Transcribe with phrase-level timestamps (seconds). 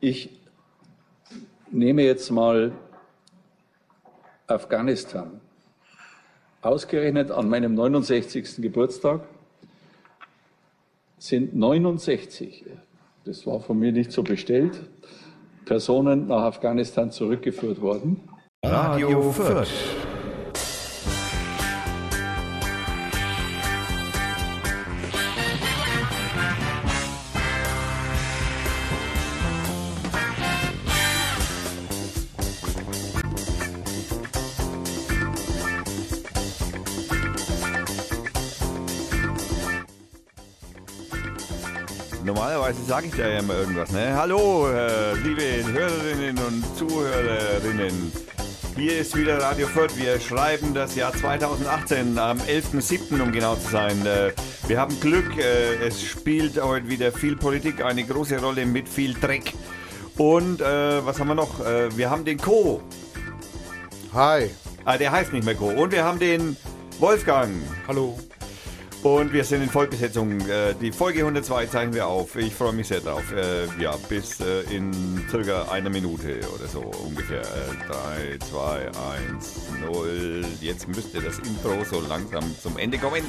[0.00, 0.30] Ich
[1.70, 2.72] nehme jetzt mal
[4.46, 5.40] Afghanistan.
[6.62, 8.56] Ausgerechnet an meinem 69.
[8.62, 9.20] Geburtstag
[11.18, 12.64] sind 69,
[13.26, 14.80] das war von mir nicht so bestellt,
[15.66, 18.26] Personen nach Afghanistan zurückgeführt worden.
[18.64, 19.68] Radio Fürth.
[42.90, 44.16] Sage ich da ja immer irgendwas, ne?
[44.16, 48.10] Hallo, äh, liebe Hörerinnen und Zuhörerinnen.
[48.74, 49.96] Hier ist wieder Radio Fürth.
[49.96, 53.22] Wir schreiben das Jahr 2018 am 11.07.
[53.22, 54.04] um genau zu sein.
[54.04, 54.32] Äh,
[54.66, 55.38] wir haben Glück.
[55.38, 59.52] Äh, es spielt heute wieder viel Politik eine große Rolle mit viel Dreck.
[60.18, 61.64] Und äh, was haben wir noch?
[61.64, 62.82] Äh, wir haben den Co.
[64.12, 64.50] Hi.
[64.84, 65.68] Ah, der heißt nicht mehr Co.
[65.68, 66.56] Und wir haben den
[66.98, 67.52] Wolfgang.
[67.86, 68.18] Hallo.
[69.02, 70.40] Und wir sind in Vollbesetzung.
[70.46, 72.36] Äh, Die Folge 102 zeichnen wir auf.
[72.36, 73.32] Ich freue mich sehr drauf.
[73.32, 77.42] Äh, Ja, bis äh, in circa einer Minute oder so ungefähr.
[77.88, 78.90] 3, 2,
[79.32, 79.54] 1,
[79.90, 80.44] 0.
[80.60, 83.22] Jetzt müsste das Intro so langsam zum Ende kommen.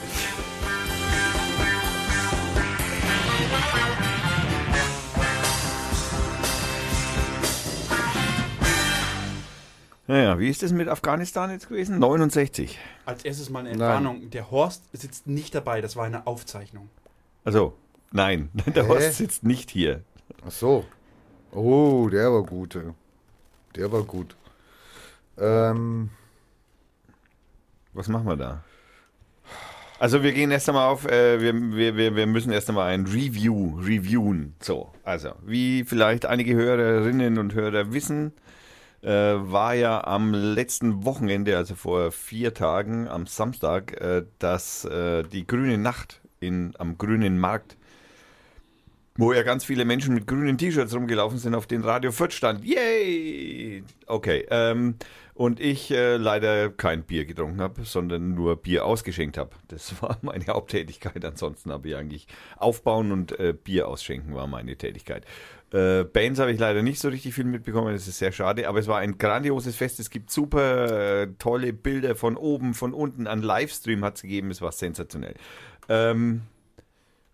[10.12, 11.98] Naja, wie ist das mit Afghanistan jetzt gewesen?
[11.98, 12.78] 69.
[13.06, 14.30] Als erstes mal eine Entwarnung.
[14.30, 16.90] Der Horst sitzt nicht dabei, das war eine Aufzeichnung.
[17.46, 17.78] Also,
[18.12, 18.90] nein, der Hä?
[18.90, 20.02] Horst sitzt nicht hier.
[20.46, 20.84] Ach so.
[21.54, 22.76] Oh, der war gut.
[22.76, 22.92] ey.
[23.78, 24.36] Der war gut.
[25.38, 26.10] Ähm,
[27.94, 28.66] Was machen wir da?
[29.98, 33.06] Also wir gehen erst einmal auf, äh, wir, wir, wir, wir müssen erst einmal ein
[33.06, 34.56] Review reviewen.
[34.60, 38.34] So, also wie vielleicht einige Hörerinnen und Hörer wissen,
[39.02, 45.24] äh, war ja am letzten Wochenende, also vor vier Tagen, am Samstag, äh, dass äh,
[45.24, 47.78] die grüne Nacht in, am grünen Markt,
[49.16, 52.64] wo ja ganz viele Menschen mit grünen T-Shirts rumgelaufen sind, auf den Radio Fürth stand.
[52.64, 53.84] Yay!
[54.08, 54.96] Okay, ähm,
[55.34, 59.52] und ich äh, leider kein Bier getrunken habe, sondern nur Bier ausgeschenkt habe.
[59.70, 61.24] Das war meine Haupttätigkeit.
[61.26, 65.26] Ansonsten habe ich eigentlich aufbauen und äh, Bier ausschenken war meine Tätigkeit.
[65.72, 68.80] Äh, Bands habe ich leider nicht so richtig viel mitbekommen, das ist sehr schade, aber
[68.80, 70.00] es war ein grandioses Fest.
[70.00, 73.28] Es gibt super äh, tolle Bilder von oben, von unten.
[73.28, 75.36] An Livestream hat es gegeben, es war sensationell.
[75.88, 76.42] Ähm,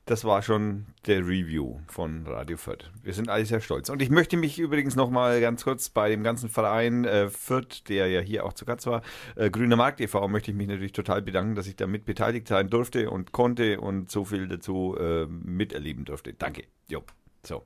[0.08, 2.90] das war schon der Review von Radio Fürth.
[3.04, 3.90] Wir sind alle sehr stolz.
[3.90, 8.08] Und ich möchte mich übrigens nochmal ganz kurz bei dem ganzen Verein äh, Fürth, der
[8.08, 9.02] ja hier auch zu Gast war,
[9.36, 12.48] äh, Grüner Markt e.V., möchte ich mich natürlich total bedanken, dass ich da mit beteiligt
[12.48, 16.34] sein durfte und konnte und so viel dazu äh, miterleben durfte.
[16.34, 16.64] Danke.
[16.88, 17.04] Jo.
[17.46, 17.66] So.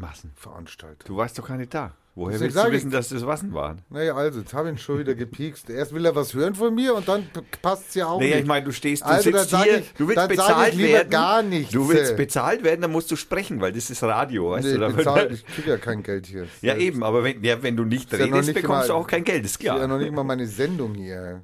[0.00, 1.06] Massenveranstaltung.
[1.06, 1.92] Du warst doch gar nicht da.
[2.14, 3.82] Woher Deswegen willst du ich- wissen, dass das Wassen waren?
[3.90, 5.70] Naja, also, jetzt habe ich ihn schon wieder gepiekst.
[5.70, 7.28] Erst will er was hören von mir und dann
[7.62, 8.40] passt es ja auch Naja, nicht.
[8.42, 11.10] ich meine, du stehst, du Also, sitzt hier, ich- du willst bezahlt lieber werden.
[11.10, 11.72] gar nichts.
[11.72, 14.92] Du willst bezahlt werden, dann musst du sprechen, weil das ist Radio, weißt nee, du?
[14.92, 16.48] Bezahlt, ich kriege ja kein Geld hier.
[16.60, 18.98] Ja, eben, aber wenn, ja, wenn du nicht Ist ja redest, nicht bekommst du mal-
[18.98, 19.86] auch kein Geld, ist Das ist ja klar.
[19.86, 21.42] noch nicht mal meine Sendung hier.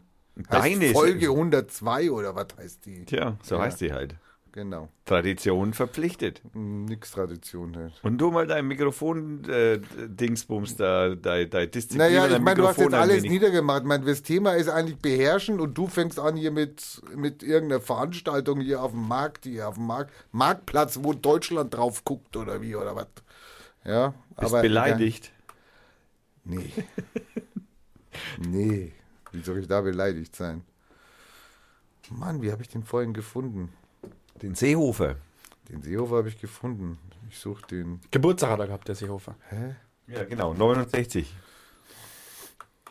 [0.51, 1.37] Deine heißt Folge Sendung.
[1.37, 3.05] 102 oder was heißt die?
[3.05, 3.61] Tja, so Ja.
[3.63, 4.17] heißt die halt.
[4.55, 4.89] Genau.
[5.05, 6.41] Tradition verpflichtet.
[6.55, 7.93] Nix Tradition halt.
[8.05, 11.99] Und du mal dein Mikrofon-Dingsbums, da, dein, dein Disziplin.
[11.99, 13.83] Naja, ich meine, du hast jetzt alles niedergemacht.
[13.83, 17.81] Ich meine, das Thema ist eigentlich beherrschen und du fängst an hier mit, mit irgendeiner
[17.81, 22.63] Veranstaltung hier auf dem Markt, hier auf dem Markt, Marktplatz, wo Deutschland drauf guckt oder
[22.63, 23.09] wie oder was.
[23.85, 24.63] Ja, Bist aber.
[24.63, 25.33] beleidigt.
[26.45, 26.71] Ja, nee.
[28.39, 28.93] nee.
[29.33, 30.63] Wie soll ich da beleidigt sein?
[32.09, 33.73] Mann, wie habe ich den vorhin gefunden?
[34.43, 35.17] Den Seehofer.
[35.69, 36.99] Den Seehofer habe ich gefunden.
[37.31, 38.01] Ich suche den.
[38.11, 39.35] Geburtstag hat er gehabt, der Seehofer.
[39.49, 39.77] Hä?
[40.07, 41.35] Ja, genau, 69.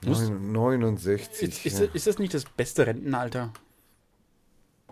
[0.02, 1.42] Neun- 69.
[1.42, 1.86] Ist, ist, ja.
[1.94, 3.54] ist das nicht das beste Rentenalter?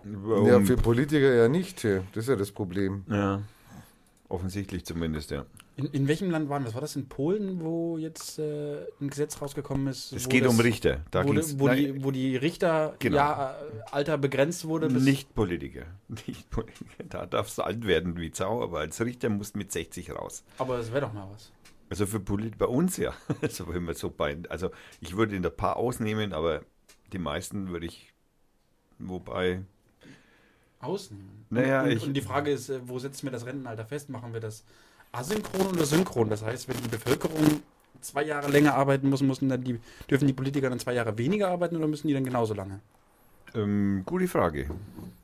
[0.04, 1.84] ja, für Politiker ja nicht.
[1.84, 3.04] Das ist ja das Problem.
[3.08, 3.42] ja.
[4.32, 5.44] Offensichtlich zumindest, ja.
[5.76, 6.72] In, in welchem Land waren das?
[6.72, 10.10] War das in Polen, wo jetzt äh, ein Gesetz rausgekommen ist?
[10.10, 11.04] Es geht das, um Richter.
[11.10, 13.16] Da wo, wo, nein, die, wo die Richter Genau.
[13.18, 14.90] ja, äh, Alter begrenzt wurde?
[14.90, 15.84] Nicht Politiker.
[16.26, 17.04] Nicht Politiker.
[17.10, 20.44] Da darfst du alt werden wie Zau, aber als Richter musst du mit 60 raus.
[20.56, 21.52] Aber das wäre doch mal was.
[21.90, 23.12] Also für Polit bei uns ja.
[23.42, 24.70] Also wenn wir so bei, also
[25.02, 26.62] ich würde in der Paar ausnehmen, aber
[27.12, 28.14] die meisten würde ich,
[28.98, 29.60] wobei,
[30.82, 31.46] Ausnehmen.
[31.50, 34.08] Naja, und, ich- und die Frage ist, äh, wo setzen wir das Rentenalter fest?
[34.10, 34.64] Machen wir das
[35.12, 36.28] asynchron oder synchron?
[36.28, 37.60] Das heißt, wenn die Bevölkerung
[38.00, 39.78] zwei Jahre länger arbeiten muss, müssen dann die,
[40.10, 42.80] dürfen die Politiker dann zwei Jahre weniger arbeiten oder müssen die dann genauso lange?
[43.54, 44.70] ähm, gute Frage.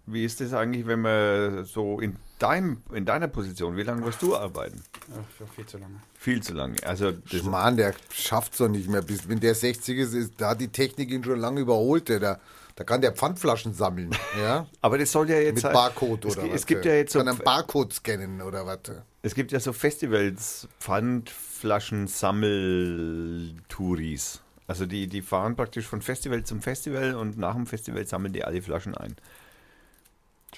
[0.04, 4.20] Wie ist das eigentlich, wenn man so in deinem, in deiner Position, wie lange wirst
[4.20, 4.82] du arbeiten?
[5.14, 5.94] Ach, viel zu lange.
[6.14, 6.76] Viel zu lange.
[6.84, 9.00] Also das, Mann, der schafft's doch nicht mehr.
[9.00, 12.10] Bis, wenn der 60 ist, ist, da hat die Technik ihn schon lange überholt.
[12.10, 12.38] Der,
[12.78, 14.10] da, kann der Pfandflaschen sammeln.
[14.40, 14.66] Ja?
[14.80, 16.60] aber das soll ja jetzt Mit halt- Barcode es, oder gi- was?
[16.60, 18.78] Es gibt ja jetzt so, Kann einen Barcode scannen oder was?
[19.22, 24.40] es gibt ja so Festivals, Pfandflaschen, Sammeltouris.
[24.66, 28.44] Also die, die fahren praktisch von Festival zum Festival und nach dem Festival sammeln die
[28.44, 29.16] alle Flaschen ein.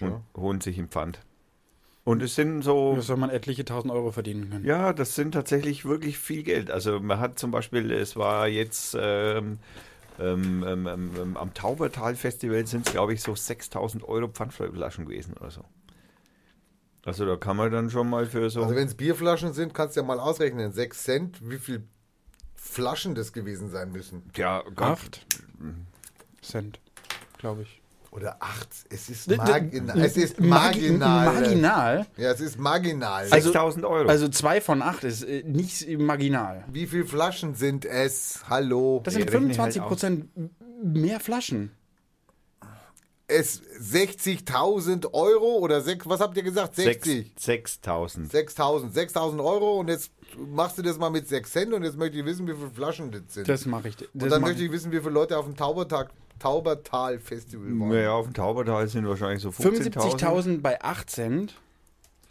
[0.00, 1.20] Und holen sich im Pfand.
[2.04, 2.94] Und es sind so.
[2.96, 4.64] Da soll man etliche tausend Euro verdienen können.
[4.64, 6.70] Ja, das sind tatsächlich wirklich viel Geld.
[6.70, 9.58] Also man hat zum Beispiel, es war jetzt ähm,
[10.18, 15.34] ähm, ähm, ähm, ähm, am Taubertal-Festival sind es, glaube ich, so 6000 Euro Pfandflaschen gewesen
[15.38, 15.64] oder so.
[17.04, 18.62] Also da kann man dann schon mal für so...
[18.62, 20.72] Also wenn es Bierflaschen sind, kannst du ja mal ausrechnen.
[20.72, 21.88] 6 Cent, wie viel
[22.54, 24.22] Flaschen das gewesen sein müssen.
[24.36, 25.26] ja, Gott, Acht
[26.42, 26.78] Cent,
[27.38, 27.79] glaube ich.
[28.12, 28.68] Oder 8.
[28.90, 30.00] Es ist D- d- marginal.
[30.00, 31.24] Es ist Margi- marginal.
[31.32, 32.06] Marginal.
[32.16, 33.22] Ja, es ist marginal.
[33.30, 34.08] Also- 6000 Euro.
[34.08, 36.64] Also zwei von acht ist äh, nicht marginal.
[36.72, 38.40] wie viele Flaschen sind es?
[38.48, 39.00] Hallo.
[39.04, 40.28] Das sind rechne 25 halt Prozent
[40.82, 41.70] mehr Flaschen.
[43.28, 46.74] Es 60.000 Euro oder sechs, was habt ihr gesagt?
[46.74, 47.32] 60.
[47.38, 48.32] 6000.
[48.32, 48.92] 6.000.
[48.92, 52.24] 6.000 Euro und jetzt machst du das mal mit 6 Cent und jetzt möchte ich
[52.24, 53.48] wissen, wie viele Flaschen das sind.
[53.48, 53.96] Das mache ich.
[53.96, 56.10] Das und dann möchte ich wissen, wie viele Leute auf dem Taubertag,
[56.40, 57.88] Taubertal-Festival waren.
[57.90, 59.92] Naja, auf dem Taubertal sind wahrscheinlich so 15.000.
[60.18, 61.54] 75.000 bei 8 Cent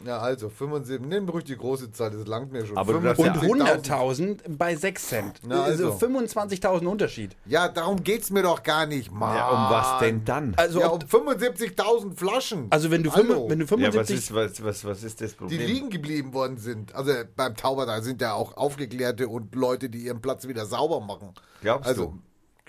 [0.04, 1.06] Ja, also 75.
[1.06, 2.78] Nimm ruhig die große Zahl, das langt mir schon.
[2.78, 3.12] Aber und Ja.
[3.12, 5.40] 100.000 bei 6 Cent.
[5.46, 5.92] Na, also.
[5.92, 7.36] Also 25.000 Unterschied.
[7.44, 9.36] Ja, darum geht's mir doch gar nicht, Mann.
[9.36, 10.54] Ja, um was denn dann?
[10.56, 12.66] Also, Ja, um 75.000 Flaschen.
[12.70, 13.50] also wenn, du Hallo.
[13.50, 15.60] wenn du Ja, was 75 ist, was, was, was ist das die Problem?
[15.66, 16.94] liegen geblieben worden sind.
[16.94, 21.34] Also beim Taubertal sind ja auch Aufgeklärte und Leute, die ihren Platz wieder sauber machen.
[21.60, 22.18] Glaubst also, du?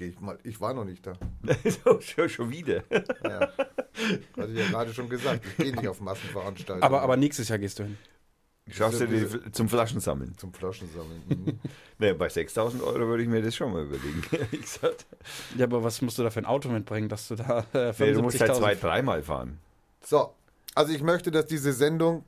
[0.01, 0.39] Geh ich mal.
[0.41, 1.13] Ich war noch nicht da.
[2.01, 2.81] schon, schon wieder.
[3.23, 3.41] Ja.
[4.35, 5.45] Hatte ich ja gerade schon gesagt.
[5.45, 6.81] Ich gehe nicht auf Massenveranstaltungen.
[6.81, 7.99] aber, aber nächstes Jahr gehst du hin.
[8.67, 10.35] Schaffst du die zum Flaschensammeln?
[10.39, 11.21] Zum Flaschensammeln.
[11.27, 11.59] Mhm.
[11.99, 14.23] Naja, bei 6000 Euro würde ich mir das schon mal überlegen.
[15.55, 18.13] Ja, aber was musst du da für ein Auto mitbringen, dass du da äh, Nee,
[18.13, 19.59] du musst halt 75.000 zwei, dreimal fahren.
[20.03, 20.33] So,
[20.73, 22.25] also ich möchte, dass diese Sendung,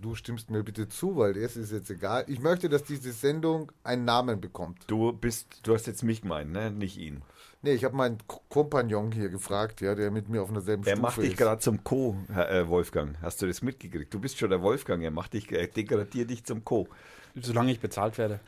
[0.00, 2.24] du stimmst mir bitte zu, weil das ist jetzt egal.
[2.28, 4.84] Ich möchte, dass diese Sendung einen Namen bekommt.
[4.86, 6.70] Du bist, du hast jetzt mich gemeint, ne?
[6.70, 7.22] Nicht ihn.
[7.64, 8.18] Nee, ich habe meinen
[8.48, 11.36] Kompagnon hier gefragt, ja, der mit mir auf derselben Er Stufe macht dich ist.
[11.38, 13.16] gerade zum Co, Herr, äh, Wolfgang.
[13.22, 14.12] Hast du das mitgekriegt?
[14.12, 15.02] Du bist schon der Wolfgang.
[15.04, 16.88] Er macht dich, er degradiert dich zum Co.
[17.36, 18.40] Solange ich bezahlt werde,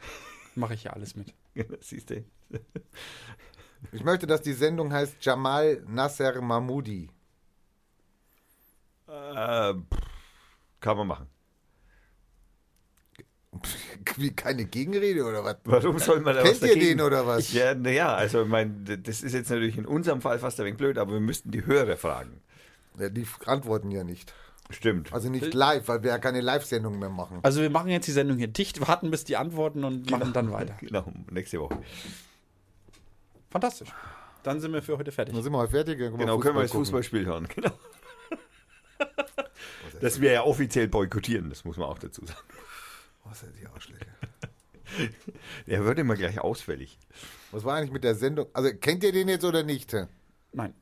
[0.56, 1.32] mache ich ja alles mit.
[1.80, 2.24] Siehst du?
[3.92, 7.08] Ich möchte, dass die Sendung heißt Jamal Nasser Mahmoudi.
[9.06, 10.00] Äh, pff,
[10.80, 11.26] kann man machen.
[14.16, 15.56] Wie keine Gegenrede oder was?
[15.64, 16.98] Warum soll man da Kennt was ihr dagegen?
[16.98, 17.52] den oder was?
[17.52, 20.78] Ja, naja, also ich meine, das ist jetzt natürlich in unserem Fall fast ein wenig
[20.78, 22.40] blöd, aber wir müssten die Hörer fragen.
[22.98, 24.32] Ja, die antworten ja nicht.
[24.70, 25.12] Stimmt.
[25.12, 27.40] Also nicht live, weil wir ja keine Live-Sendung mehr machen.
[27.42, 30.52] Also wir machen jetzt die Sendung hier dicht, warten bis die antworten und machen dann
[30.52, 30.74] weiter.
[30.80, 31.78] Genau, nächste Woche.
[33.50, 33.90] Fantastisch.
[34.42, 35.34] Dann sind wir für heute fertig.
[35.34, 35.98] Dann sind wir mal fertig.
[35.98, 36.84] dann Genau, können wir das gucken.
[36.86, 37.48] Fußballspiel hören.
[37.54, 37.72] Genau.
[40.00, 42.38] Das wir ja offiziell boykottieren, das muss man auch dazu sagen.
[43.24, 44.04] Was sind die Arschlöcher?
[45.66, 46.98] Er wird immer gleich ausfällig.
[47.50, 48.46] Was war eigentlich mit der Sendung?
[48.52, 49.92] Also kennt ihr den jetzt oder nicht?
[49.92, 50.08] Das
[50.52, 50.74] Nein.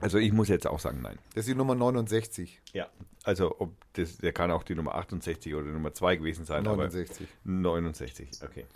[0.00, 1.18] Also ich muss jetzt auch sagen, nein.
[1.34, 2.60] ist die Nummer 69.
[2.72, 2.88] Ja.
[3.22, 6.64] Also ob das, der kann auch die Nummer 68 oder Nummer 2 gewesen sein.
[6.64, 7.28] 69.
[7.44, 8.66] Aber 69, okay.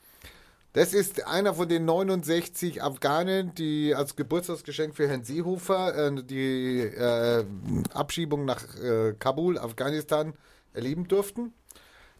[0.74, 6.80] Das ist einer von den 69 Afghanen, die als Geburtstagsgeschenk für Herrn Seehofer äh, die
[6.80, 7.44] äh,
[7.92, 10.34] Abschiebung nach äh, Kabul, Afghanistan,
[10.72, 11.52] erleben durften.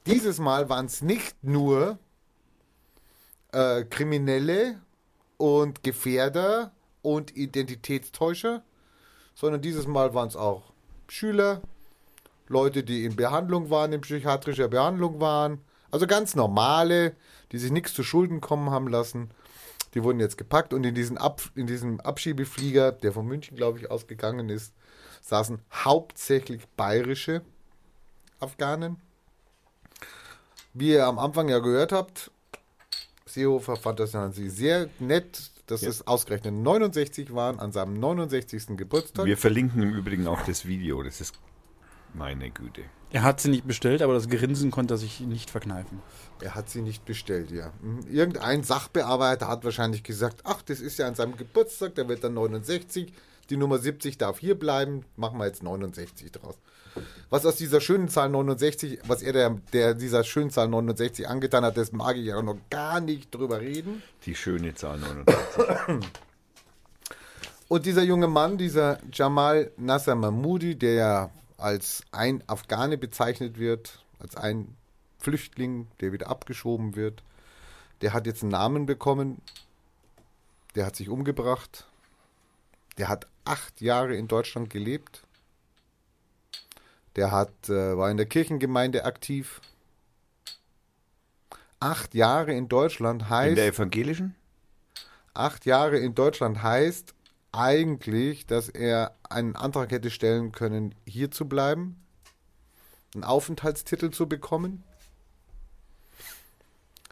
[0.09, 1.99] Dieses Mal waren es nicht nur
[3.53, 4.81] äh, Kriminelle
[5.37, 6.73] und Gefährder
[7.03, 8.63] und Identitätstäuscher,
[9.35, 10.73] sondern dieses Mal waren es auch
[11.09, 11.61] Schüler,
[12.47, 15.61] Leute, die in Behandlung waren, in psychiatrischer Behandlung waren.
[15.91, 17.15] Also ganz normale,
[17.53, 19.31] die sich nichts zu Schulden kommen haben lassen.
[19.93, 23.79] Die wurden jetzt gepackt und in, diesen Ab, in diesem Abschiebeflieger, der von München, glaube
[23.79, 24.73] ich, ausgegangen ist,
[25.21, 27.43] saßen hauptsächlich bayerische
[28.41, 29.03] Afghanen.
[30.79, 32.31] Wie ihr am Anfang ja gehört habt,
[33.27, 35.89] Seehofer fand das an sich sehr nett, dass Ja.
[35.89, 38.77] es ausgerechnet 69 waren an seinem 69.
[38.77, 39.27] Geburtstag.
[39.27, 41.03] Wir verlinken im Übrigen auch das Video.
[41.03, 41.35] Das ist
[42.15, 42.83] meine Güte.
[43.11, 46.01] Er hat sie nicht bestellt, aber das Grinsen konnte er sich nicht verkneifen.
[46.41, 47.73] Er hat sie nicht bestellt, ja.
[47.83, 48.01] Mhm.
[48.11, 52.35] Irgendein Sachbearbeiter hat wahrscheinlich gesagt, ach, das ist ja an seinem Geburtstag, der wird dann
[52.35, 53.13] 69,
[53.51, 56.57] die Nummer 70 darf hier bleiben, machen wir jetzt 69 draus.
[57.31, 61.65] Was aus dieser schönen Zahl 69, was er der, der dieser schönen Zahl 69 angetan
[61.65, 64.03] hat, das mag ich ja auch noch gar nicht drüber reden.
[64.25, 66.11] Die schöne Zahl 69.
[67.69, 74.03] Und dieser junge Mann, dieser Jamal Nasser Mahmoudi, der ja als ein Afghane bezeichnet wird,
[74.21, 74.75] als ein
[75.19, 77.23] Flüchtling, der wieder abgeschoben wird.
[78.01, 79.43] Der hat jetzt einen Namen bekommen,
[80.77, 81.87] der hat sich umgebracht,
[82.97, 85.23] der hat acht Jahre in Deutschland gelebt,
[87.19, 89.61] der hat, äh, war in der Kirchengemeinde aktiv.
[91.81, 93.51] Acht Jahre in Deutschland heißt.
[93.51, 94.35] In der evangelischen?
[95.35, 97.15] acht Jahre in Deutschland heißt
[97.53, 101.97] eigentlich, dass er einen Antrag hätte stellen können, hier zu bleiben,
[103.15, 104.85] einen Aufenthaltstitel zu bekommen.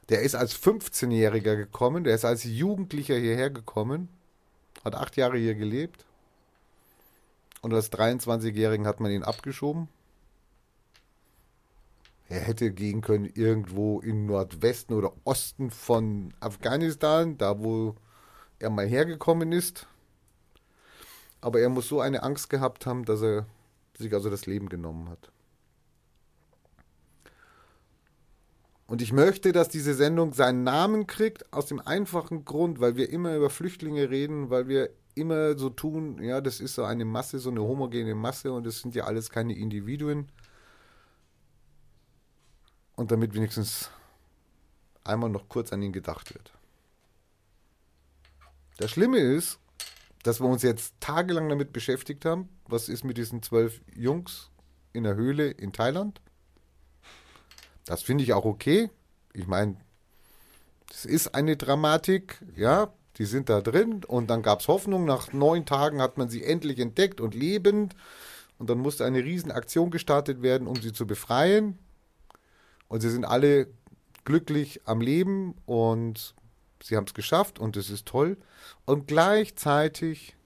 [0.09, 4.09] Der ist als 15-Jähriger gekommen, der ist als Jugendlicher hierher gekommen,
[4.85, 6.05] hat acht Jahre hier gelebt.
[7.63, 9.89] Und als 23-Jährigen hat man ihn abgeschoben.
[12.28, 17.95] Er hätte gehen können irgendwo im Nordwesten oder Osten von Afghanistan, da wo
[18.59, 19.87] er mal hergekommen ist.
[21.40, 23.47] Aber er muss so eine Angst gehabt haben, dass er
[23.97, 25.30] sich also das Leben genommen hat.
[28.88, 33.11] Und ich möchte, dass diese Sendung seinen Namen kriegt, aus dem einfachen Grund, weil wir
[33.11, 37.38] immer über Flüchtlinge reden, weil wir immer so tun, ja, das ist so eine Masse,
[37.38, 40.28] so eine homogene Masse und es sind ja alles keine Individuen.
[42.97, 43.91] Und damit wenigstens
[45.05, 46.53] einmal noch kurz an ihn gedacht wird.
[48.79, 49.59] Das Schlimme ist,
[50.23, 54.50] dass wir uns jetzt tagelang damit beschäftigt haben, was ist mit diesen zwölf Jungs
[54.93, 56.21] in der Höhle in Thailand.
[57.85, 58.91] Das finde ich auch okay.
[59.33, 59.76] Ich meine,
[60.91, 65.05] es ist eine Dramatik, ja, die sind da drin und dann gab es Hoffnung.
[65.05, 67.95] Nach neun Tagen hat man sie endlich entdeckt und lebend
[68.59, 71.79] und dann musste eine Riesenaktion gestartet werden, um sie zu befreien.
[72.88, 73.69] Und sie sind alle
[74.25, 76.35] glücklich am Leben und
[76.83, 78.37] sie haben es geschafft und es ist toll.
[78.85, 80.37] Und gleichzeitig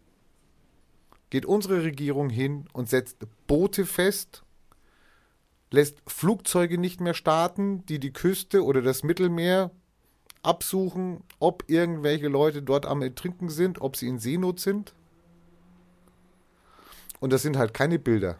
[1.30, 4.42] geht unsere Regierung hin und setzt Boote fest,
[5.70, 9.70] lässt Flugzeuge nicht mehr starten, die die Küste oder das Mittelmeer
[10.42, 14.94] absuchen, ob irgendwelche Leute dort am Ertrinken sind, ob sie in Seenot sind.
[17.20, 18.38] Und das sind halt keine Bilder.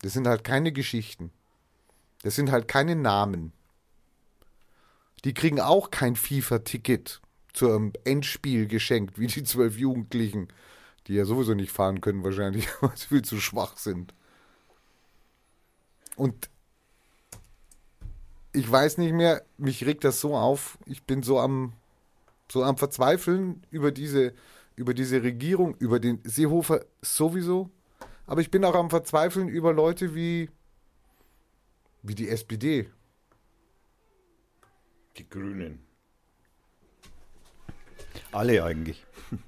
[0.00, 1.30] Das sind halt keine Geschichten.
[2.22, 3.52] Das sind halt keine Namen.
[5.24, 7.20] Die kriegen auch kein FIFA-Ticket
[7.52, 10.48] zum Endspiel geschenkt, wie die zwölf Jugendlichen,
[11.06, 14.14] die ja sowieso nicht fahren können wahrscheinlich, weil sie viel zu schwach sind.
[16.16, 16.50] Und
[18.52, 21.72] ich weiß nicht mehr, mich regt das so auf, ich bin so am,
[22.50, 24.34] so am Verzweifeln über diese,
[24.76, 27.70] über diese Regierung, über den Seehofer sowieso,
[28.26, 30.50] aber ich bin auch am Verzweifeln über Leute wie,
[32.02, 32.90] wie die SPD.
[35.16, 35.86] Die Grünen.
[38.32, 39.04] Alle eigentlich.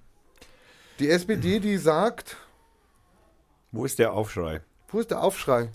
[1.00, 2.36] Die SPD, die sagt,
[3.72, 4.60] Wo ist der Aufschrei?
[4.88, 5.68] wo ist der Aufschrei?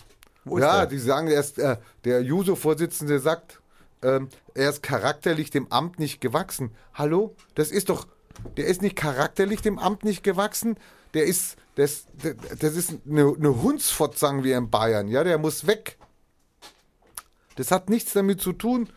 [0.46, 0.86] Wo ist ja, der?
[0.86, 3.60] die sagen erst, äh, der Juso-Vorsitzende sagt,
[4.02, 6.74] ähm, er ist charakterlich dem Amt nicht gewachsen.
[6.94, 7.36] Hallo?
[7.54, 8.06] Das ist doch,
[8.56, 10.78] der ist nicht charakterlich dem Amt nicht gewachsen.
[11.12, 15.08] Der ist, das, das, das ist eine, eine Hundsfott, sagen wir in Bayern.
[15.08, 15.98] Ja, der muss weg.
[17.56, 18.88] Das hat nichts damit zu tun,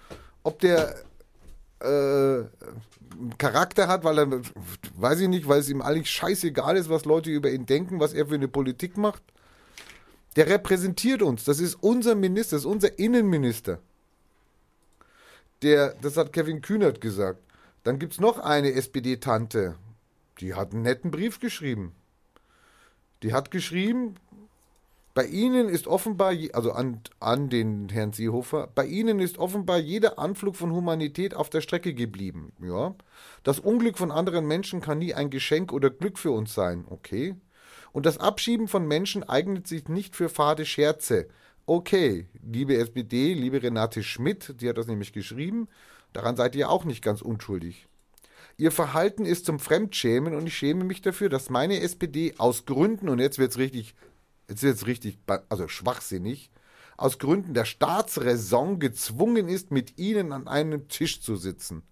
[0.43, 0.95] ob der
[1.79, 2.43] äh,
[3.37, 4.41] Charakter hat, weil er,
[4.95, 8.13] weiß ich nicht, weil es ihm eigentlich scheißegal ist, was Leute über ihn denken, was
[8.13, 9.21] er für eine Politik macht.
[10.35, 11.43] Der repräsentiert uns.
[11.43, 13.79] Das ist unser Minister, das ist unser Innenminister.
[15.61, 17.39] Der, das hat Kevin Kühnert gesagt.
[17.83, 19.75] Dann gibt es noch eine SPD-Tante,
[20.39, 21.93] die hat einen netten Brief geschrieben.
[23.21, 24.15] Die hat geschrieben,
[25.13, 30.17] bei Ihnen ist offenbar, also an, an den Herrn Seehofer, bei Ihnen ist offenbar jeder
[30.17, 32.51] Anflug von Humanität auf der Strecke geblieben.
[32.59, 32.95] Ja.
[33.43, 36.85] Das Unglück von anderen Menschen kann nie ein Geschenk oder Glück für uns sein.
[36.89, 37.35] Okay.
[37.91, 41.27] Und das Abschieben von Menschen eignet sich nicht für fade Scherze.
[41.67, 45.69] Okay, liebe SPD, liebe Renate Schmidt, die hat das nämlich geschrieben,
[46.11, 47.87] daran seid ihr auch nicht ganz unschuldig.
[48.57, 53.09] Ihr Verhalten ist zum Fremdschämen und ich schäme mich dafür, dass meine SPD aus Gründen,
[53.09, 53.95] und jetzt wird's richtig,
[54.53, 56.49] jetzt wird's richtig, ba- also schwachsinnig,
[56.97, 61.83] aus Gründen der Staatsräson gezwungen ist, mit ihnen an einem Tisch zu sitzen.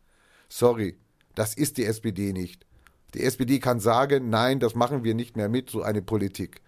[0.47, 0.97] Sorry,
[1.35, 2.65] das ist die SPD nicht.
[3.13, 6.61] Die SPD kann sagen, nein, das machen wir nicht mehr mit, so eine Politik.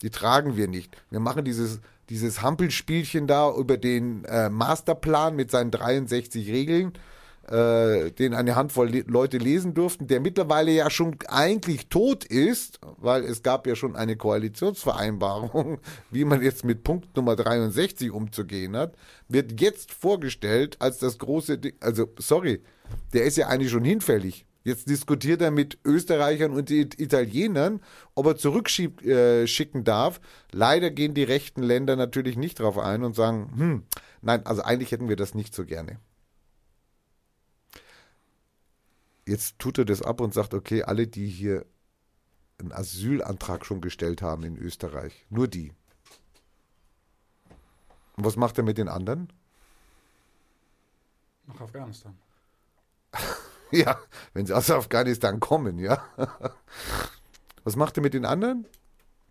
[0.00, 0.96] Die tragen wir nicht.
[1.10, 6.92] Wir machen dieses, dieses Hampelspielchen da über den äh, Masterplan mit seinen 63 Regeln,
[7.48, 12.78] äh, den eine Handvoll Le Leute lesen durften, der mittlerweile ja schon eigentlich tot ist,
[12.98, 15.78] weil es gab ja schon eine Koalitionsvereinbarung,
[16.10, 18.94] wie man jetzt mit Punkt Nummer 63 umzugehen hat,
[19.28, 21.74] wird jetzt vorgestellt als das große Ding.
[21.80, 22.62] Also, sorry,
[23.12, 24.46] der ist ja eigentlich schon hinfällig.
[24.64, 27.80] Jetzt diskutiert er mit Österreichern und Italienern,
[28.14, 30.20] ob er zurückschicken äh, darf.
[30.52, 33.82] Leider gehen die rechten Länder natürlich nicht drauf ein und sagen, hm,
[34.20, 35.98] nein, also eigentlich hätten wir das nicht so gerne.
[39.26, 41.64] Jetzt tut er das ab und sagt, okay, alle, die hier
[42.58, 45.72] einen Asylantrag schon gestellt haben in Österreich, nur die.
[48.16, 49.32] Und was macht er mit den anderen?
[51.46, 52.16] Nach Afghanistan.
[53.74, 53.98] Ja,
[54.34, 56.04] wenn sie aus Afghanistan kommen, ja.
[57.64, 58.66] Was macht er mit den anderen?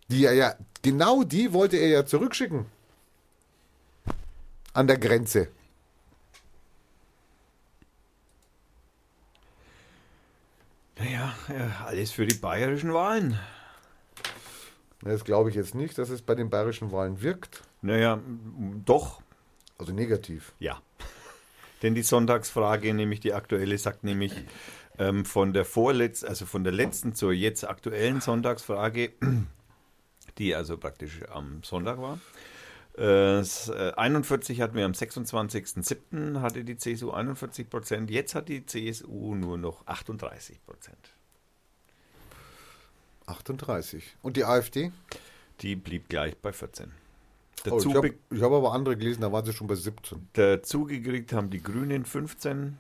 [0.10, 2.66] Die er ja, genau die wollte er ja zurückschicken.
[4.74, 5.50] An der Grenze.
[11.04, 13.40] Naja, ja, alles für die bayerischen Wahlen.
[15.02, 17.64] Das glaube ich jetzt nicht, dass es bei den bayerischen Wahlen wirkt.
[17.82, 18.20] Naja,
[18.86, 19.22] doch,
[19.80, 20.54] Also negativ.
[20.60, 20.80] ja.
[21.82, 24.32] Denn die Sonntagsfrage, nämlich die aktuelle, sagt nämlich
[25.00, 29.14] ähm, von der vorletzten, also von der letzten zur jetzt aktuellen Sonntagsfrage,
[30.38, 32.20] die also praktisch am Sonntag war.
[32.98, 36.42] Äh, s- äh, 41 hatten wir am 26.07.
[36.42, 41.14] hatte die CSU 41 Prozent, jetzt hat die CSU nur noch 38 Prozent.
[43.28, 44.04] 38.
[44.22, 44.92] Und die AfD?
[45.62, 46.90] Die blieb gleich bei 14.
[46.90, 50.28] Oh, Dazu, ich habe be- hab aber andere gelesen, da waren sie schon bei 17.
[50.34, 52.78] dazu gekriegt haben die Grünen 15.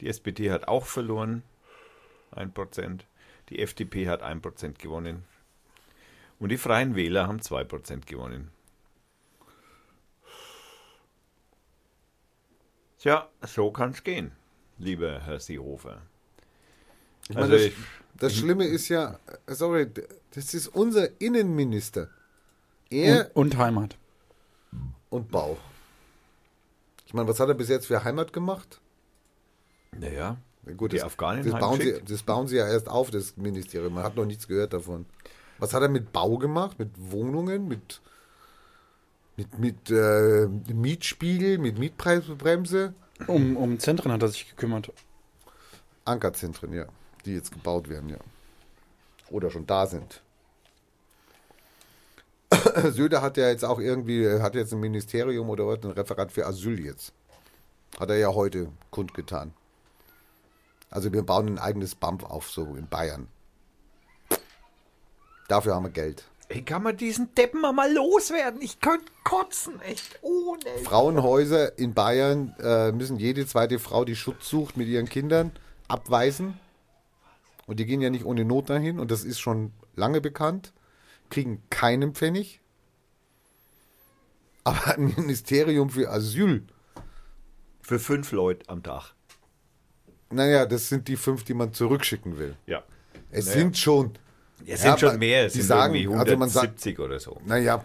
[0.00, 1.42] Die SPD hat auch verloren,
[2.32, 3.06] 1%.
[3.50, 5.24] Die FDP hat 1% gewonnen.
[6.40, 8.50] Und die Freien Wähler haben 2% gewonnen.
[13.04, 14.32] Tja, so kann es gehen,
[14.78, 16.00] lieber Herr Seehofer.
[17.28, 17.74] Ich Also meine, das, ich-
[18.14, 19.90] das Schlimme ist ja, sorry,
[20.34, 22.08] das ist unser Innenminister.
[22.88, 23.98] Er Und, und Heimat.
[25.10, 25.58] und Bau.
[27.04, 28.80] Ich meine, was hat er bis jetzt für Heimat gemacht?
[29.92, 33.10] Naja, Na Gut, Die das, Afghanen das, bauen sie, das bauen sie ja erst auf,
[33.10, 33.92] das Ministerium.
[33.92, 35.04] Man hat noch nichts gehört davon.
[35.58, 36.78] Was hat er mit Bau gemacht?
[36.78, 37.68] Mit Wohnungen?
[37.68, 38.00] Mit,
[39.36, 41.58] mit, mit äh, Mietspiegel?
[41.58, 42.94] Mit Mietpreisbremse?
[43.26, 44.92] Um, um Zentren hat er sich gekümmert.
[46.04, 46.86] Ankerzentren, ja.
[47.24, 48.18] Die jetzt gebaut werden, ja.
[49.30, 50.22] Oder schon da sind.
[52.92, 56.46] Söder hat ja jetzt auch irgendwie, hat jetzt ein Ministerium oder was, ein Referat für
[56.46, 57.12] Asyl jetzt.
[57.98, 59.54] Hat er ja heute kundgetan.
[60.90, 63.28] Also wir bauen ein eigenes BAMF auf, so in Bayern.
[65.48, 66.24] Dafür haben wir Geld.
[66.48, 68.60] Ey, kann man diesen Deppen mal loswerden?
[68.60, 70.60] Ich könnte kotzen, echt ohne.
[70.84, 75.52] Frauenhäuser in Bayern äh, müssen jede zweite Frau, die Schutz sucht mit ihren Kindern,
[75.88, 76.58] abweisen.
[77.66, 79.00] Und die gehen ja nicht ohne Not dahin.
[79.00, 80.74] Und das ist schon lange bekannt.
[81.30, 82.60] Kriegen keinen Pfennig.
[84.64, 86.66] Aber ein Ministerium für Asyl,
[87.80, 89.14] Für fünf Leute am Tag.
[90.30, 92.56] naja, das sind die fünf, die man zurückschicken will.
[92.66, 92.82] Ja.
[93.30, 93.58] Es Naja.
[93.58, 94.12] sind schon,
[94.66, 97.20] Es Ja, sind schon mehr, es die sind sagen- irgendwie also man sagt- 170 oder
[97.20, 97.38] so.
[97.44, 97.82] naja,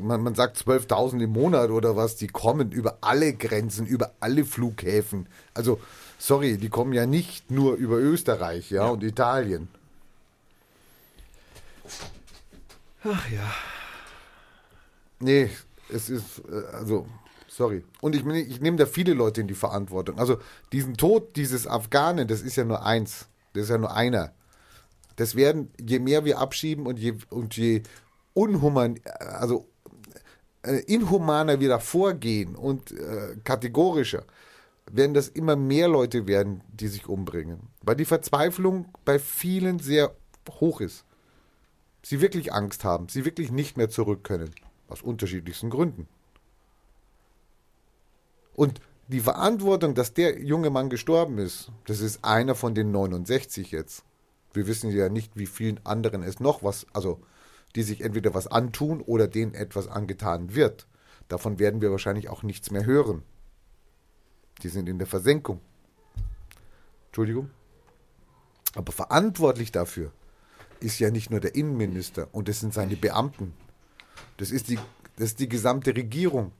[0.00, 4.44] man, man sagt 12.000 im Monat oder was, die kommen über alle Grenzen, über alle
[4.46, 5.28] Flughäfen.
[5.52, 5.78] Also,
[6.18, 9.68] sorry, die kommen ja nicht nur über Österreich, ja, und Italien.
[13.04, 13.52] Ach ja.
[15.20, 15.50] Nee,
[15.88, 17.06] es ist, äh, also,
[17.48, 17.84] sorry.
[18.00, 20.18] Und ich, ich nehme da viele Leute in die Verantwortung.
[20.18, 20.38] Also,
[20.72, 23.26] diesen Tod dieses Afghanen, das ist ja nur eins.
[23.52, 24.32] Das ist ja nur einer.
[25.16, 27.82] Das werden, je mehr wir abschieben und je, und je
[28.34, 29.66] unhuman, also
[30.62, 34.24] äh, inhumaner wir da vorgehen und äh, kategorischer,
[34.90, 37.60] werden das immer mehr Leute werden, die sich umbringen.
[37.82, 40.14] Weil die Verzweiflung bei vielen sehr
[40.60, 41.04] hoch ist.
[42.02, 44.50] Sie wirklich Angst haben, sie wirklich nicht mehr zurück können.
[44.88, 46.06] Aus unterschiedlichsten Gründen.
[48.54, 53.70] Und die Verantwortung, dass der junge Mann gestorben ist, das ist einer von den 69
[53.70, 54.04] jetzt.
[54.56, 57.20] Wir wissen ja nicht, wie vielen anderen es noch was, also
[57.74, 60.86] die sich entweder was antun oder denen etwas angetan wird.
[61.28, 63.22] Davon werden wir wahrscheinlich auch nichts mehr hören.
[64.62, 65.60] Die sind in der Versenkung.
[67.08, 67.50] Entschuldigung.
[68.74, 70.10] Aber verantwortlich dafür
[70.80, 73.52] ist ja nicht nur der Innenminister und das sind seine Beamten.
[74.38, 74.78] Das ist die,
[75.16, 76.52] das ist die gesamte Regierung.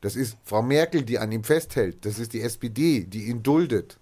[0.00, 2.04] Das ist Frau Merkel, die an ihm festhält.
[2.04, 3.98] Das ist die SPD, die ihn duldet.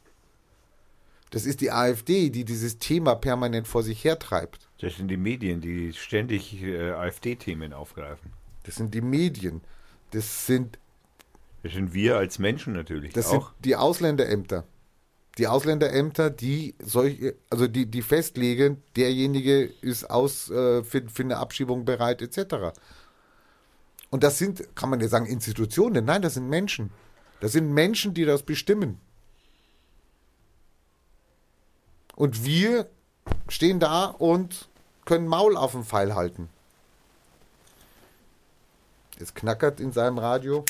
[1.31, 4.69] Das ist die AfD, die dieses Thema permanent vor sich hertreibt.
[4.81, 8.33] Das sind die Medien, die ständig äh, AfD-Themen aufgreifen.
[8.65, 9.61] Das sind die Medien.
[10.13, 10.79] Das sind,
[11.63, 13.53] Das sind wir als Menschen natürlich das sind auch.
[13.65, 14.65] die Ausländerämter.
[15.39, 21.37] Die Ausländerämter, die solche, also die, die festlegen, derjenige ist aus äh, für, für eine
[21.37, 22.73] Abschiebung bereit, etc.
[24.11, 26.05] Und das sind, kann man ja sagen, Institutionen.
[26.05, 26.91] Nein, das sind Menschen.
[27.41, 28.99] Das sind Menschen, die das bestimmen.
[32.17, 32.89] Und wir
[33.49, 34.69] stehen da und
[35.05, 36.49] können Maul auf den Pfeil halten.
[39.21, 40.65] Es knackert in seinem Radio.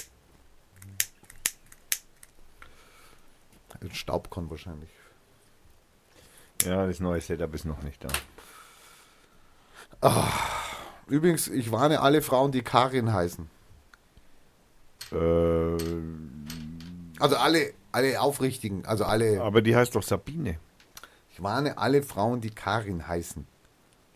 [3.81, 4.91] Ein Staubkorn wahrscheinlich.
[6.65, 8.09] Ja, das neue Setup ist noch nicht da.
[11.07, 13.49] Übrigens, ich warne alle Frauen, die Karin heißen.
[15.13, 15.17] Äh,
[17.19, 19.41] Also alle, alle Aufrichtigen, also alle.
[19.43, 20.59] aber die heißt doch Sabine.
[21.37, 23.47] Ich warne alle Frauen, die Karin heißen.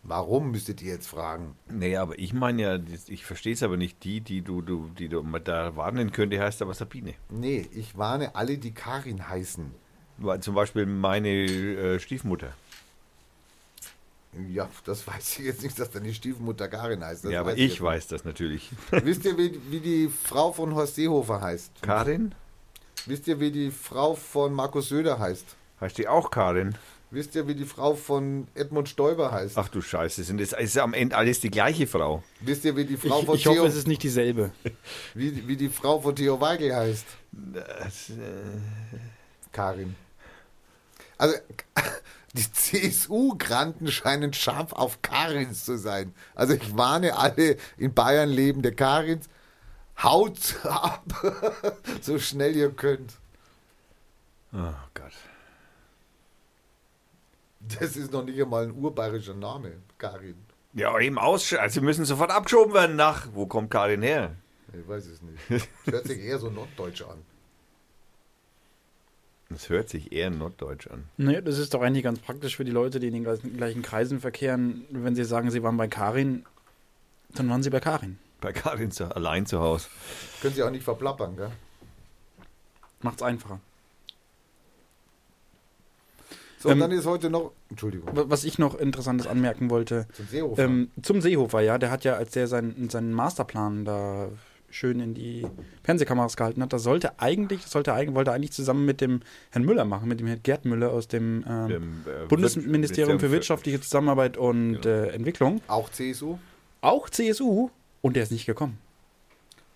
[0.02, 1.54] Warum müsstet ihr jetzt fragen?
[1.68, 2.78] Nee, aber ich meine ja,
[3.08, 4.02] ich verstehe es aber nicht.
[4.04, 7.12] Die, die du, du, die du da warnen könnte, heißt aber Sabine.
[7.28, 9.70] Nee, ich warne alle, die Karin heißen.
[10.40, 12.54] Zum Beispiel meine äh, Stiefmutter.
[14.48, 17.26] Ja, das weiß ich jetzt nicht, dass deine Stiefmutter Karin heißt.
[17.26, 18.70] Das ja, aber weiß ich jetzt weiß das natürlich.
[18.92, 21.82] Wisst ihr, wie, wie die Frau von Horst Seehofer heißt?
[21.82, 22.34] Karin?
[23.04, 25.44] Wisst ihr, wie die Frau von Markus Söder heißt?
[25.82, 26.76] Heißt die auch Karin?
[27.12, 29.58] Wisst ihr, wie die Frau von Edmund Stoiber heißt?
[29.58, 32.22] Ach du Scheiße, sind das ist am Ende alles die gleiche Frau.
[32.38, 34.52] Wisst ihr, wie die Frau Ich, von ich hoffe, Theo, es ist nicht dieselbe.
[35.14, 37.06] wie, wie die Frau von Theo Weigel heißt?
[37.32, 38.14] Das, äh,
[39.50, 39.96] Karin.
[41.18, 41.34] Also,
[42.34, 46.14] die CSU-Granten scheinen scharf auf Karins zu sein.
[46.36, 49.28] Also, ich warne alle in Bayern lebende Karins,
[50.00, 51.04] haut ab,
[52.00, 53.14] so schnell ihr könnt.
[54.52, 54.89] oh Gott.
[57.60, 60.36] Das ist noch nicht einmal ein urbayerischer Name, Karin.
[60.72, 61.52] Ja, eben aus.
[61.52, 63.28] Also sie müssen sofort abgeschoben werden nach.
[63.34, 64.34] Wo kommt Karin her?
[64.72, 65.68] Ich weiß es nicht.
[65.84, 67.18] Das hört sich eher so norddeutsch an.
[69.50, 71.08] Das hört sich eher norddeutsch an.
[71.16, 74.20] Naja, das ist doch eigentlich ganz praktisch für die Leute, die in den gleichen, Kreisen
[74.20, 74.84] verkehren.
[74.90, 76.46] Wenn sie sagen, sie waren bei Karin,
[77.34, 78.18] dann waren sie bei Karin.
[78.40, 79.88] Bei Karin zu, allein zu Hause.
[80.40, 81.50] Können sie auch nicht verplappern, gell?
[83.02, 83.60] Macht's einfacher.
[86.62, 90.06] So, und Ähm, dann ist heute noch, Entschuldigung, Wa- Was ich noch Interessantes anmerken wollte,
[90.12, 90.62] zum Seehofer.
[90.62, 94.28] ähm, zum Seehofer, ja, der hat ja, als der seinen, seinen Masterplan da
[94.68, 95.46] schön in die
[95.82, 99.20] Fernsehkameras gehalten hat, das sollte eigentlich, das sollte eigentlich, wollte er eigentlich zusammen mit dem
[99.50, 103.30] Herrn Müller machen, mit dem Herrn Gerd Müller aus dem ähm, Dem, äh, Bundesministerium für
[103.30, 104.86] Wirtschaft- wirtschaftliche Zusammenarbeit und Genau.
[104.86, 106.36] äh, Entwicklung, auch CSU.
[106.82, 107.70] auch CSU,
[108.02, 108.78] und der ist nicht gekommen.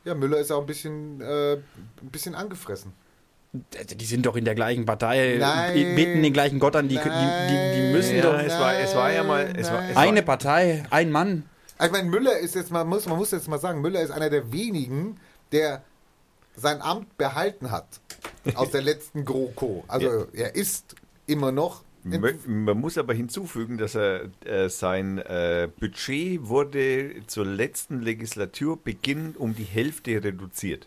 [0.05, 1.63] Ja, Müller ist auch ein bisschen, äh, ein
[2.13, 2.93] bisschen angefressen.
[3.55, 5.75] Die sind doch in der gleichen Partei, Nein.
[5.75, 8.39] die beten den gleichen Gott an, die, die, die, die müssen Ja, doch.
[8.39, 9.53] es war, es war ja mal.
[9.57, 11.45] Es war, es war, Eine Partei, ein Mann.
[11.83, 14.29] Ich meine, Müller ist jetzt mal, muss, man muss jetzt mal sagen, Müller ist einer
[14.31, 15.19] der wenigen,
[15.53, 15.83] der
[16.57, 17.87] sein Amt behalten hat
[18.55, 19.85] aus der letzten GroKo.
[19.89, 20.95] Also er ist
[21.27, 21.83] immer noch.
[22.05, 29.55] Man muss aber hinzufügen, dass er äh, sein äh, Budget wurde zur letzten Legislaturbeginn um
[29.55, 30.87] die Hälfte reduziert.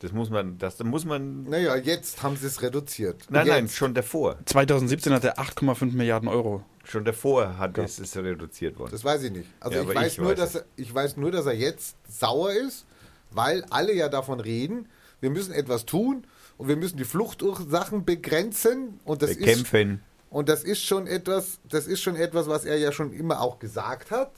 [0.00, 1.42] Das muss man, das muss man.
[1.44, 3.24] Naja, jetzt haben sie es reduziert.
[3.30, 4.38] Nein, jetzt, nein, schon davor.
[4.44, 6.64] 2017 hat er 8,5 Milliarden Euro.
[6.84, 8.92] Schon davor hat es, ist reduziert worden.
[8.92, 9.48] Das weiß ich nicht.
[9.60, 11.54] Also Ja, ich, aber weiß ich nur, weiß dass er, ich weiß nur, dass er
[11.54, 12.86] jetzt sauer ist,
[13.30, 14.88] weil alle ja davon reden,
[15.20, 16.24] wir müssen etwas tun
[16.56, 20.00] und wir müssen die Fluchtursachen begrenzen und das ist Bekämpfen.
[20.30, 23.58] und das ist schon etwas, das ist schon etwas, was er ja schon immer auch
[23.58, 24.30] gesagt hat.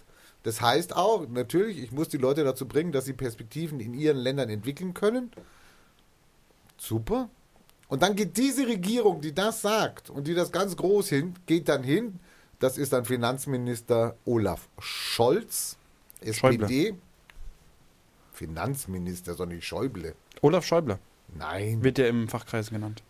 [0.43, 4.17] Das heißt auch, natürlich, ich muss die Leute dazu bringen, dass sie Perspektiven in ihren
[4.17, 5.31] Ländern entwickeln können.
[6.79, 7.29] Super.
[7.89, 11.69] Und dann geht diese Regierung, die das sagt und die das ganz groß hin, geht
[11.69, 12.21] dann hin.
[12.59, 15.77] Das ist dann Finanzminister Olaf Scholz,
[16.21, 16.95] SPD.
[18.33, 20.15] Finanzminister, sondern nicht Schäuble.
[20.41, 20.99] Olaf Schäuble
[21.37, 23.03] Nein, wird ja im Fachkreis genannt.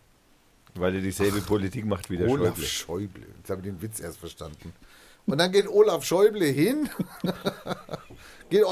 [0.75, 2.65] Weil er dieselbe Politik macht wie der Olaf Schäuble.
[2.65, 3.27] Schäuble.
[3.37, 4.73] Jetzt habe ich den Witz erst verstanden.
[5.25, 6.89] Und dann geht Olaf Schäuble hin
[8.49, 8.63] geht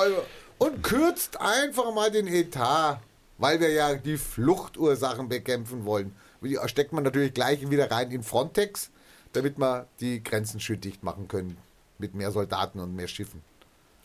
[0.57, 2.99] und kürzt einfach mal den Etat,
[3.37, 6.13] weil wir ja die Fluchtursachen bekämpfen wollen.
[6.41, 8.91] Die steckt man natürlich gleich wieder rein in Frontex,
[9.33, 11.57] damit wir die Grenzen schön dicht machen können.
[11.97, 13.41] Mit mehr Soldaten und mehr Schiffen.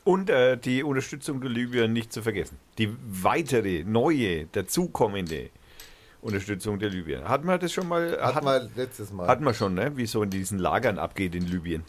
[0.04, 2.58] Und äh, die Unterstützung der Libyen nicht zu vergessen.
[2.78, 5.50] Die weitere, neue, dazukommende
[6.20, 7.26] Unterstützung der Libyen.
[7.28, 8.12] Hatten wir das schon mal?
[8.20, 9.28] Hatten hatten, wir letztes Mal.
[9.28, 9.96] hatten wir schon, ne?
[9.96, 11.84] wie so in diesen Lagern abgeht in Libyen.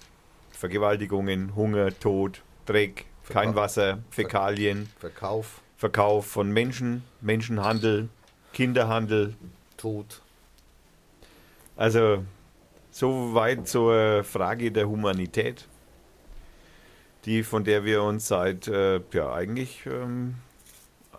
[0.55, 8.09] Vergewaltigungen, Hunger, Tod, Dreck, kein Verka- Wasser, Fäkalien, Verkauf, Verkauf von Menschen, Menschenhandel,
[8.53, 9.35] Kinderhandel.
[9.77, 10.21] Tod.
[11.75, 12.23] Also
[12.89, 15.67] soweit zur Frage der Humanität,
[17.25, 20.35] die von der wir uns seit äh, ja eigentlich ähm,
[21.13, 21.17] äh,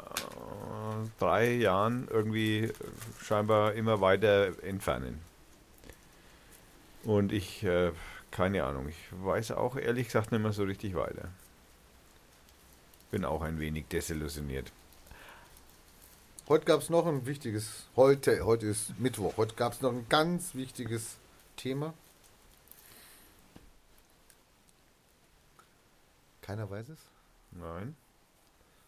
[1.18, 2.72] drei Jahren irgendwie
[3.22, 5.20] scheinbar immer weiter entfernen.
[7.04, 7.92] Und ich, äh,
[8.36, 8.86] keine Ahnung.
[8.86, 11.30] Ich weiß auch ehrlich gesagt nicht mehr so richtig weiter.
[13.10, 14.70] Bin auch ein wenig desillusioniert.
[16.46, 20.06] Heute gab es noch ein wichtiges, heute, heute ist Mittwoch, heute gab es noch ein
[20.10, 21.16] ganz wichtiges
[21.56, 21.94] Thema.
[26.42, 26.98] Keiner weiß es?
[27.52, 27.96] Nein.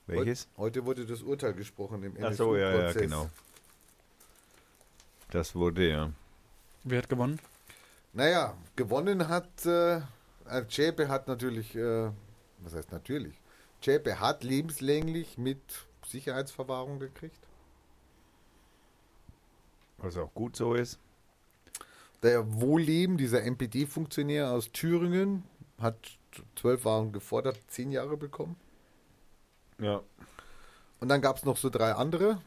[0.06, 0.46] Welches?
[0.58, 2.37] Heute, heute wurde das Urteil gesprochen im NSU-Prozess.
[2.37, 3.30] so, ja, ja, genau.
[5.30, 6.12] Das wurde ja.
[6.84, 7.40] Wer hat gewonnen?
[8.12, 9.99] Naja, gewonnen hat, äh,
[10.47, 12.11] äh, hat natürlich, äh,
[12.59, 13.35] was heißt natürlich?
[13.81, 15.61] Zschäpe hat lebenslänglich mit
[16.07, 17.38] Sicherheitsverwahrung gekriegt.
[19.99, 20.99] Was auch gut so ist.
[22.23, 25.44] Der Wohlleben, dieser NPD-Funktionär aus Thüringen,
[25.81, 25.97] hat
[26.57, 28.57] zwölf Waren gefordert, zehn Jahre bekommen.
[29.79, 30.03] Ja.
[31.01, 32.40] Und dann gab es noch so drei andere.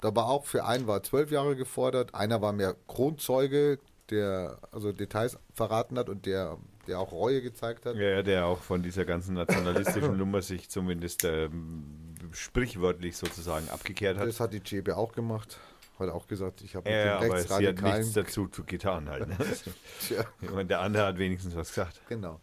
[0.00, 4.92] Da war auch für einen war zwölf Jahre gefordert, einer war mehr Kronzeuge, der also
[4.92, 7.96] Details verraten hat und der, der auch Reue gezeigt hat.
[7.96, 14.26] Ja, der auch von dieser ganzen nationalistischen Nummer sich zumindest ähm, sprichwörtlich sozusagen abgekehrt hat.
[14.26, 15.58] Das hat die CB auch gemacht.
[15.98, 17.98] Hat auch gesagt, ich habe mit Ja, aber sie hat Rechtsradikalen.
[17.98, 19.26] nichts dazu zu- getan halt.
[19.28, 19.36] Ne?
[20.00, 22.00] Tja, meine, der andere hat wenigstens was gesagt.
[22.08, 22.40] genau.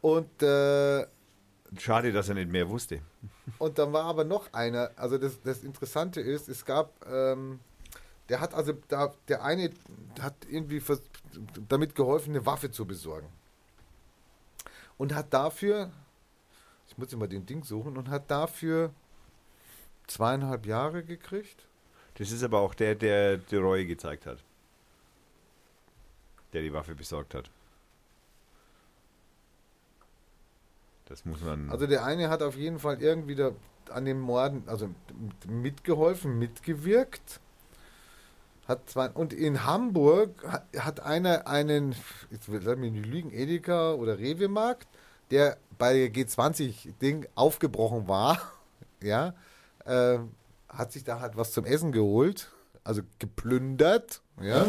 [0.00, 1.06] Und, äh,
[1.78, 3.00] Schade, dass er nicht mehr wusste.
[3.58, 7.60] und dann war aber noch einer, also das, das Interessante ist, es gab, ähm,
[8.28, 9.72] der hat also, da, der eine
[10.20, 11.02] hat irgendwie vers
[11.68, 13.28] damit geholfen, eine Waffe zu besorgen.
[14.96, 15.90] Und hat dafür,
[16.88, 18.92] ich muss immer den Ding suchen, und hat dafür
[20.06, 21.66] zweieinhalb Jahre gekriegt.
[22.14, 24.42] Das ist aber auch der, der die Reue gezeigt hat.
[26.52, 27.50] Der die Waffe besorgt hat.
[31.06, 31.70] Das muss man.
[31.70, 33.52] Also der eine hat auf jeden Fall irgendwie da
[33.90, 34.90] an den Morden, also
[35.46, 37.40] mitgeholfen, mitgewirkt.
[38.68, 41.96] Hat zwar, und in Hamburg hat, hat einer einen,
[42.30, 44.86] jetzt will- mich nicht lügen, Edeka oder Rewe-Markt,
[45.30, 48.38] der bei G20-Ding aufgebrochen war,
[49.02, 49.34] ja,
[49.86, 50.18] äh,
[50.68, 52.50] hat sich da halt was zum Essen geholt,
[52.84, 54.66] also geplündert, ja.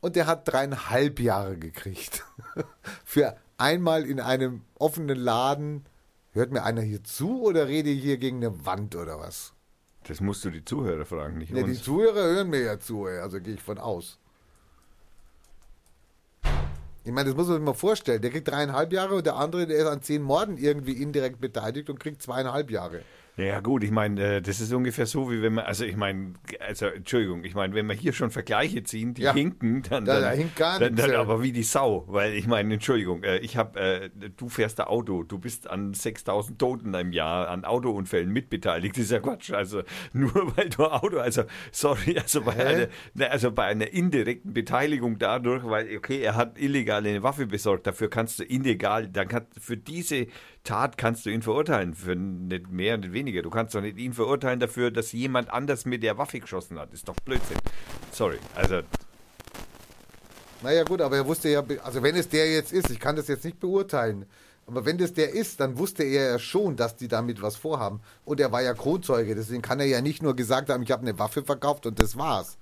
[0.00, 2.24] Und der hat dreieinhalb Jahre gekriegt.
[3.04, 5.84] Für einmal in einem offenen Laden.
[6.32, 9.54] Hört mir einer hier zu oder rede ich hier gegen eine Wand oder was?
[10.08, 11.82] Das musst du die Zuhörer fragen, nicht Ja, die uns.
[11.82, 14.18] Zuhörer hören mir ja zu, also gehe ich von aus.
[17.04, 18.20] Ich meine, das muss man sich mal vorstellen.
[18.20, 21.88] Der kriegt dreieinhalb Jahre und der andere, der ist an zehn Morden irgendwie indirekt beteiligt
[21.88, 23.02] und kriegt zweieinhalb Jahre.
[23.40, 26.34] Ja gut, ich meine, äh, das ist ungefähr so, wie wenn man, also ich meine,
[26.58, 29.32] also Entschuldigung, ich meine, wenn wir hier schon Vergleiche ziehen, die Ja.
[29.32, 31.20] hinken, dann, Da- dann, da hinkt gar dann, dann ja.
[31.20, 34.88] aber wie die Sau, weil ich meine, Entschuldigung, äh, ich habe, äh, du fährst ein
[34.88, 39.52] Auto, du bist an 6000 Toten im Jahr an Autounfällen mitbeteiligt, das ist ja Quatsch,
[39.52, 42.62] also nur weil du ein Auto, also sorry, also bei, Hä?
[42.62, 47.46] einer, ne, also bei einer indirekten Beteiligung dadurch, weil okay, er hat illegal eine Waffe
[47.46, 50.26] besorgt, dafür kannst du illegal, dann kannst für diese
[50.68, 53.40] Tat kannst du ihn verurteilen, für nicht mehr, nicht weniger.
[53.40, 56.92] Du kannst doch nicht ihn verurteilen dafür, dass jemand anders mit der Waffe geschossen hat.
[56.92, 57.56] Ist doch Blödsinn.
[58.12, 58.36] Sorry.
[58.54, 58.82] Also,
[60.62, 63.28] Naja gut, aber er wusste ja, also wenn es der jetzt ist, ich kann das
[63.28, 64.26] jetzt nicht beurteilen,
[64.66, 68.02] aber wenn das der ist, dann wusste er ja schon, dass die damit was vorhaben.
[68.26, 71.00] Und er war ja Kronzeuge, deswegen kann er ja nicht nur gesagt haben, ich habe
[71.00, 72.58] eine Waffe verkauft und das war's.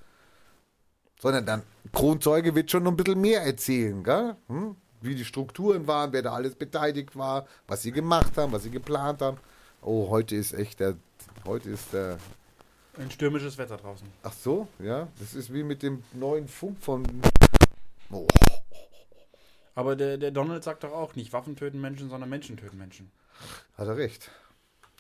[1.20, 4.36] Sondern dann, Kronzeuge wird schon noch ein bisschen mehr erzählen, gell?
[4.46, 4.76] Hm?
[5.00, 8.70] Wie die Strukturen waren, wer da alles beteiligt war, was sie gemacht haben, was sie
[8.70, 9.38] geplant haben.
[9.82, 10.96] Oh, heute ist echt der,
[11.44, 12.18] heute ist der,
[12.98, 14.06] Ein stürmisches Wetter draußen.
[14.22, 17.04] ach so, ja, das ist wie mit dem neuen Funk von,
[18.10, 18.26] oh,
[19.74, 23.10] Aber der, der Donald sagt doch auch nicht, Waffen töten Menschen, sondern Menschen töten Menschen.
[23.76, 24.30] Hat er recht.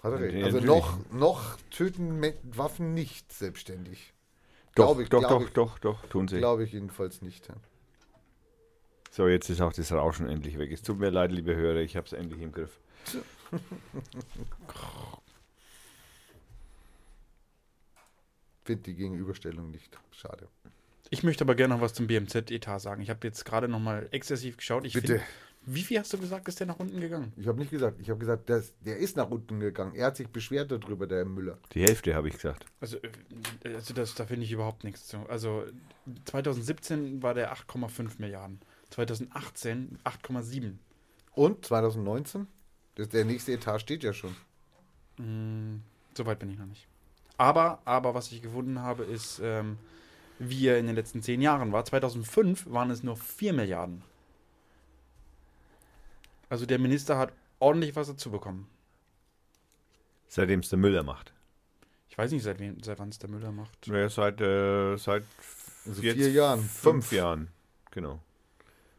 [0.02, 0.34] Hat er recht.
[0.44, 0.76] Also natürlich.
[0.76, 4.12] noch, noch töten Waffen nicht selbstständig.
[4.74, 5.52] doch, Glaube ich, doch, doch, ich.
[5.54, 6.36] doch, doch, tun sie.
[6.36, 7.48] Glaube ich jedenfalls nicht.
[9.16, 10.70] So, jetzt ist auch das Rauschen endlich weg.
[10.70, 12.78] Es tut mir leid, liebe Hörer, ich habe es endlich im Griff.
[18.66, 19.98] Finde die Gegenüberstellung nicht.
[20.10, 20.48] Schade.
[21.08, 23.00] Ich möchte aber gerne noch was zum BMZ-Etat sagen.
[23.00, 24.84] Ich habe jetzt gerade noch mal exzessiv geschaut.
[24.84, 25.20] Ich Bitte.
[25.20, 25.24] Find,
[25.64, 27.32] wie viel hast du gesagt, ist der nach unten gegangen?
[27.38, 29.94] Ich habe nicht gesagt, ich habe gesagt, das, der ist nach unten gegangen.
[29.94, 31.56] Er hat sich beschwert darüber, der Herr Müller.
[31.72, 32.66] Die Hälfte habe ich gesagt.
[32.80, 35.20] Also, äh, also das, da finde ich überhaupt nichts zu.
[35.30, 35.64] Also
[36.26, 38.60] 2017 war der 8,5 Milliarden.
[38.90, 40.74] 2018 8,7.
[41.34, 42.46] Und 2019?
[42.94, 44.34] Das, der nächste Etat steht ja schon.
[45.18, 45.82] Mm,
[46.16, 46.86] Soweit bin ich noch nicht.
[47.36, 49.76] Aber, aber was ich gefunden habe, ist, ähm,
[50.38, 51.84] wie er in den letzten zehn Jahren war.
[51.84, 54.02] 2005 waren es nur 4 Milliarden.
[56.48, 58.68] Also der Minister hat ordentlich was dazu bekommen.
[60.28, 61.32] Seitdem es der Müller macht.
[62.08, 63.86] Ich weiß nicht, seit, wem- seit wann es der Müller macht.
[63.86, 65.24] Ja, seit, äh, seit
[65.86, 66.60] Also jetzt vier Jahren.
[66.60, 66.70] Fünf,
[67.08, 67.12] Fünf.
[67.12, 67.48] Jahren,
[67.90, 68.20] genau.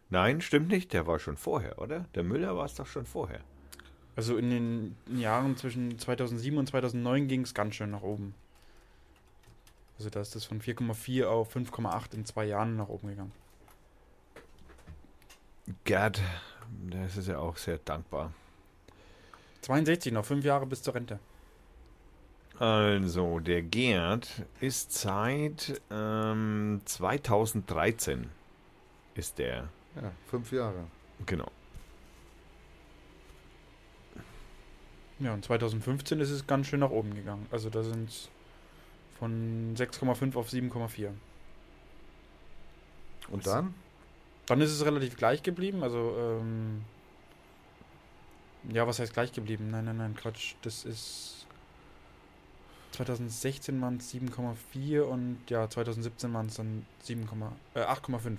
[0.10, 0.94] Nein, stimmt nicht.
[0.94, 2.06] Der war schon vorher, oder?
[2.16, 3.42] Der Müller war es doch schon vorher.
[4.16, 8.34] Also in den Jahren zwischen 2007 und 2009 ging es ganz schön nach oben.
[9.98, 13.32] Also da ist das von 4,4 auf 5,8 in zwei Jahren nach oben gegangen.
[15.84, 16.22] Gerd,
[16.90, 18.32] das ist ja auch sehr dankbar.
[19.62, 21.20] 62 noch, fünf Jahre bis zur Rente.
[22.60, 28.30] Also, der Gerd ist seit ähm, 2013
[29.14, 29.70] ist der,
[30.02, 30.86] Ja, fünf Jahre.
[31.26, 31.52] genau.
[35.20, 37.48] Ja, und 2015 ist es ganz schön nach oben gegangen.
[37.52, 38.30] Also da sind es
[39.18, 41.10] von 6,5 auf 7,4.
[43.30, 43.74] Und dann?
[44.46, 45.84] Dann ist es relativ gleich geblieben.
[45.84, 46.84] Also, ähm,
[48.72, 49.70] ja, was heißt gleich geblieben?
[49.72, 50.54] Nein, nein, nein, Quatsch.
[50.62, 51.48] Das ist
[52.92, 57.28] 2016 waren es 7,4 und ja, 2017 waren es dann 7,
[57.74, 58.38] äh, 8,5.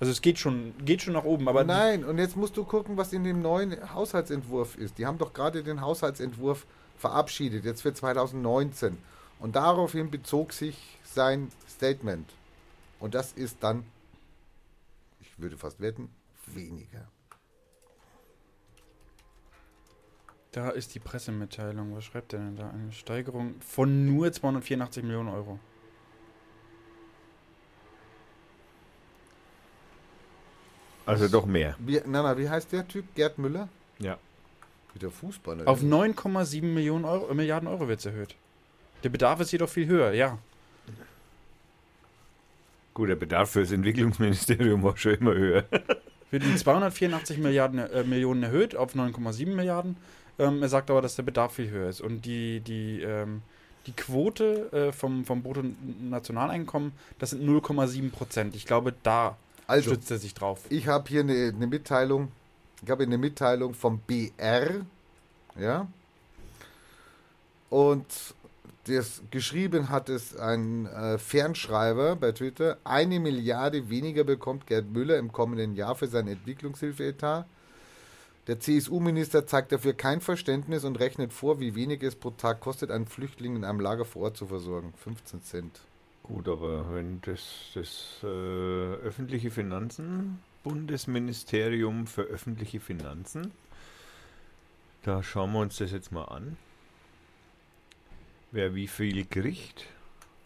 [0.00, 2.96] Also es geht schon, geht schon nach oben, aber Nein, und jetzt musst du gucken,
[2.96, 4.98] was in dem neuen Haushaltsentwurf ist.
[4.98, 8.96] Die haben doch gerade den Haushaltsentwurf verabschiedet, jetzt für 2019.
[9.38, 12.28] Und daraufhin bezog sich sein Statement.
[12.98, 13.84] Und das ist dann,
[15.20, 16.08] ich würde fast wetten,
[16.46, 17.06] weniger.
[20.52, 21.94] da ist die Pressemitteilung.
[21.94, 22.70] Was schreibt der denn da?
[22.70, 25.58] Eine Steigerung von nur 284 Millionen Euro.
[31.10, 31.74] Also doch mehr.
[31.78, 33.04] Wie, na, na, wie heißt der Typ?
[33.14, 33.68] Gerd Müller?
[33.98, 34.18] Ja.
[34.94, 35.66] Wieder Fußballer.
[35.66, 38.34] Auf 9,7 Millionen Euro, äh, Milliarden Euro wird es erhöht.
[39.02, 40.38] Der Bedarf ist jedoch viel höher, ja.
[42.94, 45.64] Gut, der Bedarf für das Entwicklungsministerium war schon immer höher.
[46.30, 49.96] Wird um 284 Milliarden, äh, Millionen erhöht auf 9,7 Milliarden.
[50.38, 52.00] Ähm, er sagt aber, dass der Bedarf viel höher ist.
[52.00, 53.42] Und die, die, ähm,
[53.86, 58.54] die Quote äh, vom, vom Bruttonationaleinkommen, das sind 0,7 Prozent.
[58.54, 59.36] Ich glaube, da
[59.70, 60.64] Also, stützt er sich drauf.
[60.68, 62.32] ich habe hier eine, eine Mitteilung.
[62.82, 64.84] Ich habe eine Mitteilung vom BR.
[65.58, 65.86] Ja.
[67.68, 68.06] Und
[68.84, 72.78] das geschrieben hat es ein äh, Fernschreiber bei Twitter.
[72.82, 77.46] Eine Milliarde weniger bekommt Gerd Müller im kommenden Jahr für seinen Entwicklungshilfeetat.
[78.48, 82.90] Der CSU-Minister zeigt dafür kein Verständnis und rechnet vor, wie wenig es pro Tag kostet,
[82.90, 84.92] einen Flüchtling in einem Lager vor Ort zu versorgen.
[84.96, 85.80] 15 Cent.
[86.22, 93.52] Gut, aber wenn das, das äh, öffentliche Finanzen, Bundesministerium für öffentliche Finanzen,
[95.02, 96.56] da schauen wir uns das jetzt mal an.
[98.52, 99.86] Wer wie viel kriegt?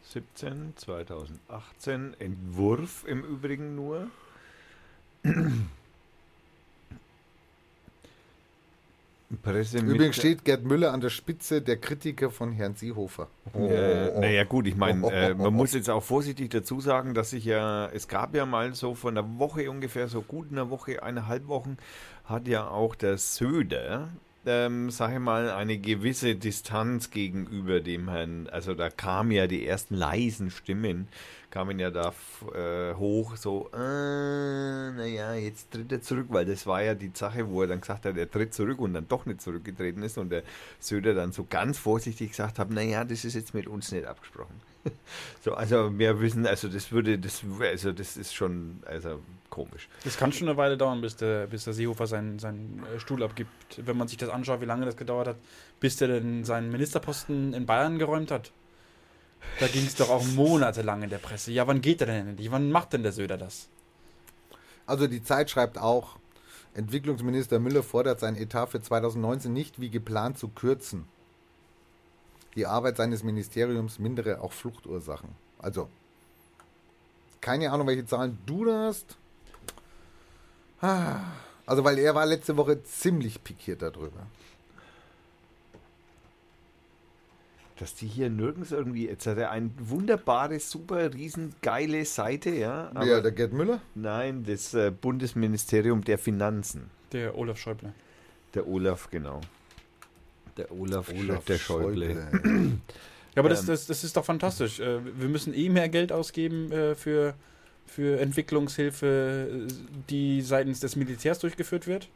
[0.05, 4.09] 17, 2018, Entwurf im Übrigen nur.
[9.95, 13.29] Übrigens steht Gerd Müller an der Spitze der Kritiker von Herrn Seehofer.
[13.55, 17.45] Äh, naja gut, ich meine, äh, man muss jetzt auch vorsichtig dazu sagen, dass sich
[17.45, 21.47] ja, es gab ja mal so von einer Woche ungefähr, so gut einer Woche, eineinhalb
[21.47, 21.77] Wochen,
[22.25, 24.09] hat ja auch der Söder,
[24.47, 29.67] ähm, sag ich mal, eine gewisse Distanz gegenüber dem Herrn, also da kamen ja die
[29.67, 31.09] ersten leisen Stimmen,
[31.51, 32.13] kamen ja da
[32.55, 37.49] äh, hoch, so, äh, naja, jetzt tritt er zurück, weil das war ja die Sache,
[37.49, 40.31] wo er dann gesagt hat, er tritt zurück und dann doch nicht zurückgetreten ist und
[40.31, 40.43] der
[40.81, 44.61] Söder dann so ganz vorsichtig gesagt hat, naja, das ist jetzt mit uns nicht abgesprochen.
[45.45, 49.21] so, also wir wissen, also das würde, das, also das ist schon, also
[49.55, 49.89] komisch.
[50.03, 53.23] Das kann schon eine Weile dauern, bis der, bis der Seehofer seinen, seinen äh, Stuhl
[53.23, 53.51] abgibt.
[53.77, 55.37] Wenn man sich das anschaut, wie lange das gedauert hat,
[55.79, 58.51] bis der denn seinen Ministerposten in Bayern geräumt hat.
[59.61, 61.53] Da ging es doch auch monatelang in der Presse.
[61.53, 62.51] Ja, wann geht er denn endlich?
[62.51, 63.69] Wann macht denn der Söder das?
[64.87, 66.17] Also die Zeit schreibt auch,
[66.75, 71.05] Entwicklungsminister Müller fordert sein Etat für 2019 nicht wie geplant zu kürzen.
[72.57, 75.29] Die Arbeit seines Ministeriums mindere auch Fluchtursachen.
[75.59, 75.89] Also,
[77.41, 79.17] keine Ahnung, welche Zahlen du da hast.
[80.85, 81.21] Ah,
[81.67, 84.27] Also, weil er war letzte Woche ziemlich pikiert darüber.
[87.79, 92.91] Dass die hier nirgends irgendwie, jetzt hat er eine wunderbare, super, riesengeile Seite, ja.
[92.95, 93.81] Aber Wer, der Gerd Müller?
[93.97, 96.89] nein, das äh, Bundesministerium der Finanzen.
[97.13, 97.93] Der Olaf Schäuble.
[98.55, 99.41] Der Olaf, genau.
[100.57, 102.15] Der Olaf, Olaf der Schäuble.
[102.33, 102.73] Schäuble.
[103.37, 103.67] Ja, aber das, Ähm.
[103.67, 104.79] das, das ist doch fantastisch.
[104.79, 107.35] Äh, Wir müssen eh mehr Geld ausgeben äh, für,
[107.87, 109.73] für Entwicklungshilfe, äh,
[110.11, 112.09] die seitens des Militärs durchgeführt wird.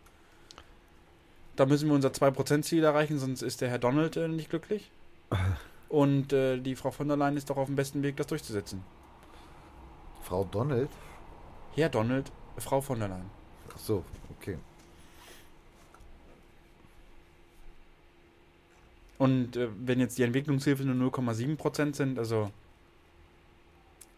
[1.57, 4.91] Da müssen wir unser 2%-Ziel erreichen, sonst ist der Herr Donald äh, nicht glücklich.
[5.89, 8.83] Und äh, die Frau von der Leyen ist doch auf dem besten Weg, das durchzusetzen.
[10.23, 10.91] Frau Donald?
[11.75, 13.31] Herr Donald, Frau von der Leyen.
[13.73, 14.05] Ach so,
[14.39, 14.59] okay.
[19.17, 22.51] Und äh, wenn jetzt die Entwicklungshilfe nur 0,7% sind, also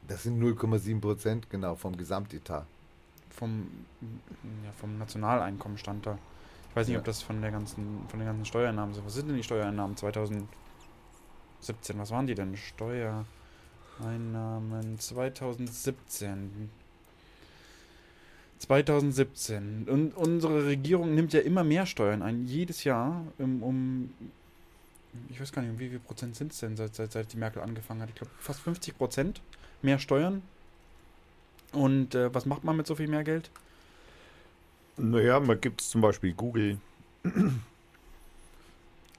[0.08, 2.66] Das sind 0,7 Prozent, genau, vom Gesamtetat.
[3.30, 3.68] vom,
[4.64, 6.18] ja, vom Nationaleinkommen stand da.
[6.70, 6.98] Ich weiß nicht, Ja.
[6.98, 9.06] ob das von der ganzen, von den ganzen Steuereinnahmen sind.
[9.06, 10.48] Was sind denn die Steuereinnahmen 2017?
[11.98, 12.56] Was waren die denn?
[12.56, 16.70] Steuereinnahmen 2017.
[18.58, 19.88] 2017.
[19.88, 24.14] Und unsere Regierung nimmt ja immer mehr Steuern ein, jedes Jahr, um, um
[25.28, 27.36] ich weiß gar nicht, um wie viel Prozent sind es denn, seit, seit, seit die
[27.38, 28.10] Merkel angefangen hat.
[28.10, 29.40] Ich glaube, fast 50 Prozent
[29.82, 30.42] mehr Steuern.
[31.72, 33.50] Und äh, was macht man mit so viel mehr Geld?
[34.96, 36.78] Naja, man gibt es zum Beispiel Google.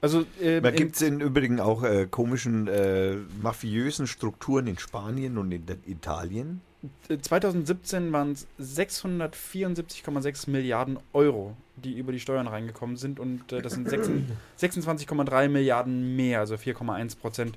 [0.00, 5.38] Also, äh, Man gibt es im Übrigen auch äh, komischen äh, mafiösen Strukturen in Spanien
[5.38, 6.60] und in Italien.
[7.08, 13.74] 2017 waren es 674,6 Milliarden Euro, die über die Steuern reingekommen sind und äh, das
[13.74, 17.56] sind 26 26,3 Milliarden mehr, also 4,1 Prozent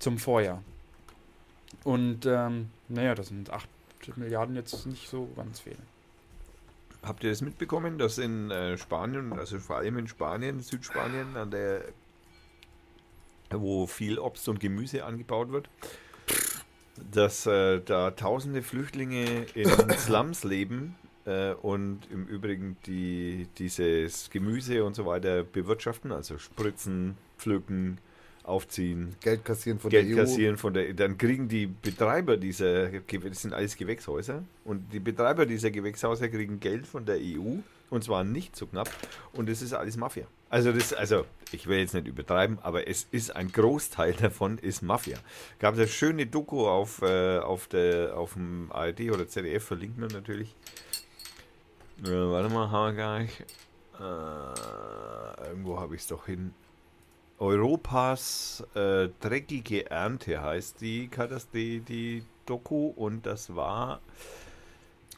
[0.00, 0.64] zum Vorjahr.
[1.84, 3.68] Und ähm, naja, das sind 8
[4.16, 5.76] Milliarden jetzt nicht so ganz viel.
[7.02, 11.50] Habt ihr das mitbekommen, dass in äh, Spanien, also vor allem in Spanien, Südspanien, an
[11.50, 11.82] der,
[13.50, 15.68] wo viel Obst und Gemüse angebaut wird,
[17.12, 19.68] dass äh, da tausende Flüchtlinge in
[19.98, 27.18] Slums leben äh, und im Übrigen die dieses Gemüse und so weiter bewirtschaften, also spritzen,
[27.36, 27.98] pflücken,
[28.44, 30.20] aufziehen, Geld kassieren von Geld der EU.
[30.20, 35.46] kassieren von der, dann kriegen die Betreiber dieser, das sind alles Gewächshäuser, und die Betreiber
[35.46, 37.56] dieser Gewächshäuser kriegen Geld von der EU,
[37.90, 38.90] und zwar nicht so knapp,
[39.32, 40.26] und das ist alles Mafia.
[40.50, 44.82] Also das, also ich will jetzt nicht übertreiben, aber es ist ein Großteil davon ist
[44.82, 45.18] Mafia.
[45.58, 49.98] Gab es eine schöne Doku auf, äh, auf, der, auf dem ARD oder ZDF, verlinkt
[49.98, 50.54] man natürlich.
[52.04, 53.40] Äh, warte mal, haben wir gar nicht.
[53.98, 56.52] Äh, irgendwo habe ich es doch hin.
[57.38, 61.08] Europas äh, dreckige Ernte heißt die,
[61.52, 64.00] die, die Doku und das war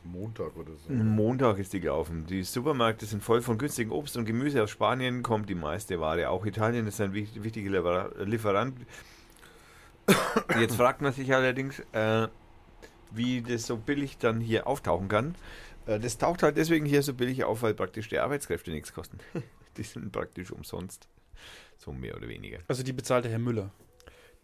[0.04, 0.92] Montag oder so.
[0.92, 2.26] Montag ist die gelaufen.
[2.26, 4.62] Die Supermärkte sind voll von günstigem Obst und Gemüse.
[4.62, 6.30] Aus Spanien kommt die meiste Ware.
[6.30, 8.76] Auch Italien ist ein wich- wichtiger Liefer- Lieferant.
[10.60, 12.28] Jetzt fragt man sich allerdings, äh,
[13.10, 15.34] wie das so billig dann hier auftauchen kann.
[15.86, 19.18] Äh, das taucht halt deswegen hier so billig auf, weil praktisch die Arbeitskräfte nichts kosten.
[19.76, 21.08] Die sind praktisch umsonst.
[21.76, 22.58] So mehr oder weniger.
[22.68, 23.70] Also die bezahlte Herr Müller.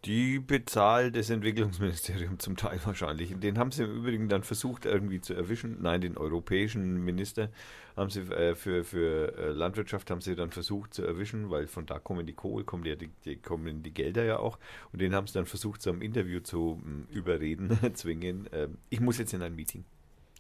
[0.04, 3.38] Die bezahlt das Entwicklungsministerium zum Teil wahrscheinlich.
[3.38, 5.80] Den haben sie im Übrigen dann versucht irgendwie zu erwischen.
[5.80, 7.50] Nein, den europäischen Minister
[7.96, 11.86] haben sie äh, für, für äh, Landwirtschaft haben sie dann versucht zu erwischen, weil von
[11.86, 14.58] da kommen die Kohle, kommen die, die, kommen die Gelder ja auch.
[14.92, 18.48] Und den haben sie dann versucht, zu einem Interview zu m, überreden, zwingen.
[18.50, 19.84] Ähm, ich muss jetzt in ein Meeting.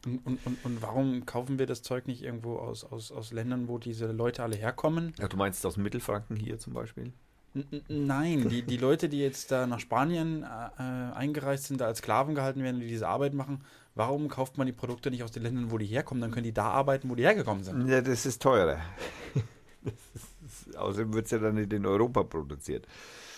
[0.04, 3.78] Und, und, und, warum kaufen wir das Zeug nicht irgendwo aus, aus, aus Ländern, wo
[3.78, 5.14] diese Leute alle herkommen?
[5.18, 7.12] Ja, du meinst aus Mittelfranken hier zum Beispiel?
[7.54, 11.86] N nein, die, die Leute, die jetzt da nach Spanien äh, äh, eingereist sind, da
[11.86, 13.62] als Sklaven gehalten werden, die diese Arbeit machen,
[13.94, 16.20] warum kauft man die Produkte nicht aus den Ländern, wo die herkommen?
[16.20, 17.86] Dann können die da arbeiten, wo die hergekommen sind.
[17.88, 18.80] Ja, das ist teurer.
[19.84, 19.94] Das
[20.46, 22.86] ist, außerdem wird es ja dann nicht in Europa produziert.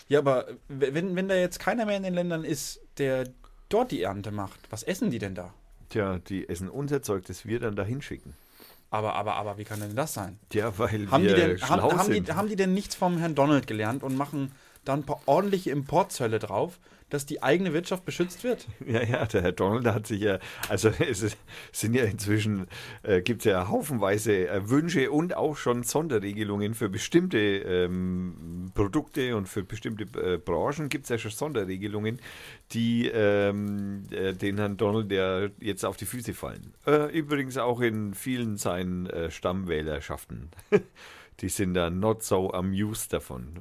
[0.08, 3.28] Ja, aber wenn, wenn da jetzt keiner mehr in den Ländern ist, der
[3.68, 5.54] dort die Ernte macht, was essen die denn da?
[5.94, 8.34] Tja, die essen unser Zeug, das wir dann dahin schicken.
[8.90, 10.40] Aber, aber, aber, wie kann denn das sein?
[10.52, 12.26] Ja, weil Haben die, wir denn, haben, schlau haben, sind.
[12.26, 14.50] die, haben die denn nichts vom Herrn Donald gelernt und machen
[14.84, 16.80] da ein paar ordentliche Importzölle drauf,
[17.14, 18.66] dass die eigene Wirtschaft beschützt wird?
[18.86, 21.36] ja, ja, der Herr Donald hat sich ja, also es
[21.72, 22.66] sind ja inzwischen,
[23.04, 29.36] äh, gibt es ja haufenweise äh, Wünsche und auch schon Sonderregelungen für bestimmte ähm, Produkte
[29.36, 32.20] und für bestimmte äh, Branchen gibt es ja schon Sonderregelungen,
[32.72, 36.74] die ähm, äh, den Herrn Donald ja jetzt auf die Füße fallen.
[36.84, 40.50] Äh, übrigens auch in vielen seinen äh, Stammwählerschaften.
[41.40, 43.60] die sind da not so amused davon.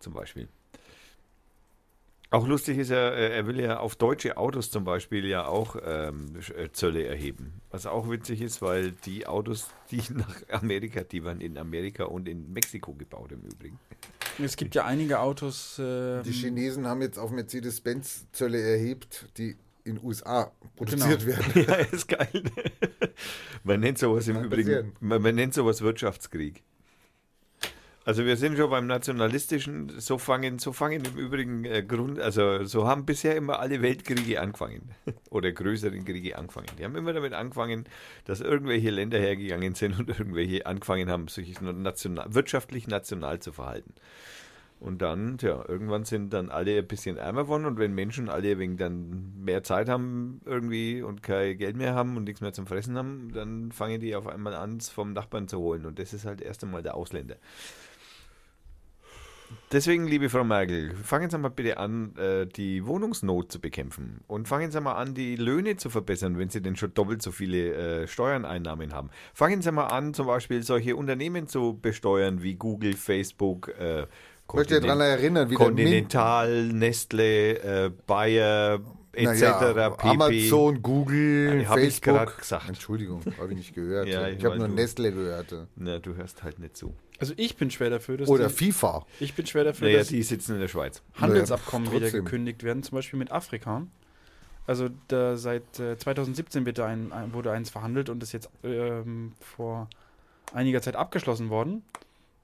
[0.00, 0.48] Zum Beispiel.
[2.34, 5.76] Auch lustig ist ja, äh, er will ja auf deutsche Autos zum Beispiel ja auch
[5.86, 7.60] ähm, äh, Zölle erheben.
[7.70, 12.28] Was auch witzig ist, weil die Autos, die nach Amerika, die waren in Amerika und
[12.28, 13.78] in Mexiko gebaut im Übrigen.
[14.42, 15.76] Es gibt ja einige Autos.
[15.78, 21.36] ähm, Die Chinesen haben jetzt auf Mercedes-Benz Zölle erhebt, die in USA produziert Genau.
[21.36, 21.52] werden.
[21.68, 22.42] ja, ist geil.
[23.62, 26.64] Man nennt sowas im Übrigen, man, man nennt sowas Wirtschaftskrieg.
[28.06, 32.64] Also wir sind schon beim nationalistischen, so fangen, so fangen im Übrigen äh, Grund, also
[32.64, 34.90] so haben bisher immer alle Weltkriege angefangen
[35.30, 36.66] oder größeren Kriege angefangen.
[36.78, 37.86] Die haben immer damit angefangen,
[38.26, 43.94] dass irgendwelche Länder hergegangen sind und irgendwelche angefangen haben, sich national, wirtschaftlich national zu verhalten.
[44.80, 48.58] Und dann, tja, irgendwann sind dann alle ein bisschen ärmer geworden und wenn Menschen alle
[48.58, 52.66] wegen dann mehr Zeit haben irgendwie und kein Geld mehr haben und nichts mehr zum
[52.66, 55.86] Fressen haben, dann fangen die auf einmal an, es vom Nachbarn zu holen.
[55.86, 57.36] Und das ist halt erst einmal der Ausländer.
[59.72, 64.20] Deswegen, liebe Frau Merkel, fangen Sie mal bitte an, äh, die Wohnungsnot zu bekämpfen.
[64.26, 67.32] Und fangen Sie mal an, die Löhne zu verbessern, wenn Sie denn schon doppelt so
[67.32, 69.10] viele äh, Steuerneinnahmen haben.
[69.32, 74.06] Fangen Sie mal an, zum Beispiel solche Unternehmen zu besteuern wie Google, Facebook, äh,
[74.48, 78.80] Ich möchte daran erinnern, wie Continental, Nestle, äh, Bayer,
[79.12, 79.40] etc.
[79.96, 80.08] Pp.
[80.08, 82.14] Amazon, Google, Ja, ich Facebook.
[82.14, 82.68] grad gesagt.
[82.68, 84.08] Entschuldigung, habe ich nicht gehört.
[84.08, 85.54] Ja, ich ich habe nur Nestle gehört.
[85.76, 86.94] Na, du hörst halt nicht zu.
[87.18, 89.06] Also ich bin schwer dafür, dass Oder die, FIFA.
[89.20, 91.02] ich bin schwer dafür, Naja, dass die sitzen in der Schweiz.
[91.14, 93.86] Handelsabkommen Naja, wieder gekündigt werden, zum Beispiel mit Afrika.
[94.66, 98.48] Also da, seit äh, 2017 wird da ein, ein, wurde eins verhandelt und ist jetzt
[98.62, 99.88] ähm, vor
[100.52, 101.82] einiger Zeit abgeschlossen worden.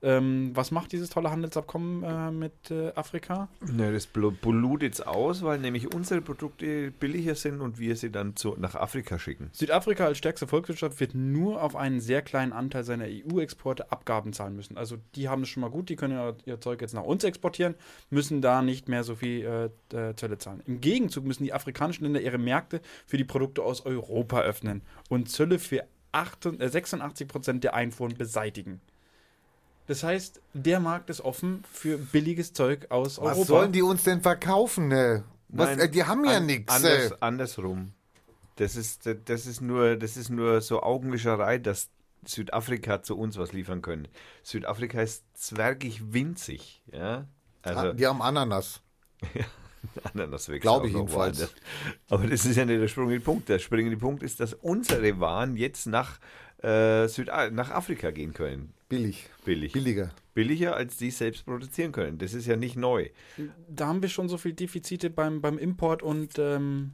[0.02, 3.48] Ähm, was macht dieses tolle Handelsabkommen äh, mit äh, Afrika?
[3.60, 8.10] Na, das bl- blutet jetzt aus, weil nämlich unsere Produkte billiger sind und wir sie
[8.10, 9.50] dann zu, nach Afrika schicken.
[9.52, 14.56] Südafrika als stärkste Volkswirtschaft wird nur auf einen sehr kleinen Anteil seiner EU-Exporte Abgaben zahlen
[14.56, 14.78] müssen.
[14.78, 17.22] Also die haben es schon mal gut, die können ihr, ihr Zeug jetzt nach uns
[17.24, 17.74] exportieren,
[18.08, 20.62] müssen da nicht mehr so viel äh, äh, Zölle zahlen.
[20.66, 24.80] Im Gegenzug müssen die afrikanischen Länder ihre Märkte für die Produkte aus Europa öffnen
[25.10, 28.80] und Zölle für 88, äh, 86 Prozent der Einfuhren beseitigen.
[29.90, 33.44] Das heißt, der Markt ist offen für billiges Zeug aus Was Europa.
[33.44, 34.86] sollen die uns denn verkaufen?
[34.86, 35.24] Ne?
[35.48, 36.72] Was, Nein, äh, die haben ja an- nichts.
[36.72, 37.16] Anders, Äh.
[37.18, 37.90] andersrum.
[38.54, 41.88] Das ist, das, ist nur, das ist nur so Augenwischerei, dass
[42.24, 44.06] Südafrika zu uns was liefern können.
[44.44, 46.82] Südafrika ist zwergig winzig.
[46.92, 47.26] Ja?
[47.62, 48.82] Ah, Also, die haben Ananas.
[50.14, 51.38] Ananas wächst Glaube ich jedenfalls.
[51.38, 51.54] woanders.
[52.10, 53.48] Aber das ist ja nicht der springende Punkt.
[53.48, 56.20] Der springende Punkt ist, dass unsere Waren jetzt nach,
[56.62, 58.72] äh, Süda nach Afrika gehen können.
[58.90, 59.30] Billig.
[59.46, 59.72] Billig.
[59.72, 60.10] Billiger.
[60.34, 62.18] Billiger, als die selbst produzieren können.
[62.18, 63.08] Das ist ja nicht neu.
[63.68, 66.90] da haben wir schon so viel Defizite beim, beim Import und ähm,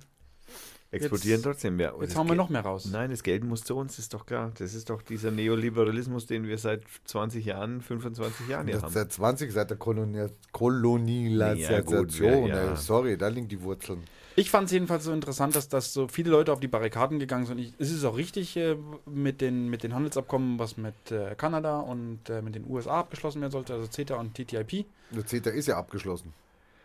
[0.92, 1.94] Exportieren Jetzt- trotzdem mehr.
[2.00, 2.88] jetzt Das hauen wir Geld- noch mehr raus.
[2.92, 4.52] Nein, das Geld muss zu uns, ist doch klar.
[4.56, 8.92] Das ist doch dieser Neoliberalismus, den wir seit 20 Jahren, 25 Jahren hier haben.
[8.92, 11.72] seit 20, seit der Kolonia Kolonialisation.
[11.98, 12.76] Ja, gut, ja, ja.
[12.76, 14.04] Sorry, da liegen die Wurzeln.
[14.38, 17.46] Ich fand es jedenfalls so interessant, dass, dass so viele Leute auf die Barrikaden gegangen
[17.46, 17.58] sind.
[17.58, 18.76] Ich, es ist auch richtig äh,
[19.06, 23.40] mit, den, mit den Handelsabkommen, was mit äh, Kanada und äh, mit den USA abgeschlossen
[23.40, 24.84] werden sollte, also CETA und TTIP.
[25.10, 26.34] Der CETA ist ja abgeschlossen.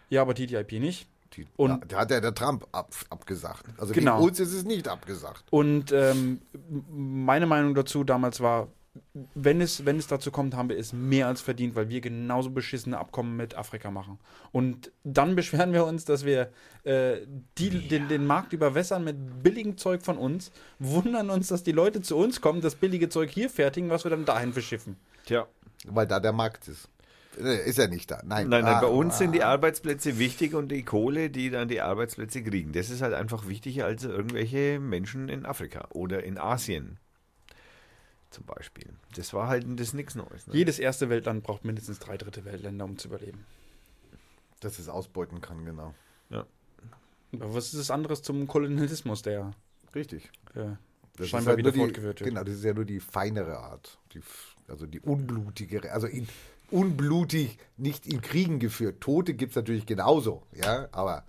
[0.09, 1.07] Ja, aber TTIP nicht.
[1.35, 3.65] Die, Und- der hat ja der Trump ab, abgesagt.
[3.77, 4.21] Also Genau.
[4.23, 5.43] uns ist es nicht abgesagt.
[5.49, 6.41] Und ähm,
[6.89, 8.67] meine Meinung dazu damals war,
[9.35, 12.49] wenn es, wenn es dazu kommt, haben wir es mehr als verdient, weil wir genauso
[12.49, 14.19] beschissene Abkommen mit Afrika machen.
[14.51, 16.51] Und dann beschweren wir uns, dass wir
[16.83, 17.19] äh,
[17.57, 22.01] die, den, den Markt überwässern mit billigem Zeug von uns, wundern uns, dass die Leute
[22.01, 24.97] zu uns kommen, das billige Zeug hier fertigen, was wir dann dahin verschiffen.
[25.25, 25.47] Tja.
[25.85, 26.89] Weil da der Markt ist.
[27.39, 28.21] Äh, Ist er nicht da.
[28.25, 29.51] Nein, Nein, nein, Ah, bei uns sind die ah.
[29.51, 32.73] Arbeitsplätze wichtig und die Kohle, die dann die Arbeitsplätze kriegen.
[32.73, 36.99] Das ist halt einfach wichtiger als irgendwelche Menschen in Afrika oder in Asien.
[38.31, 38.87] Zum Beispiel.
[39.15, 40.47] Das war halt das nichts Neues.
[40.47, 40.55] Ne?
[40.55, 43.45] Jedes erste Weltland braucht mindestens drei dritte Weltländer, um zu überleben.
[44.61, 45.93] Dass es ausbeuten kann, genau.
[47.33, 49.51] Aber was ist das anderes zum Kolonialismus, der
[49.95, 50.29] Richtig.
[50.53, 50.71] äh,
[51.17, 52.29] Das scheinbar ist wieder die, fortgeführt wird?
[52.29, 53.97] Genau, das ist ja nur die feinere Art.
[54.13, 54.21] Die,
[54.67, 55.91] also die unblutigere.
[55.91, 56.27] Also in,
[56.69, 59.01] unblutig, nicht in Kriegen geführt.
[59.01, 60.43] Tote gibt es natürlich genauso.
[60.53, 61.23] Ja, aber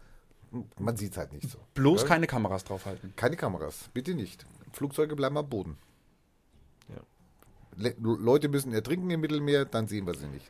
[0.78, 1.59] man sieht es halt nicht so.
[1.74, 2.09] Bloß ja?
[2.09, 3.14] keine Kameras draufhalten.
[3.16, 4.44] Keine Kameras, bitte nicht.
[4.72, 5.76] Flugzeuge bleiben am Boden.
[7.77, 10.47] Le Leute müssen ertrinken im Mittelmeer, dann sehen wir sie nicht.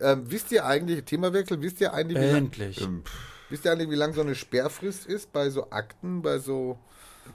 [0.00, 2.80] Ähm, wisst ihr eigentlich, Themawechsel, wisst ihr eigentlich, wie lang, Endlich.
[2.80, 3.02] Ähm,
[3.50, 6.78] wisst ihr eigentlich, wie lang so eine Sperrfrist ist bei so Akten, bei so.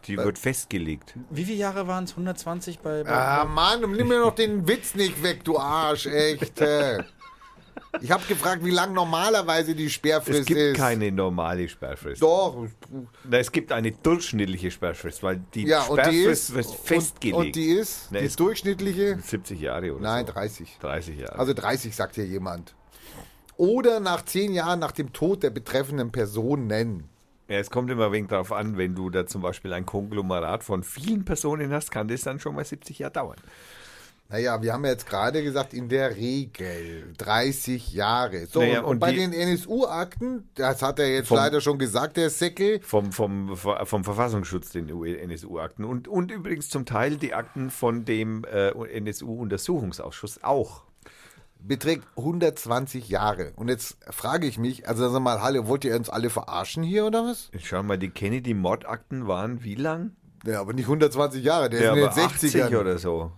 [0.05, 1.13] Die wird festgelegt.
[1.30, 2.11] Wie viele Jahre waren es?
[2.11, 3.03] 120 bei.
[3.03, 6.59] bei Ah, Mann, nimm mir noch den Witz nicht weg, du Arsch, echt.
[8.01, 10.77] Ich habe gefragt, wie lang normalerweise die Sperrfrist Es gibt ist.
[10.77, 12.21] keine normale Sperrfrist.
[12.21, 12.67] Doch.
[13.23, 16.55] Na, es gibt eine durchschnittliche Sperrfrist, weil die Ja, die Sperrfrist ist.
[16.55, 17.37] wird und, festgelegt.
[17.37, 18.07] und die ist?
[18.11, 19.17] Na, die es- durchschnittliche?
[19.21, 20.33] 70 Jahre oder Nein, so.
[20.33, 20.77] 30.
[20.79, 21.39] 30 Jahre.
[21.39, 22.75] Also 30, sagt hier jemand.
[23.57, 27.05] Oder nach zehn Jahren nach dem Tod der betreffenden Personen.
[27.49, 30.83] ja, es kommt immer wenig darauf an, wenn du da zum Beispiel ein Konglomerat von
[30.83, 33.37] vielen Personen hast, kann das dann schon mal 70 Jahre dauern.
[34.30, 38.45] Naja, wir haben ja jetzt gerade gesagt, in der Regel 30 Jahre.
[38.45, 41.78] So, Naja, und, und bei die- den NSU-Akten, das hat er jetzt Vom- leider schon
[41.80, 45.86] gesagt, der Säckel, Vom, vom, vom Verfassungsschutz, den NSU-Akten.
[45.86, 50.84] Und, und übrigens zum Teil die Akten von dem äh, NSU-Untersuchungsausschuss auch.
[51.59, 53.53] beträgt 120 Jahre.
[53.55, 57.05] Und jetzt frage ich mich, also sag mal, hallo, wollt ihr uns alle verarschen hier
[57.05, 57.49] oder was?
[57.63, 60.11] Schau mal, die Kennedy-Mordakten waren wie lang?
[60.45, 62.78] Ja, aber nicht 120 Jahre, der Ja, ist in den 80 60ern.
[62.80, 63.32] oder so.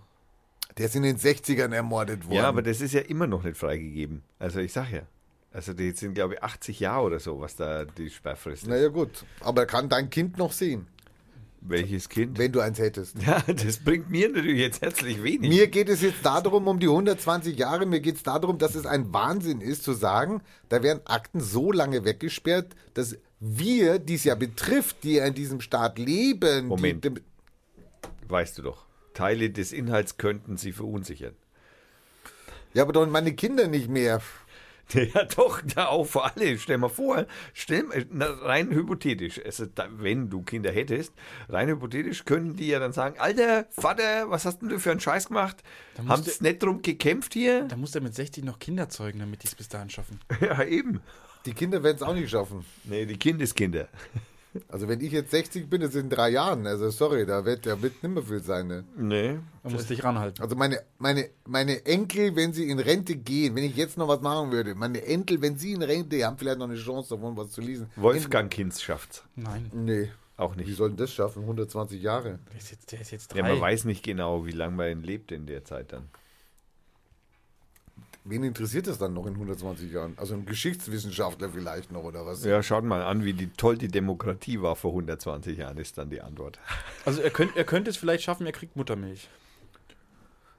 [0.78, 2.36] Der ist in den 60ern ermordet worden.
[2.36, 4.22] Ja, aber das ist ja immer noch nicht freigegeben.
[4.38, 5.02] Also ich sag ja.
[5.52, 8.68] Also die sind, glaube ich, 80 Jahre oder so, was da die Sperrfrist ist.
[8.68, 9.24] naja, gut.
[9.40, 10.86] Aber kann dein Kind noch sehen,
[11.60, 12.38] Welches Kind?
[12.38, 13.20] wenn du eins hättest?
[13.20, 15.50] Ja, das bringt mir natürlich jetzt herzlich wenig.
[15.50, 18.86] Mir geht es jetzt darum, um die 120 Jahre, mir geht es darum, dass es
[18.86, 24.24] ein Wahnsinn ist, zu sagen, da werden Akten so lange weggesperrt, dass wir, die es
[24.24, 27.04] ja betrifft, die ja in diesem Staat leben, Moment.
[27.04, 27.14] Die,
[28.28, 28.86] Weißt du doch.
[29.20, 31.34] Teile des Inhalts könnten sie verunsichern.
[32.72, 34.20] ja, aber doch meine Kinder nicht mehr.
[34.92, 36.58] Ja, doch, da auch für alle.
[36.58, 41.12] Stell mal vor, stell, na, rein hypothetisch, also da, wenn du Kinder hättest,
[41.48, 44.98] rein hypothetisch können die ja dann sagen, Alter, Vater, was hast denn du für einen
[44.98, 45.62] Scheiß gemacht?
[46.08, 47.66] Haben es nicht drum gekämpft hier?
[47.68, 50.18] Da muss er mit 60 noch Kinder zeugen, damit die es bis dahin schaffen.
[50.40, 51.00] Ja, eben.
[51.46, 52.64] Die Kinder werden es auch nicht schaffen.
[52.82, 53.86] Nee, die Kindeskinder.
[54.68, 56.66] Also wenn ich jetzt 60 bin, das sind drei Jahren.
[56.66, 58.66] Also sorry, da wird, da wird nicht mehr viel sein.
[58.66, 58.84] Ne?
[58.96, 59.38] Nee.
[59.62, 60.42] Da musst du dich ranhalten.
[60.42, 64.20] Also meine, meine, meine Enkel, wenn sie in Rente gehen, wenn ich jetzt noch was
[64.20, 67.50] machen würde, meine Enkel, wenn sie in Rente haben, vielleicht noch eine Chance davon, was
[67.52, 67.88] zu lesen.
[67.96, 69.22] Wolfgang Kinz schafft's.
[69.36, 69.70] Nein.
[69.72, 70.10] Nee.
[70.36, 70.76] Auch Wie nicht.
[70.76, 71.42] sollen das schaffen?
[71.42, 72.38] 120 Jahre.
[72.50, 73.52] Der ist jetzt, der ist jetzt Ja, drei.
[73.52, 76.08] man weiß nicht genau, wie lange man lebt in der Zeit dann.
[78.24, 80.12] Wen interessiert das dann noch in 120 Jahren?
[80.16, 82.44] Also ein Geschichtswissenschaftler vielleicht noch oder was?
[82.44, 86.10] Ja, schaut mal an, wie die, toll die Demokratie war vor 120 Jahren, ist dann
[86.10, 86.58] die Antwort.
[87.06, 89.28] Also er, könnt, er könnte es vielleicht schaffen, er kriegt Muttermilch.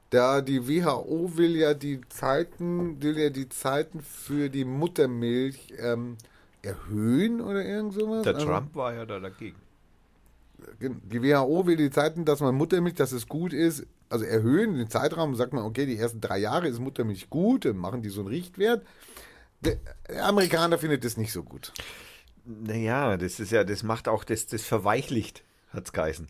[0.10, 6.18] Da die WHO will ja die Zeiten, will ja die Zeiten für die Muttermilch ähm,
[6.64, 8.24] erhöhen oder irgend sowas.
[8.24, 9.56] Der Also, Trump war ja da dagegen.
[10.82, 14.90] Die WHO will die Zeiten, dass man Muttermilch, dass es gut ist, also erhöhen den
[14.90, 18.22] Zeitraum, sagt man, okay, die ersten drei Jahre ist Muttermilch gut, dann machen die so
[18.22, 18.86] einen Richtwert.
[19.62, 19.78] Der
[20.24, 21.74] Amerikaner findet das nicht so gut.
[22.46, 26.28] Naja, das ist ja, das macht auch, das, das verweichlicht, hat's geheißen.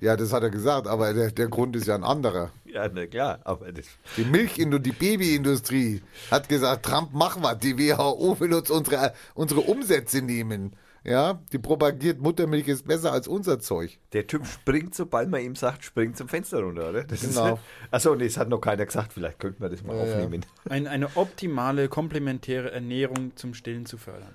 [0.00, 2.50] Ja, das hat er gesagt, aber der, der Grund ist ja ein anderer.
[2.64, 3.86] Ja, na klar, aber das.
[4.16, 9.60] Die Milchindustrie, die Babyindustrie hat gesagt, Trump, mach was, die WHO will uns unsere, unsere
[9.60, 10.74] Umsätze nehmen.
[11.04, 13.98] Ja, die propagiert, Muttermilch ist besser als unser Zeug.
[14.12, 17.04] Der Typ springt, sobald man ihm sagt, springt zum Fenster runter, oder?
[17.04, 17.58] Das Genau.
[17.90, 20.12] Achso, nee, es hat noch keiner gesagt, vielleicht könnten wir das mal Ja, ja.
[20.14, 20.46] aufnehmen.
[20.68, 24.32] Ein, eine optimale, komplementäre Ernährung zum Stillen zu fördern.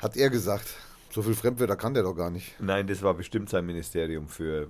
[0.00, 0.68] Hat er gesagt.
[1.10, 2.60] So viel Fremdwörter kann der doch gar nicht.
[2.60, 4.68] Nein, das war bestimmt sein Ministerium für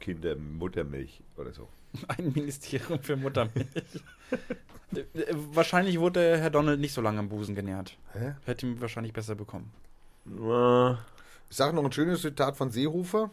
[0.00, 1.68] Kinder, Muttermilch oder so.
[2.08, 3.66] Ein Ministerium für Muttermilch.
[4.94, 5.02] Äh,
[5.52, 7.96] wahrscheinlich wurde Herr Donald nicht so lange am Busen genährt.
[8.14, 8.34] Hä?
[8.44, 9.70] Hätte ihm wahrscheinlich besser bekommen.
[10.24, 13.30] Ich sage noch ein schönes Zitat von Seehofer.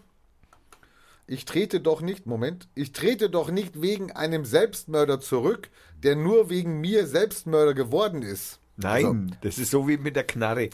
[1.28, 5.70] Ich trete doch nicht, Moment, ich trete doch nicht wegen einem Selbstmörder zurück,
[6.02, 8.60] der nur wegen mir Selbstmörder geworden ist.
[8.78, 10.70] Nein, das ist so wie mit der Knarre.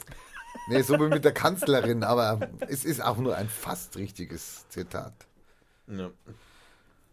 [0.68, 5.12] Nee, so wie mit der Kanzlerin, aber es ist auch nur ein fast richtiges Zitat.
[5.86, 6.10] Ja.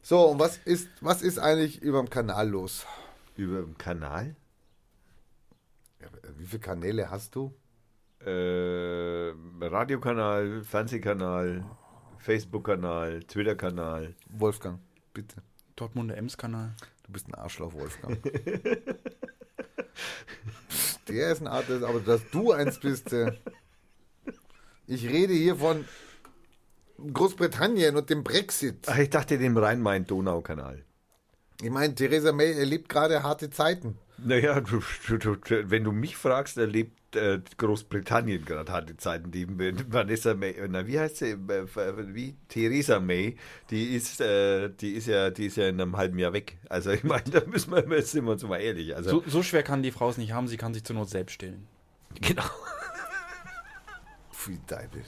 [0.01, 2.85] So, und was ist, was ist eigentlich über dem Kanal los?
[3.35, 4.35] Über den Kanal?
[6.01, 7.53] Ja, Wie viele Kanäle hast du?
[8.25, 11.65] Äh, Radiokanal, Fernsehkanal,
[12.19, 14.15] Facebook-Kanal, Twitter-Kanal.
[14.29, 14.79] Wolfgang,
[15.13, 15.41] bitte.
[15.75, 16.75] Dortmunder Ems-Kanal.
[17.05, 18.17] Du bist ein Arschloch, Wolfgang.
[21.07, 23.11] Der ist ein Artist, aber dass du eins bist.
[23.11, 23.33] Äh,
[24.87, 25.85] ich rede hier von
[26.97, 28.85] Großbritannien und dem Brexit.
[28.87, 30.85] Ach, ich dachte dem Rhein-Main-Donau-Kanal.
[31.61, 33.97] Ich meine, Theresa May erlebt gerade harte Zeiten.
[34.25, 39.31] Naja, du, du, du, wenn du mich fragst, erlebt äh, Großbritannien gerade harte Zeiten.
[39.31, 41.31] Die Vanessa May, na, wie heißt sie?
[41.31, 41.65] Äh,
[42.13, 42.35] Wie?
[42.47, 43.37] Theresa May,
[43.69, 46.57] die ist, äh, die ist ja, die ist ja in einem halben Jahr weg.
[46.69, 48.95] Also ich meine, da müssen wir, jetzt sind wir uns mal ehrlich.
[48.95, 51.09] Also So, so schwer kann die Frau es nicht haben, sie kann sich zur Not
[51.09, 51.67] selbst stillen.
[52.21, 52.43] genau.
[54.31, 55.03] Pfui, Deibel.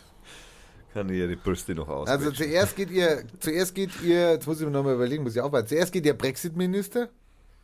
[0.94, 2.08] Kann ihre Brüste noch aus.
[2.08, 5.42] Also zuerst geht ihr, zuerst geht ihr, jetzt muss ich mir nochmal überlegen, muss ich
[5.42, 5.68] aufpassen.
[5.68, 7.10] Zuerst geht ihr Brexit-Minister.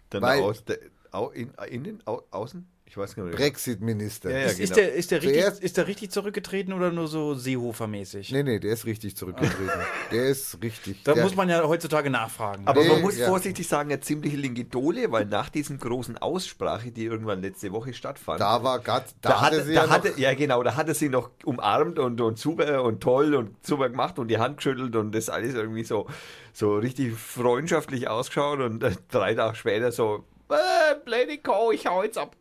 [0.09, 0.79] Dann weil- aus, der,
[1.11, 2.67] au, in, innen, au, außen?
[2.91, 3.37] Ich weiß gar nicht.
[3.37, 4.29] Brexit-Minister.
[4.31, 4.45] Ja, ja.
[4.47, 4.75] ist, ist, genau.
[4.87, 8.33] der, ist, der richtig, Zuerst- ist der richtig zurückgetreten oder nur so Seehofer-mäßig?
[8.33, 9.69] Nee, nee, der ist richtig zurückgetreten.
[10.11, 11.01] der ist richtig.
[11.05, 12.67] Da der, muss man ja heutzutage nachfragen.
[12.67, 13.27] Aber man Nee, muss ja.
[13.29, 17.93] vorsichtig sagen, eine ziemliche linke Dole, weil nach diesem großen Aussprache, die irgendwann letzte Woche
[17.93, 20.61] stattfand, da war grad, da, da hatte hatte, sie da ja hatte, noch, ja genau,
[20.61, 24.37] da hatte sie noch umarmt und, und super und toll und super gemacht und die
[24.37, 26.07] Hand geschüttelt und das alles irgendwie so,
[26.51, 32.03] so richtig freundschaftlich ausgeschaut und äh, drei Tage später so, äh, Blady Co, ich hau
[32.03, 32.35] jetzt ab.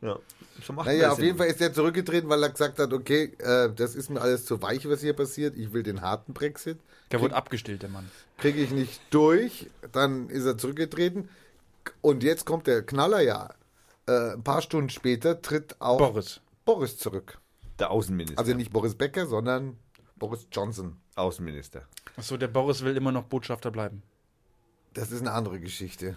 [0.00, 0.18] Ja,
[0.64, 1.38] so Naja, auf jeden.
[1.38, 4.60] Fall ist er zurückgetreten, weil er gesagt hat, okay, äh, das ist mir alles zu
[4.62, 5.56] weich, was hier passiert.
[5.56, 6.78] Ich will den harten Brexit.
[7.10, 8.10] der wurde abgestillt, der Mann.
[8.38, 9.68] Kriege ich nicht durch.
[9.92, 11.28] Dann ist er zurückgetreten.
[12.00, 13.50] Und jetzt kommt der Knaller, ja.
[14.06, 16.40] Äh, ein paar Stunden später tritt auch Boris.
[16.64, 17.38] Boris zurück.
[17.78, 18.38] Der Außenminister.
[18.38, 19.76] Also nicht Boris Becker, sondern
[20.16, 20.96] Boris Johnson.
[21.14, 21.82] Außenminister.
[22.16, 24.02] Achso, der Boris will immer noch Botschafter bleiben.
[24.94, 26.16] Das ist eine andere Geschichte.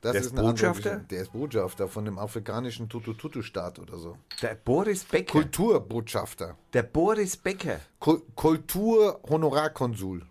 [0.00, 0.96] Das Der ist ist Botschafter?
[1.10, 4.16] Der ist Botschafter von dem afrikanischen Tutu-Tutu-Staat oder so.
[4.40, 5.32] Der Boris Becker.
[5.32, 6.56] Kulturbotschafter.
[6.72, 7.80] Der Boris Becker.
[7.98, 10.22] Kul Kultur-Honorarkonsul.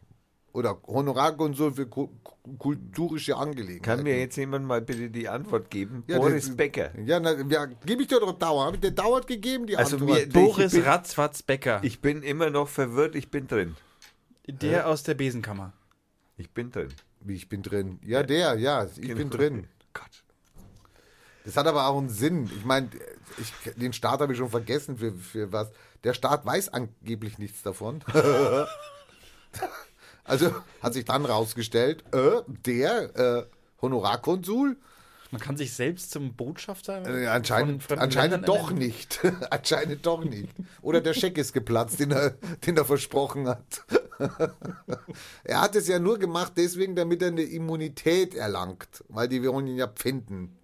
[0.54, 2.10] Oder Honorarkonsul für ku
[2.58, 3.82] kulturische Angelegenheiten.
[3.82, 6.06] Kann mir jetzt jemand mal bitte die Antwort geben?
[6.08, 6.98] Ja, Boris das- Becker.
[7.04, 8.68] Ja, na, ja gebe ich dir doch dauernd.
[8.68, 10.20] Habe ich dir dauernd gegeben, die Also Antwort?
[10.20, 11.82] mir- Boris bin- Ratzfatz Becker.
[11.84, 13.76] Ich bin immer noch verwirrt, ich bin drin.
[14.48, 15.74] der aus der Besenkammer.
[16.38, 16.88] Ich bin drin.
[17.20, 18.00] Wie, ich bin drin.
[18.04, 19.68] Ja, der, ja, ich bin drin.
[19.94, 20.24] Gott.
[21.46, 22.50] Das hat aber auch einen Sinn.
[22.58, 22.90] Ich meine,
[23.76, 25.72] den Staat habe ich schon vergessen, für, für was.
[26.04, 28.04] Der Staat weiß angeblich nichts davon.
[30.24, 33.46] also hat sich dann rausgestellt, äh, der äh,
[33.82, 34.78] Honorarkonsul
[35.32, 37.06] Man kann sich selbst zum Botschafter.
[37.06, 39.20] Äh, anscheinend anscheinend doch nicht.
[39.50, 40.54] anscheinend doch nicht.
[40.82, 42.32] Oder der Scheck ist geplatzt, den er,
[42.66, 43.84] den er versprochen hat.
[45.44, 49.68] er hat es ja nur gemacht deswegen, damit er eine Immunität erlangt, weil die wollen
[49.68, 50.58] ihn ja pfinden.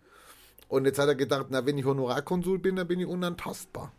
[0.69, 3.91] Und jetzt hat er gedacht, na, wenn ich Honorarkonsul bin, dann bin ich unantastbar.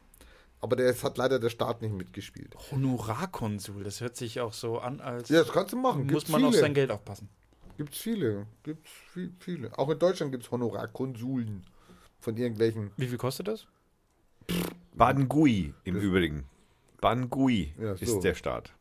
[0.60, 2.56] Aber das hat leider der Staat nicht mitgespielt.
[2.70, 6.04] Honorarkonsul, das hört sich auch so an, als Ja, das kannst du machen.
[6.04, 6.62] muss Gibt's man auf viele.
[6.62, 7.28] sein Geld aufpassen.
[7.76, 8.46] Gibt's viele.
[8.62, 9.76] Gibt's viel, viele.
[9.78, 11.64] Auch in Deutschland gibt es Honorarkonsuln
[12.20, 12.90] von irgendwelchen.
[12.96, 13.66] Wie viel kostet das?
[14.94, 16.44] Bangui im Übrigen.
[17.00, 18.04] Bangui Ja, so.
[18.04, 18.72] ist der Staat.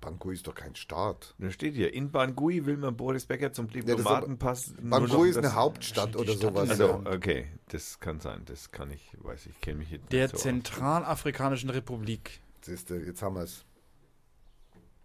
[0.00, 1.34] Bangui ist doch kein Staat.
[1.38, 4.74] Da steht hier, in Bangui will man Boris Becker zum das Diplomatenpass.
[4.80, 6.70] nur Bangui ist das- eine Hauptstadt oder Stadt sowas.
[6.70, 7.12] Also, Ja.
[7.12, 10.42] okay, das kann sein, das kann ich, weiß ich, kenne mich jetzt Der nicht so
[10.42, 12.40] Zentralafrikanischen Republik.
[12.62, 13.64] Siehste, jetzt haben wir es.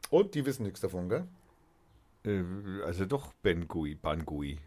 [0.10, 1.28] Und die wissen nichts davon, gell?
[2.28, 4.60] Äh, Also doch Bangui, Bangui.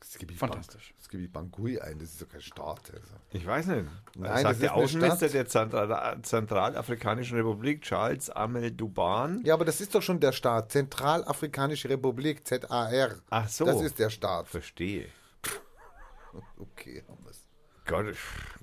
[0.00, 0.88] Das gebe ich Fantastisch.
[0.88, 2.90] Bang, das gebe ich Bangui ein, das ist doch kein Staat.
[2.94, 3.14] Also.
[3.30, 3.84] Ich weiß nicht.
[4.16, 9.42] Nein, das sagt ist der Außenminister der Zentra Zentralafrikanischen Republik, Charles Amel Duban.
[9.44, 10.72] Ja, aber das ist doch schon der Staat.
[10.72, 13.16] Zentralafrikanische Republik, ZAR.
[13.30, 13.66] Ach so.
[13.66, 14.48] Das ist der Staat.
[14.48, 15.08] Verstehe.
[16.58, 17.37] Okay, haben wir's.
[17.88, 18.04] Gott,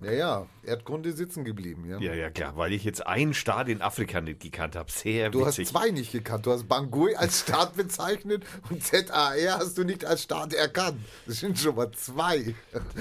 [0.03, 1.97] Ja, ja, Erdkunde sitzen geblieben, ja.
[1.99, 4.91] ja, ja, klar, weil ich jetzt einen Staat in Afrika nicht gekannt habe.
[4.91, 5.73] Sehr Du hast witzig.
[5.73, 6.45] zwei nicht gekannt.
[6.45, 10.99] Du hast Bangui als Staat bezeichnet und ZAR hast du nicht als Staat erkannt.
[11.25, 12.53] Das sind schon mal zwei.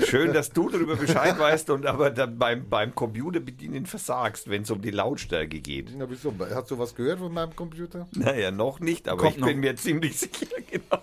[0.07, 4.71] Schön, dass du darüber Bescheid weißt und aber dann beim, beim Computerbedienen versagst, wenn es
[4.71, 5.91] um die Lautstärke geht.
[5.97, 6.33] Na, wieso?
[6.55, 8.09] Hast du was gehört von meinem Computer?
[8.13, 9.61] Naja, noch nicht, aber Kommt ich bin noch.
[9.63, 11.03] mir ziemlich sicher, genau.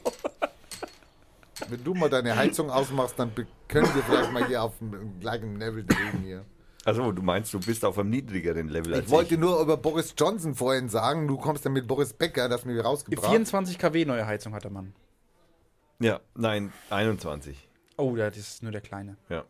[1.70, 3.32] Wenn du mal deine Heizung ausmachst, dann
[3.68, 6.46] können wir vielleicht mal hier auf dem gleichen Level reden hier.
[6.84, 10.16] Also, du meinst, du bist auf einem niedrigeren Level als Ich wollte nur über Boris
[10.18, 13.30] Johnson vorhin sagen, du kommst dann mit Boris Becker, das mir rausgebracht.
[13.30, 14.94] 24 kW neue Heizung hat der Mann.
[16.00, 17.68] Ja, nein, 21.
[17.98, 19.16] Oh, das ist nur der kleine.
[19.30, 19.44] Ja.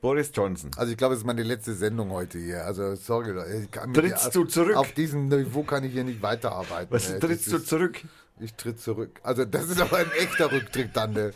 [0.00, 0.70] Boris Johnson.
[0.76, 2.64] Also ich glaube, es ist meine letzte Sendung heute hier.
[2.64, 3.56] Also sorry, Leute.
[3.64, 4.76] Ich Trittst du zurück?
[4.76, 6.92] Auf diesem Niveau kann ich hier nicht weiterarbeiten.
[6.94, 7.18] Was ey.
[7.18, 8.02] trittst Das du ist- zurück?
[8.38, 9.18] Ich tritt zurück.
[9.22, 11.12] Also das ist aber ein echter Rücktritt dann.
[11.14, 11.32] Ne?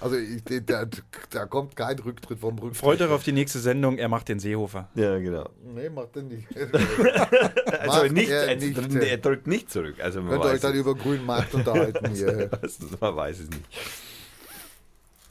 [0.00, 0.86] Also ich, da,
[1.28, 2.78] da kommt kein Rücktritt vom Rücktritt.
[2.80, 4.88] Freut euch auf die nächste Sendung, er macht den Seehofer.
[4.94, 5.50] Ja, genau.
[5.62, 6.46] Nee, macht er nicht.
[7.80, 8.76] Also Macht nicht, er er, nicht.
[8.76, 9.96] er drückt nicht zurück.
[10.00, 12.50] Also man Könnt ihr euch dann über grünen Markt unterhalten hier.
[13.00, 13.64] man weiß es nicht.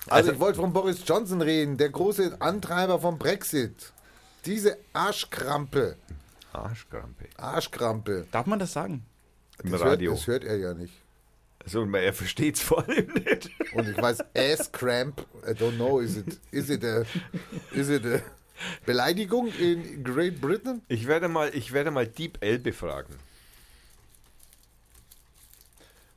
[0.08, 3.92] Also ich wollte von Boris Johnson reden, der große Antreiber vom Brexit.
[4.46, 5.98] Diese Arschkrampe.
[6.54, 7.26] Arschkrampe.
[7.38, 8.26] Arschkrampe.
[8.32, 9.06] Darf man das sagen?
[9.64, 10.12] Im Das Radio.
[10.12, 10.94] Hört, das hört er ja nicht.
[11.68, 13.50] Also, er versteht es vor allem nicht.
[13.74, 17.04] Und ich weiß, ass cramp, I don't know, is it, is it a,
[17.74, 18.22] is it a
[18.86, 20.82] Beleidigung in Great Britain?
[20.88, 23.14] Ich werde mal, ich werde mal Deep L befragen.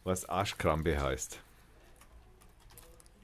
[0.04, 1.40] Was Arschkrampe heißt.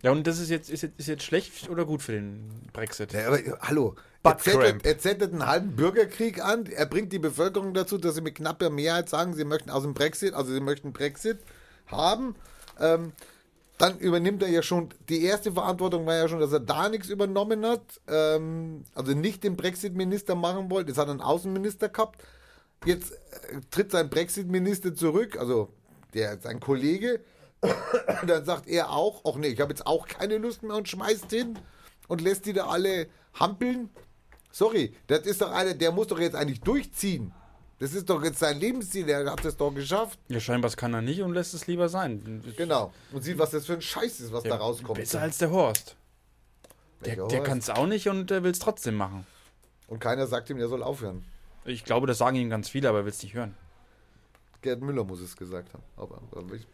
[0.02, 3.12] Ja, und das ist jetzt, ist jetzt, ist jetzt schlecht oder gut für den Brexit?
[3.12, 4.84] Ja, aber hallo, er cramp.
[4.84, 8.68] er zettelt einen halben Bürgerkrieg an, er bringt die Bevölkerung dazu, dass sie mit knapper
[8.68, 11.38] Mehrheit sagen, sie möchten aus dem Brexit, also sie möchten Brexit
[11.86, 12.34] haben.
[12.80, 13.12] Ähm,
[13.78, 17.08] dann übernimmt er ja schon, die erste Verantwortung war ja schon, dass er da nichts
[17.08, 22.22] übernommen hat, ähm, also nicht den Brexit-Minister machen wollte, jetzt hat einen Außenminister gehabt,
[22.86, 25.74] jetzt äh, tritt sein Brexit-Minister zurück, also
[26.14, 27.20] der, sein Kollege,
[28.26, 31.30] dann sagt er auch, ach nee, ich habe jetzt auch keine Lust mehr und schmeißt
[31.30, 31.58] hin
[32.08, 33.90] und lässt die da alle hampeln.
[34.50, 37.34] Sorry, das ist doch einer, der muss doch jetzt eigentlich durchziehen.
[37.78, 40.18] Das ist doch jetzt sein Lebensziel, der hat das doch geschafft.
[40.28, 42.42] Ja, scheinbar kann er nicht und lässt es lieber sein.
[42.56, 42.92] Genau.
[43.12, 44.98] Und sieht, was das für ein Scheiß ist, was da rauskommt.
[44.98, 45.94] Besser als der Horst.
[47.04, 47.48] Der, Welcher der Horst?
[47.48, 49.26] kann es auch nicht und der will es trotzdem machen.
[49.88, 51.24] Und keiner sagt ihm, er soll aufhören.
[51.66, 53.54] Ich glaube, das sagen ihm ganz viele, aber er will es nicht hören.
[54.62, 55.82] Gerd Müller muss es gesagt haben.
[55.96, 56.66] Aber, aber ich,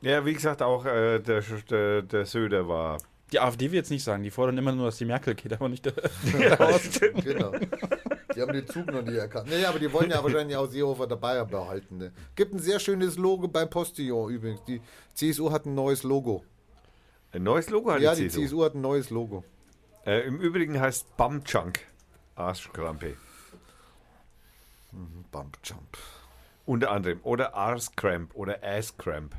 [0.00, 2.98] Ja, wie gesagt, auch äh, der, der, der Söder war.
[3.32, 5.68] Die AfD will jetzt nicht sagen, die fordern immer nur, dass die Merkel geht, aber
[5.68, 5.92] nicht der.
[7.22, 7.52] genau.
[8.36, 9.48] Die haben den Zug noch nie erkannt.
[9.48, 11.96] Nee, aber die wollen ja wahrscheinlich auch Seehofer dabei behalten.
[11.96, 12.12] Ne?
[12.34, 14.62] Gibt ein sehr schönes Logo beim Postillon übrigens.
[14.64, 14.82] Die
[15.14, 16.44] CSU hat ein neues Logo.
[17.32, 18.42] Ein neues Logo hat ja, die die CSU.
[18.42, 19.42] CSU hat ein neues Logo.
[20.04, 21.80] Äh, Im Übrigen heißt Bumchunk
[22.34, 23.16] Arschkrampe.
[25.32, 25.98] Bump Jump.
[26.66, 27.20] Unter anderem.
[27.22, 29.34] Oder Arschcramp oder Asscramp.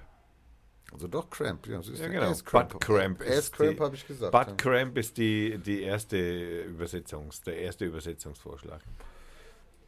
[0.93, 1.77] Also doch Cramp, ja.
[1.77, 2.29] Das ist Ja, genau.
[2.29, 2.71] Ass Cramp.
[2.71, 4.31] Butt Cramp ist Ass Cramp habe ich gesagt.
[4.31, 4.55] Butt ja.
[4.55, 8.81] Cramp ist die, die erste Übersetzungs, der erste Übersetzungsvorschlag.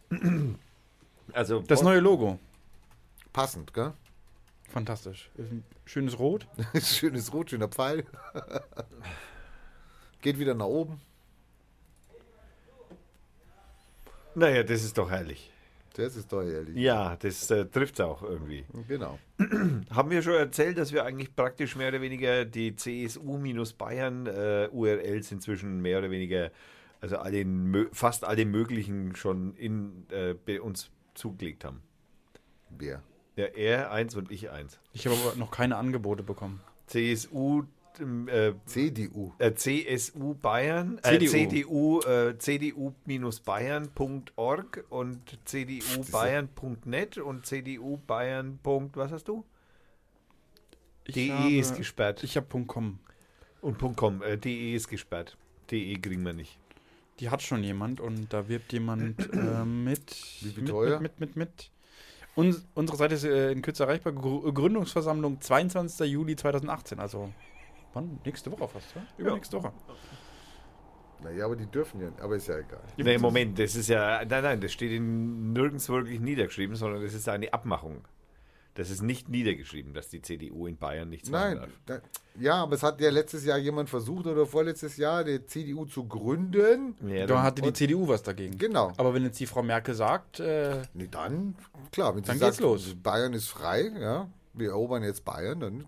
[1.32, 2.40] Also Das neue Logo.
[3.32, 3.94] Passend, gell?
[4.70, 5.30] Fantastisch.
[5.86, 6.48] Schönes Rot.
[6.82, 8.04] Schönes Rot, schöner Pfeil.
[10.22, 11.00] Geht wieder nach oben.
[14.36, 15.52] Naja, das ist doch herrlich.
[16.00, 16.78] Das ist doch ehrlich.
[16.78, 18.64] Ja, das äh, trifft auch irgendwie.
[18.88, 19.20] Genau.
[19.90, 25.34] Haben wir schon erzählt, dass wir eigentlich praktisch mehr oder weniger die CSU-Bayern äh, URLs
[25.34, 26.52] inzwischen mehr oder weniger,
[27.02, 27.46] also alle,
[27.92, 31.82] fast alle möglichen schon in äh, bei uns zugelegt haben.
[32.70, 33.04] Wer?
[33.36, 34.80] Ja, er eins und ich eins.
[34.94, 36.62] Ich habe aber noch keine Angebote bekommen.
[36.88, 37.64] CSU,
[38.00, 39.34] äh, CDU.
[39.38, 41.30] äh, CSU Bayern, äh, CDU.
[41.30, 48.60] CDU, äh, CDU-Bayern.org und CDU-Bayern.net und CDU-Bayern.
[48.64, 49.44] Was hast du?
[51.06, 52.24] Ich DE habe, ist gesperrt.
[52.24, 53.00] Ich habe .com.
[53.62, 55.36] Und .com, äh, DE ist gesperrt.
[55.72, 56.60] DE kriegen wir nicht.
[57.20, 59.36] Die hat schon jemand und da wirbt jemand äh,
[59.66, 60.16] mit.
[60.42, 61.00] Wie mit, teuer?
[61.00, 61.72] Mit, mit, mit, mit.
[62.36, 64.14] Uns, unsere Seite ist in Kürze erreichbar.
[64.14, 66.10] Gr Gründungsversammlung 22.
[66.10, 67.00] Juli 2018.
[67.00, 67.34] Also,
[67.94, 68.20] wann?
[68.26, 69.02] Nächste Woche fast, ja?
[69.18, 69.72] Übernächste Woche.
[71.22, 72.10] Naja, aber die dürfen ja.
[72.24, 72.80] Aber ist ja egal.
[72.96, 77.14] Nee, Moment, das ist ja, nein, nein, das steht in nirgends wirklich niedergeschrieben, sondern das
[77.14, 78.06] ist eine Abmachung.
[78.76, 81.70] Das ist nicht niedergeschrieben, dass die CDU in Bayern nichts machen Nein.
[81.86, 82.02] darf.
[82.02, 85.84] da- Ja, aber es hat ja letztes Jahr jemand versucht oder vorletztes Jahr, die CDU
[85.86, 86.96] zu gründen.
[87.06, 88.58] Ja, Da hatte die CDU was dagegen.
[88.58, 88.94] Genau.
[88.96, 91.56] Aber wenn jetzt die Frau Merkel sagt, äh, Nee, dann,
[91.92, 92.96] klar, wenn sie Dann sagt, geht's los.
[93.04, 95.86] Bayern ist frei, ja, wir erobern jetzt Bayern, dann,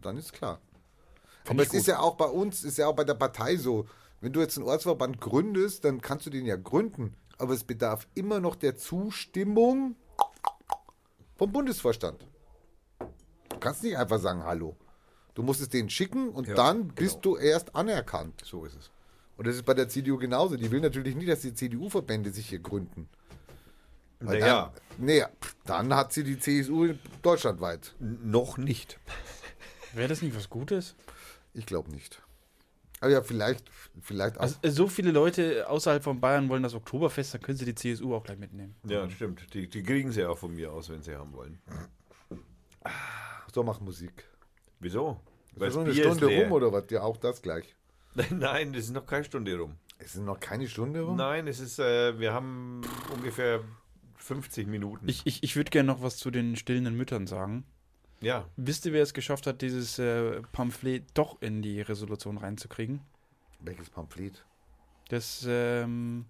[0.00, 0.60] dann ist klar.
[1.48, 3.86] Aber ich es ist ja auch bei uns, ist ja auch bei der Partei so.
[4.20, 7.14] Wenn du jetzt einen Ortsverband gründest, dann kannst du den ja gründen.
[7.38, 9.96] Aber es bedarf immer noch der Zustimmung
[11.36, 12.26] vom Bundesvorstand.
[13.48, 14.76] Du kannst nicht einfach sagen Hallo.
[15.34, 18.42] Du musst es denen schicken und Ja, dann bist du erst anerkannt.
[18.44, 18.90] So ist es.
[19.38, 20.56] Und das ist bei der CDU genauso.
[20.56, 23.08] Die will natürlich nicht, dass die CDU-Verbände sich hier gründen.
[24.18, 25.24] Weil Naja, Dann, nee,
[25.64, 27.94] dann hat sie die CSU deutschlandweit.
[27.98, 28.98] noch nicht.
[29.94, 30.94] wäre das nicht was Gutes?
[31.54, 32.22] Ich glaube nicht.
[33.00, 33.70] Aber ja, vielleicht,
[34.02, 34.42] vielleicht auch.
[34.42, 37.74] Also, äh, so viele Leute außerhalb von Bayern wollen das Oktoberfest, dann können sie die
[37.74, 38.76] CSU auch gleich mitnehmen.
[38.86, 39.52] Ja, stimmt.
[39.54, 41.58] Die, die kriegen sie auch von mir aus, wenn sie haben wollen.
[43.54, 44.24] so mach Musik.
[44.80, 45.20] Wieso?
[45.52, 46.84] Ist Weil's so eine Bier ist Stunde rum oder was?
[46.90, 47.74] Ja, auch das gleich.
[48.30, 49.76] Nein, das ist noch keine Stunde rum.
[49.98, 51.16] Es ist noch keine Stunde rum?
[51.16, 52.82] Nein, es ist, äh, wir haben
[53.14, 53.62] ungefähr
[54.16, 55.08] 50 Minuten.
[55.08, 57.64] Ich, ich, ich würde gerne noch was zu den stillenden Müttern sagen.
[58.20, 63.00] Ja, Wisst ihr, wer es geschafft hat, dieses äh, Pamphlet doch in die Resolution reinzukriegen?
[63.60, 64.44] Welches Pamphlet?
[65.08, 66.26] Dass ähm,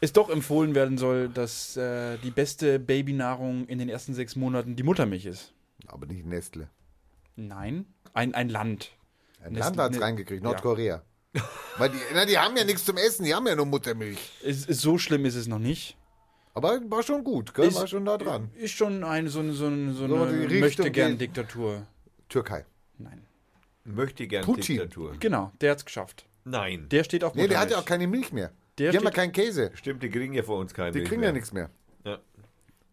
[0.00, 4.76] es doch empfohlen werden soll, dass äh, die beste Babynahrung in den ersten sechs Monaten
[4.76, 5.52] die Muttermilch ist.
[5.86, 6.68] Aber nicht Nestle.
[7.36, 8.90] Nein, ein, ein Land.
[9.42, 10.50] Ein Nestle- Land hat es ne- reingekriegt, ja.
[10.50, 11.02] Nordkorea.
[11.76, 14.18] Weil die, na, die haben ja nichts zum Essen, die haben ja nur Muttermilch.
[14.42, 15.96] Ist, so schlimm ist es noch nicht.
[16.58, 17.66] Aber war schon gut, gell?
[17.68, 18.50] Ist- war schon da dran.
[18.56, 21.86] Ist schon eine, so, eine- so, eine- so So eine möchte gern Diktatur.
[22.28, 22.64] Türkei.
[22.98, 23.22] Nein.
[23.84, 24.76] möchte gern Putin.
[24.78, 25.16] Diktatur.
[25.18, 26.26] Genau, der hat's geschafft.
[26.44, 26.88] Nein.
[26.90, 27.86] Der steht auf Nee, der hat ja auch Muttermilch.
[27.86, 28.50] keine Milch mehr.
[28.78, 29.70] Der die haben ja keinen Käse.
[29.74, 30.92] Stimmt, die kriegen ja vor uns keine.
[30.92, 31.70] Die kriegen ja nichts mehr.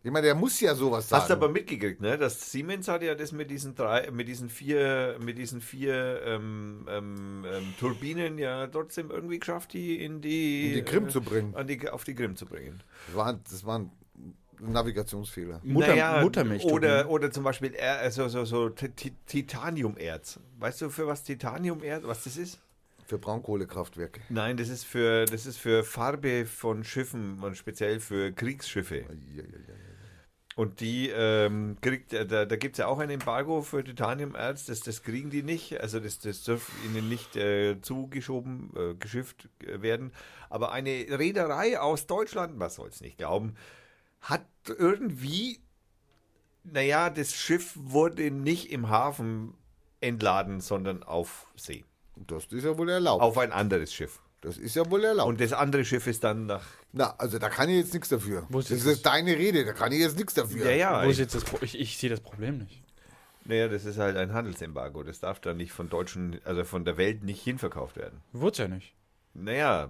[0.06, 0.10] Ja.
[0.10, 1.22] Ich meine, der muss ja sowas sagen.
[1.22, 2.18] Hast du aber mitgekriegt, ne?
[2.18, 6.86] Das Siemens hat ja das mit diesen drei, mit diesen vier, mit diesen vier ähm,
[6.88, 11.22] ähm, ähm, Turbinen ja trotzdem irgendwie geschafft, die in die, In die Krim äh, zu
[11.22, 11.56] bringen.
[11.56, 12.84] An die, auf die Krim zu bringen.
[13.08, 13.92] Das war, das war ein
[14.60, 15.60] Navigationsfehler.
[15.64, 16.64] Mutter, Naja, Muttermilch.
[16.66, 20.40] Oder, oder zum Beispiel er, also, so, so Ti- Titaniumerz.
[20.60, 22.60] Weißt du, für was Titaniumerz, was das ist?
[23.08, 24.22] Für Braunkohlekraftwerke.
[24.30, 29.06] Nein, das ist für, das ist für Farbe von Schiffen und speziell für Kriegsschiffe.
[29.10, 29.85] Eieieiei.
[30.56, 34.66] Und die ähm, kriegt, äh, da, da gibt es ja auch ein Embargo für Titaniumerz,
[34.66, 39.50] das, das kriegen die nicht, also das, das darf ihnen nicht äh, zugeschoben, äh, geschifft
[39.60, 40.14] äh, werden.
[40.50, 43.56] Aber eine Reederei aus Deutschland, man soll es nicht glauben,
[44.22, 45.60] hat irgendwie,
[46.64, 49.56] naja, das Schiff wurde nicht im Hafen
[50.00, 51.84] entladen, sondern auf See.
[52.16, 53.22] Das ist ja wohl erlaubt.
[53.22, 54.22] Auf ein anderes Schiff.
[54.40, 55.28] Das ist ja wohl erlaubt.
[55.28, 56.66] Und das andere Schiff ist dann nach.
[56.98, 58.46] Na, also da kann ich jetzt nichts dafür.
[58.50, 60.72] Wo ist das jetzt ist deine Rede, da kann ich jetzt nichts dafür.
[60.72, 61.04] Ja, ja.
[61.06, 62.82] Wo ist ich, jetzt das Pro ich, ich sehe das Problem nicht.
[63.44, 65.04] naja, das ist halt ein Handelsembargo.
[65.04, 68.22] Das darf dann nicht von Deutschen, also von der Welt nicht hinverkauft werden.
[68.32, 68.94] Wurde ja nicht.
[69.34, 69.90] Naja,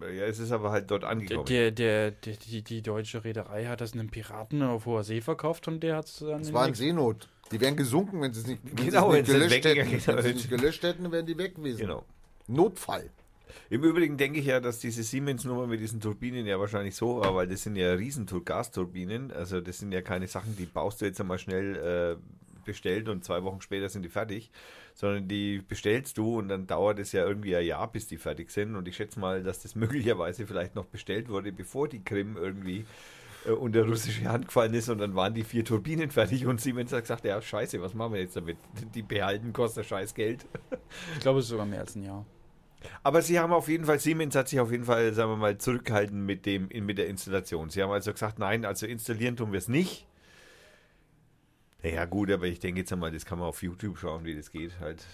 [0.00, 1.46] ja, es ist aber halt dort angekommen.
[1.46, 5.66] der, der, der, die, die deutsche Reederei hat das einem Piraten auf hoher See verkauft
[5.66, 6.38] und der hat es dann.
[6.38, 7.28] Das in war ein Seenot.
[7.50, 9.90] Die wären gesunken, wenn sie es nicht, wenn Genau, es nicht gelöscht hätten.
[9.90, 11.80] Wenn sie es nicht gelöscht hätten, wären die weg gewesen.
[11.80, 12.04] Genau.
[12.46, 13.10] Notfall.
[13.70, 17.34] Im Übrigen denke ich ja, dass diese Siemens-Nummer mit diesen Turbinen ja wahrscheinlich so war,
[17.34, 19.32] weil das sind ja riesen Gasturbinen.
[19.32, 22.16] Also das sind ja keine Sachen, die baust du jetzt einmal schnell äh,
[22.66, 24.50] bestellt und zwei Wochen später sind die fertig,
[24.94, 28.50] sondern die bestellst du und dann dauert es ja irgendwie ein Jahr, bis die fertig
[28.50, 28.76] sind.
[28.76, 32.84] Und ich schätze mal, dass das möglicherweise vielleicht noch bestellt wurde, bevor die Krim irgendwie
[33.46, 36.92] äh, unter russische Hand gefallen ist und dann waren die vier Turbinen fertig und Siemens
[36.92, 38.58] hat gesagt, ja scheiße, was machen wir jetzt damit?
[38.94, 40.44] Die behalten kostet scheiß Geld.
[41.14, 42.26] Ich glaube, es ist sogar mehr als ein Jahr.
[43.02, 45.58] Aber sie haben auf jeden Fall, Siemens hat sich auf jeden Fall, sagen wir mal,
[45.58, 47.70] zurückgehalten mit, dem, mit der Installation.
[47.70, 50.06] Sie haben also gesagt, nein, also installieren tun wir es nicht.
[51.82, 54.50] Ja gut, aber ich denke jetzt einmal, das kann man auf YouTube schauen, wie das
[54.50, 54.72] geht.
[54.80, 55.04] Halt.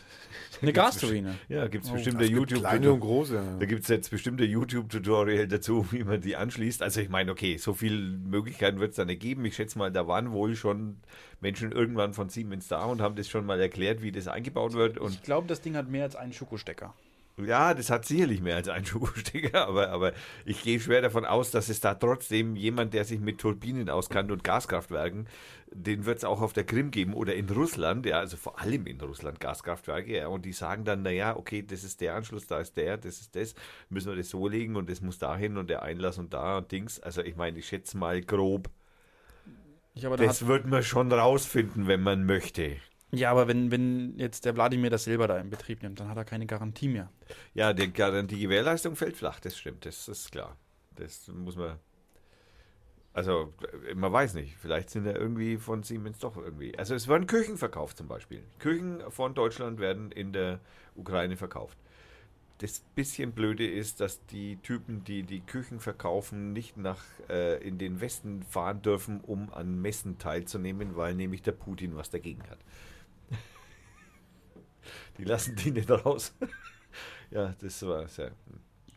[0.62, 1.34] Eine Gasturbine.
[1.48, 2.60] Ja, gibt es Oh, bestimmte Es gibt YouTube.
[2.60, 3.42] kleine und große.
[3.58, 6.80] Da gibt es jetzt bestimmte YouTube-Tutorial dazu, wie man die anschließt.
[6.82, 9.44] Also ich meine, okay, so viele Möglichkeiten wird es da nicht geben.
[9.44, 10.96] Ich schätze mal, da waren wohl schon
[11.40, 14.96] Menschen irgendwann von Siemens da und haben das schon mal erklärt, wie das eingebaut wird.
[14.96, 16.94] Und Ich glaube, das Ding hat mehr als einen Schokostecker.
[17.38, 20.12] Ja, das hat sicherlich mehr als einen Schokostecker, aber, aber
[20.44, 24.30] ich gehe schwer davon aus, dass es da trotzdem jemand, der sich mit Turbinen auskannt
[24.30, 25.26] und Gaskraftwerken,
[25.70, 28.86] den wird es auch auf der Krim geben oder in Russland, ja, also vor allem
[28.86, 32.60] in Russland Gaskraftwerke, ja, und die sagen dann, naja, okay, das ist der Anschluss, da
[32.60, 33.54] ist der, das ist das,
[33.88, 36.70] müssen wir das so legen und das muss dahin und der Einlass und da und
[36.70, 37.00] Dings.
[37.00, 38.68] Also ich meine, ich schätze mal grob,
[39.94, 42.76] Ich, das wird man schon rausfinden, wenn man möchte.
[43.14, 46.16] Ja, aber wenn, wenn jetzt der Wladimir das selber da in Betrieb nimmt, dann hat
[46.16, 47.10] er keine Garantie mehr.
[47.52, 50.56] Ja, die, die Gewährleistung fällt flach, das stimmt, das ist klar.
[50.96, 51.78] Das muss man.
[53.14, 53.52] Also,
[53.94, 56.76] man weiß nicht, vielleicht sind ja irgendwie von Siemens doch irgendwie.
[56.78, 58.42] Also, es werden Küchen verkauft zum Beispiel.
[58.58, 60.60] Küchen von Deutschland werden in der
[60.94, 61.76] Ukraine verkauft.
[62.58, 67.76] Das bisschen Blöde ist, dass die Typen, die die Küchen verkaufen, nicht nach äh, in
[67.76, 72.60] den Westen fahren dürfen, um an Messen teilzunehmen, weil nämlich der Putin was dagegen hat.
[75.18, 76.34] Die lassen die nicht raus.
[77.30, 78.32] ja, das war sehr.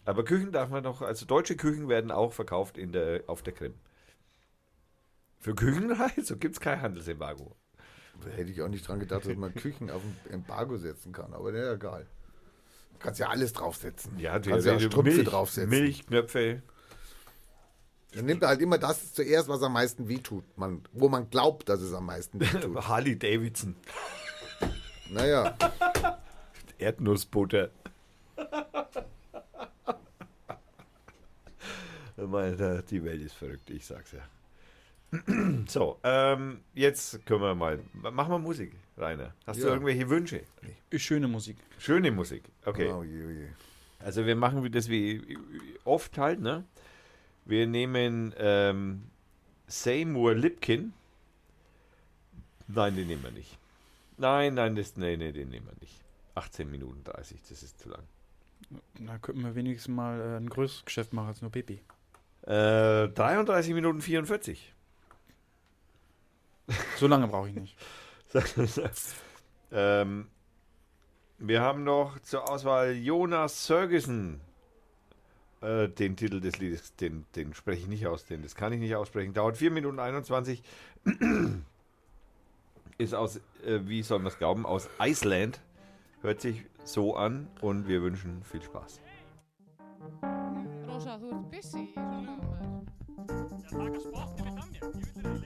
[0.05, 3.53] Aber Küchen darf man noch, also deutsche Küchen werden auch verkauft in der, auf der
[3.53, 3.73] Krim.
[5.39, 7.55] Für Küchenreise so gibt es kein Handelsembargo.
[8.23, 11.33] Da hätte ich auch nicht dran gedacht, dass man Küchen auf ein Embargo setzen kann,
[11.33, 12.05] aber der egal.
[12.93, 14.17] Du kannst ja alles draufsetzen.
[14.17, 15.69] Ja, du kannst ja Strümpfe Milch, draufsetzen.
[15.69, 16.63] Milchknöpfe.
[18.15, 20.45] Dann nimmt er halt immer das zuerst, was am meisten wehtut.
[20.57, 22.75] Man, wo man glaubt, dass es am meisten wehtut.
[22.87, 23.75] Harley Davidson.
[25.09, 25.55] naja,
[26.77, 27.69] Erdnussbutter.
[32.17, 34.21] Meine, die Welt ist verrückt, ich sag's ja.
[35.67, 37.79] So, ähm, jetzt können wir mal.
[37.93, 39.33] Machen wir Musik, Rainer.
[39.45, 39.73] Hast du Ja.
[39.73, 40.41] irgendwelche Wünsche?
[40.95, 41.57] Schöne Musik.
[41.77, 42.43] Schöne Musik.
[42.65, 42.91] Okay.
[42.91, 43.47] Oh, je, je.
[43.99, 45.37] Also wir machen das wie
[45.83, 46.63] oft halt, ne?
[47.45, 49.03] Wir nehmen ähm,
[49.67, 50.93] Seymour Lipkin.
[52.67, 53.57] Nein, den nehmen wir nicht.
[54.17, 56.01] Nein, nein, das, nee, nee, den nehmen wir nicht.
[56.33, 58.03] 18 Minuten 30, das ist zu lang.
[58.99, 61.81] Da könnten wir wenigstens mal äh, ein größeres Geschäft machen als nur Baby.
[62.43, 64.73] Äh, 33 Minuten 44.
[66.97, 67.77] So lange brauche ich nicht.
[69.71, 70.27] ähm,
[71.37, 74.41] wir haben noch zur Auswahl Jonas Sergesen.
[75.65, 78.79] Äh, den Titel des Liedes, den, den spreche ich nicht aus, den, das kann ich
[78.79, 79.33] nicht aussprechen.
[79.33, 80.61] Dauert 4 Minuten 21.
[82.99, 85.59] Ist aus, äh, wie soll man es glauben, aus Iceland.
[86.21, 88.99] Hört sich so an und wir wünschen viel Spaß.
[90.87, 91.89] Rosa, þú ert busy
[95.41, 95.44] í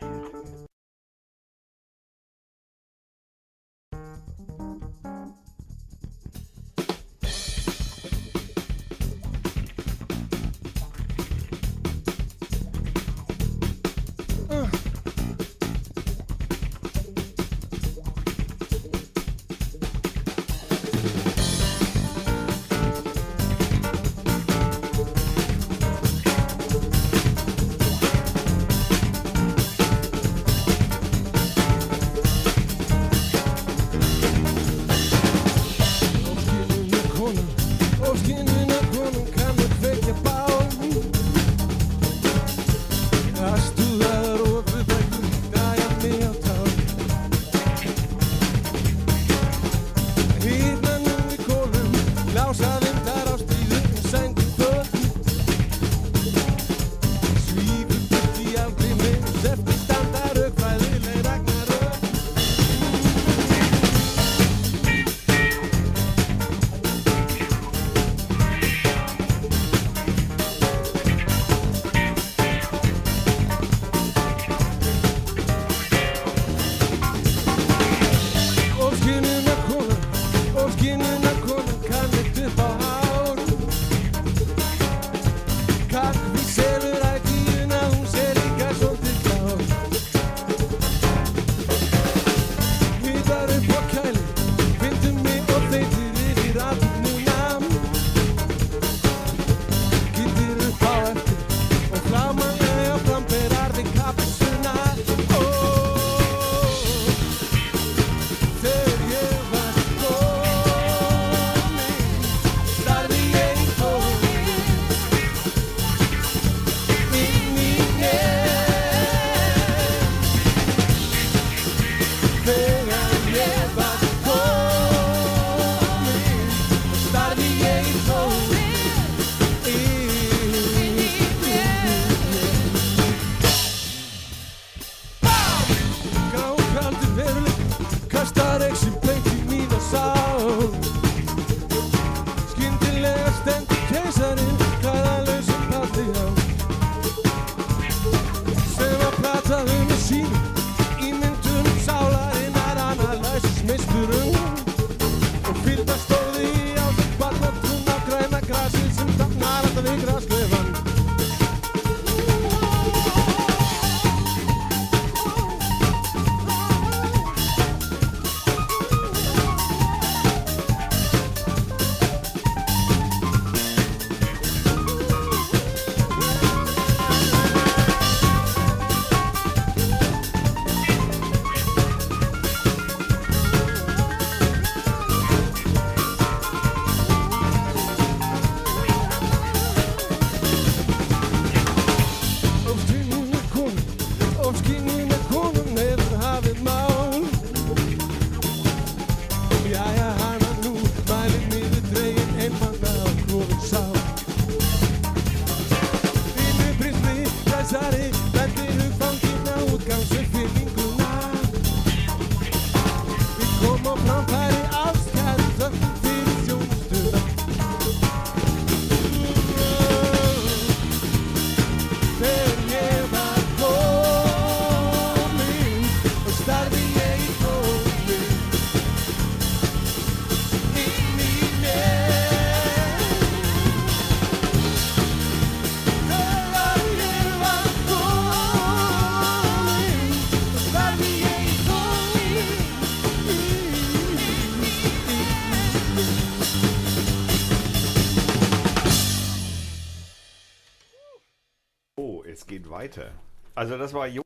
[252.89, 253.11] weiter.
[253.55, 254.25] Also das war Jonas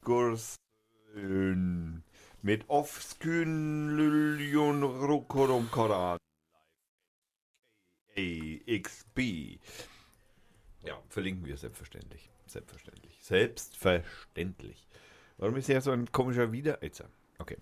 [0.00, 2.02] Sigurdsson
[2.42, 6.18] mit Offskyn Lyljon Rukorum Koran.
[8.16, 9.58] AXB.
[10.82, 12.30] Ja, verlinken wir selbstverständlich.
[12.46, 13.18] Selbstverständlich.
[13.20, 14.86] Selbstverständlich.
[15.38, 17.08] Warum ist hier so ein komischer Wiederitzer?
[17.38, 17.56] Okay.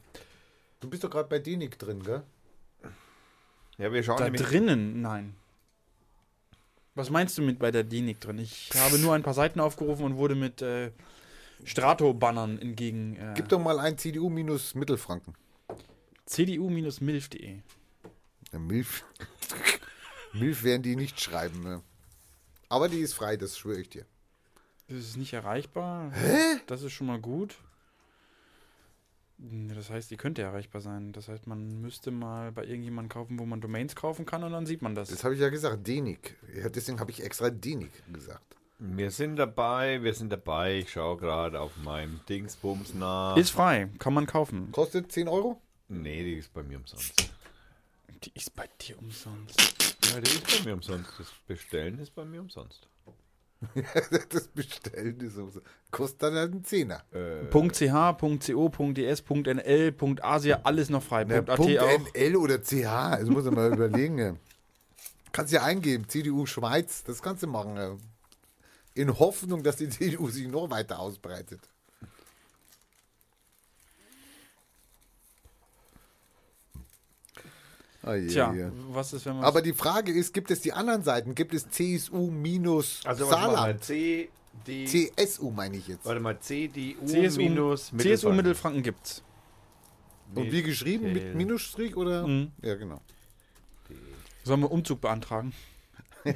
[0.81, 2.23] Du bist doch gerade bei Dinik drin, gell?
[3.79, 5.01] Ja, wir schauen Da drinnen?
[5.01, 5.37] Nein.
[6.95, 8.38] Was meinst du mit bei der DINIC drin?
[8.38, 10.90] Ich habe nur ein paar Seiten aufgerufen und wurde mit äh,
[11.64, 13.16] Strato-Bannern entgegen.
[13.16, 15.34] Äh, Gib doch mal ein CDU minus Mittelfranken.
[16.26, 17.61] CDU-milf.de.
[18.53, 19.05] Ja, Milf.
[20.34, 21.62] Milf werden die nicht schreiben.
[21.62, 21.82] Ne?
[22.68, 24.05] Aber die ist frei, das schwöre ich dir.
[24.88, 26.11] Das ist nicht erreichbar.
[26.12, 26.61] Hä?
[26.66, 27.57] Das ist schon mal gut.
[29.74, 31.12] Das heißt, die könnte erreichbar sein.
[31.12, 34.66] Das heißt, man müsste mal bei irgendjemandem kaufen, wo man Domains kaufen kann und dann
[34.66, 35.09] sieht man das.
[35.09, 36.36] Das habe ich ja gesagt, Denik.
[36.55, 38.57] Ja, deswegen habe ich extra Denik gesagt.
[38.78, 40.78] Wir sind dabei, wir sind dabei.
[40.78, 43.36] Ich schaue gerade auf meinen Dingsbums nach.
[43.36, 44.70] ist frei, kann man kaufen.
[44.72, 45.61] Kostet 10 Euro?
[45.88, 47.32] nee, die ist bei mir umsonst.
[48.24, 49.61] Die ist bei dir umsonst.
[50.12, 51.11] Ja, die ist bei mir umsonst.
[51.18, 52.89] Das Bestellen ist bei mir umsonst.
[54.30, 55.51] das Bestellen ist so.
[55.90, 57.02] Kostet dann halt einen Zehner.
[57.51, 61.24] .ch, .co, .ds, .nl, .asia, alles noch frei.
[61.24, 61.56] Na, .at auch.
[61.56, 64.18] Punkt NL oder CH, das muss man mal überlegen.
[64.18, 64.34] ja.
[65.32, 67.76] Kannst ja eingeben, CDU Schweiz, das kannst du machen.
[67.76, 67.97] ja.
[68.94, 71.60] In Hoffnung, dass die CDU sich noch weiter ausbreitet.
[78.05, 78.70] Ah, je, Tja, je.
[78.91, 79.45] was ist, wenn man.
[79.45, 81.35] Aber die Frage ist, gibt es die anderen Seiten?
[81.35, 83.27] Gibt es CSU minus Also?
[83.29, 83.85] Saarland?
[83.85, 84.29] C,
[84.66, 86.05] D, CSU meine ich jetzt.
[86.05, 88.37] warte mal, CDU CSU, minus CSU Mittelfranken.
[88.37, 89.23] Mittelfranken gibt's.
[90.35, 91.12] Und wie geschrieben?
[91.12, 92.27] Mit Minusstrich oder?
[92.27, 92.53] Mhm.
[92.62, 93.01] Ja, genau.
[94.45, 95.53] Sollen wir Umzug beantragen?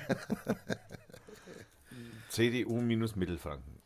[2.29, 3.77] CDU minus Mittelfranken.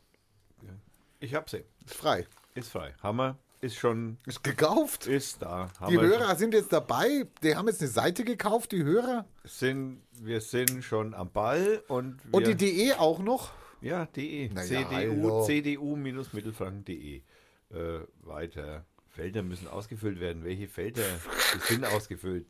[1.19, 1.63] Ich hab sie.
[1.85, 2.27] Ist frei.
[2.55, 2.93] Ist frei.
[3.01, 3.37] Hammer.
[3.63, 5.05] Ist schon, Ist gekauft.
[5.05, 5.69] ist da.
[5.87, 5.95] Die.
[5.99, 7.27] Hörer sind jetzt dabei.
[7.43, 9.25] Die haben jetzt eine Seite gekauft, die Hörer.
[9.43, 13.51] sind, wir sind schon am Ball und Und die DE auch noch.
[13.81, 14.49] ja, de.
[14.51, 15.45] Na ja, CDU, hallo.
[15.45, 17.21] CDU minus Mittelfranken.de.
[17.69, 18.83] Äh, weiter.
[19.09, 20.43] Felder müssen ausgefüllt werden.
[20.43, 21.03] Welche Felder
[21.67, 22.47] sind ausgefüllt?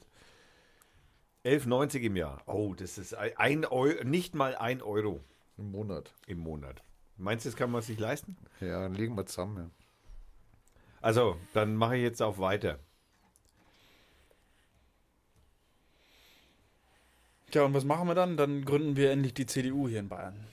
[1.44, 2.42] 11,90 im Jahr.
[2.46, 5.22] Oh, das ist ein- ein Euro, nicht mal ein Euro
[5.58, 6.14] Im Monat.
[6.28, 6.84] im Monat.
[7.18, 8.38] Meinst du, das kann man sich leisten?
[8.62, 9.58] Ja, dann legen wir zusammen.
[9.58, 9.81] Ja.
[11.02, 12.80] Also, dann mache ich jetzt auch weiter.
[17.50, 18.38] Tja, und was machen wir dann?
[18.38, 20.48] Dann gründen wir endlich die CDU hier in Bayern.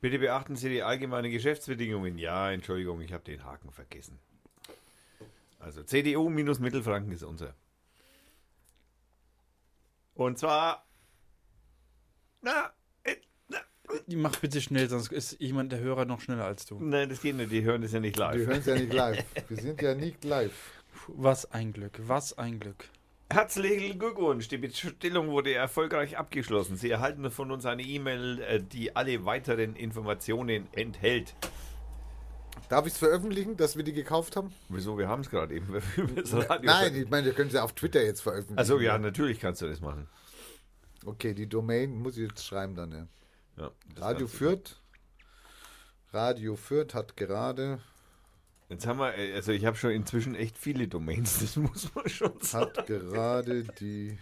[0.00, 2.18] Bitte beachten Sie die allgemeinen Geschäftsbedingungen.
[2.18, 4.18] Ja, Entschuldigung, ich habe den Haken vergessen.
[5.58, 7.54] Also CDU minus Mittelfranken ist unser.
[10.14, 10.84] Und zwar.
[12.42, 12.72] Na, na,
[14.08, 16.78] Mach bitte schnell, sonst ist jemand der Hörer noch schneller als du.
[16.80, 18.46] nein, das geht nicht, die hören das ja nicht Die live.
[18.46, 19.24] hören es ja nicht live.
[19.48, 20.52] Wir sind ja nicht live.
[21.08, 22.88] Was ein Glück, was ein Glück.
[23.32, 26.76] Herzlichen Glückwunsch, die Bestellung wurde erfolgreich abgeschlossen.
[26.76, 31.34] Sie erhalten von uns eine E-Mail, äh, die alle weiteren Informationen enthält.
[32.68, 34.52] Darf ich es veröffentlichen, dass wir die gekauft haben?
[34.68, 34.98] Wieso?
[34.98, 35.66] Wir haben es gerade eben.
[35.96, 38.58] über das Radio Nein, ich meine, wir können sie auf Twitter jetzt veröffentlichen.
[38.58, 40.08] Also ja, natürlich kannst du das machen.
[41.06, 42.90] Okay, die Domain muss ich jetzt schreiben dann.
[42.92, 43.06] Ja.
[43.60, 44.26] Ja, Radio.
[44.26, 44.80] Fürth.
[46.12, 47.80] Radio Fürth hat gerade,
[48.68, 52.08] Jetzt haben wir, äh, also ich habe schon inzwischen echt viele Domains, das muss man
[52.08, 52.72] schon sagen.
[52.76, 54.16] hat gerade die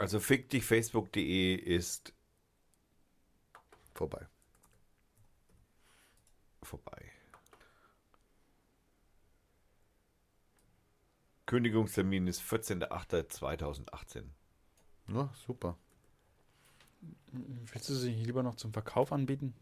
[0.00, 2.14] Also Fick dich Facebook.de ist
[3.92, 4.26] Vorbei.
[6.62, 7.12] vorbei.
[11.44, 14.24] Kündigungstermin ist 14.08.2018.
[15.08, 15.76] Ja, super.
[17.32, 19.52] Willst du sie lieber noch zum Verkauf anbieten?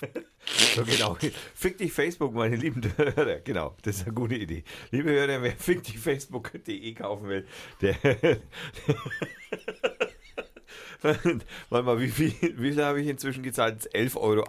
[0.74, 1.16] So genau.
[1.54, 3.40] Fick dich Facebook, meine lieben Hörer.
[3.40, 4.64] Genau, das ist eine gute Idee.
[4.90, 7.46] Liebe Hörer, wer fick dich Facebook.de kaufen will,
[7.82, 7.96] der.
[11.00, 13.88] Warte mal, wie viel, wie viel habe ich inzwischen gezahlt?
[13.94, 14.44] 11,80 Euro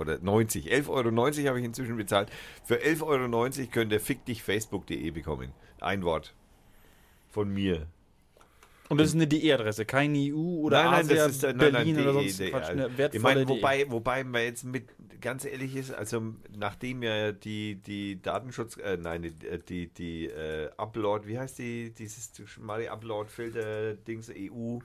[0.00, 0.72] oder 90.
[0.72, 2.30] 11,90 Euro habe ich inzwischen bezahlt.
[2.64, 5.52] Für 11,90 Euro könnt ihr fick dich Facebook.de bekommen.
[5.80, 6.34] Ein Wort.
[7.30, 7.86] Von mir.
[8.88, 11.58] Und das ist eine DE-Adresse, keine EU oder nein, nein, Asia, das ist äh, nein,
[11.72, 13.52] Berlin nein, oder die- sonst die- Quatsch, also, eine ich wertvolle meine, DE.
[13.54, 14.88] wobei, wobei man jetzt mit
[15.20, 19.32] ganz ehrlich ist, also nachdem ja die die Datenschutz, äh, nein, die
[19.68, 24.78] die, die äh, Upload, wie heißt die dieses schmale Upload Filter Dings EU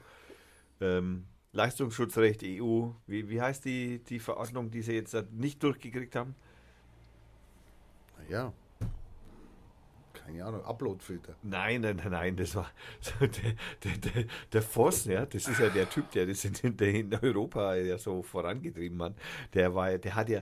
[0.81, 6.35] ähm, Leistungsschutzrecht EU, wie, wie heißt die die Verordnung, die sie jetzt nicht durchgekriegt haben?
[8.27, 8.51] Ja.
[10.25, 11.35] Keine Ahnung, Uploadfilter.
[11.43, 12.71] Nein, nein, nein, nein, das war
[13.01, 16.93] so der, der, der, Voss, ja, das ist ja der Typ, der das in, der
[16.93, 19.15] in Europa ja so vorangetrieben hat.
[19.53, 20.41] Der war, der hat ja,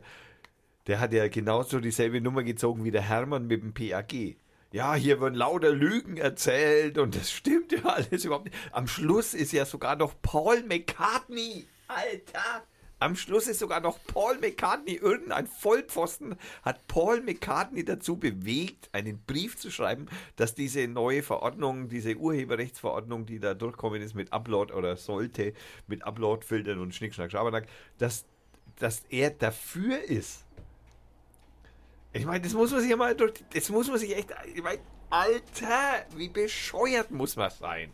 [0.87, 4.35] der hat ja genauso dieselbe Nummer gezogen wie der Hermann mit dem PAG.
[4.71, 8.57] Ja, hier werden lauter Lügen erzählt und das stimmt ja alles überhaupt nicht.
[8.71, 11.65] Am Schluss ist ja sogar noch Paul McCartney.
[11.87, 12.63] Alter!
[13.01, 19.19] Am Schluss ist sogar noch Paul McCartney, irgendein Vollpfosten, hat Paul McCartney dazu bewegt, einen
[19.23, 20.05] Brief zu schreiben,
[20.35, 25.53] dass diese neue Verordnung, diese Urheberrechtsverordnung, die da durchkommen ist mit Upload oder sollte
[25.87, 27.65] mit Upload-Filtern und Schnickschnack, Schabernack,
[27.97, 28.25] dass,
[28.77, 30.45] dass er dafür ist.
[32.13, 34.61] Ich meine, das muss man sich ja mal durch, das muss man sich echt, ich
[34.61, 34.79] meine,
[35.09, 37.91] Alter, wie bescheuert muss man sein?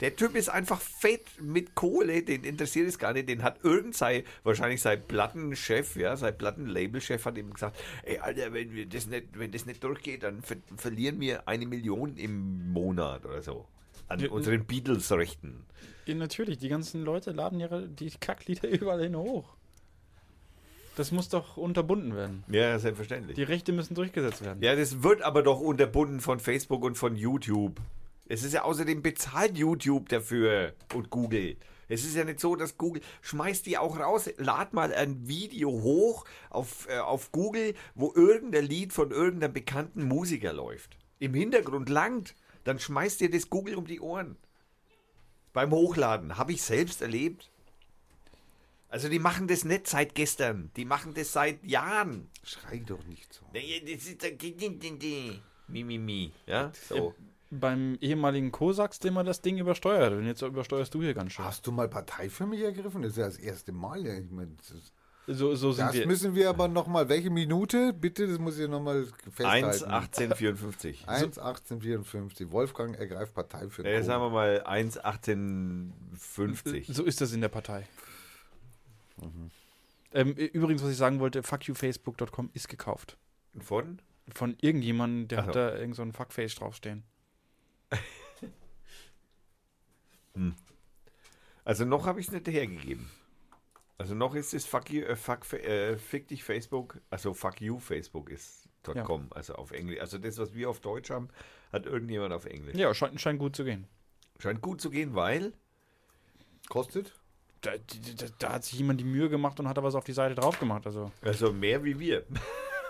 [0.00, 3.28] Der Typ ist einfach fett mit Kohle, den interessiert es gar nicht.
[3.28, 8.52] Den hat irgend sein, wahrscheinlich sein Plattenchef, ja, sein Plattenlabelchef hat ihm gesagt, ey Alter,
[8.52, 12.72] wenn wir das nicht, wenn das nicht durchgeht, dann ver verlieren wir eine Million im
[12.72, 13.66] Monat oder so.
[14.08, 15.66] An unseren Beatles-Rechten.
[16.06, 19.54] Ja, natürlich, die ganzen Leute laden ihre die Kacklieder überall hin hoch.
[20.96, 22.44] Das muss doch unterbunden werden.
[22.48, 23.36] Ja, selbstverständlich.
[23.36, 24.62] Die Rechte müssen durchgesetzt werden.
[24.62, 27.80] Ja, das wird aber doch unterbunden von Facebook und von YouTube.
[28.30, 31.56] Es ist ja außerdem bezahlt YouTube dafür und Google.
[31.88, 35.68] Es ist ja nicht so, dass Google schmeißt die auch raus, lad mal ein Video
[35.68, 40.96] hoch auf, äh, auf Google, wo irgendein Lied von irgendeinem bekannten Musiker läuft.
[41.18, 44.36] Im Hintergrund langt, dann schmeißt dir das Google um die Ohren.
[45.52, 46.38] Beim Hochladen.
[46.38, 47.50] Habe ich selbst erlebt.
[48.90, 50.70] Also die machen das nicht seit gestern.
[50.76, 52.30] Die machen das seit Jahren.
[52.44, 53.44] Schrei doch nicht so.
[53.52, 53.64] Das
[54.04, 54.22] ist
[55.66, 56.32] Mi, mi, mi.
[56.46, 57.12] Ja, so.
[57.52, 60.12] Beim ehemaligen Kosax, dem man das Ding übersteuert.
[60.12, 61.44] Und jetzt übersteuerst du hier ganz schön.
[61.44, 63.02] Hast du mal Partei für mich ergriffen?
[63.02, 64.06] Das ist ja das erste Mal.
[64.06, 64.14] Ja.
[64.14, 64.92] Ich mein, das ist,
[65.26, 66.06] So, so sind das wir.
[66.06, 67.92] müssen wir aber nochmal, welche Minute?
[67.92, 69.90] Bitte, das muss ich nochmal 1, festhalten.
[69.90, 71.08] 18, 54.
[71.08, 72.52] 1, 18, 54.
[72.52, 74.04] Wolfgang ergreift Partei für Äh, Co.
[74.04, 76.86] sagen wir mal 1, 18, 50.
[76.88, 77.84] So ist das in der Partei.
[80.12, 83.16] Ähm, übrigens, was ich sagen wollte, fuckyoufacebook.com ist gekauft.
[83.58, 84.00] Von?
[84.32, 85.58] Von irgendjemandem, der Ach hat so.
[85.60, 87.02] da irgend so ein Fuckface draufstehen.
[91.64, 93.10] Also noch habe ich es nicht hergegeben.
[93.98, 97.78] Also noch ist es fuck you, äh, fuck, äh, fick dich Facebook, also fuck you
[97.78, 99.02] Facebook ist Ja.
[99.02, 100.00] .com, also auf Englisch.
[100.00, 101.28] Also das, was wir auf Deutsch haben,
[101.70, 102.74] hat irgendjemand auf Englisch.
[102.76, 103.86] Ja, scheint, scheint gut zu gehen.
[104.38, 105.52] Scheint gut zu gehen, weil
[106.70, 107.12] Kostet?
[107.60, 110.14] Da, da, da hat sich jemand die Mühe gemacht und hat da was auf die
[110.14, 110.86] Seite drauf gemacht.
[110.86, 111.12] Also.
[111.20, 112.24] also mehr wie wir.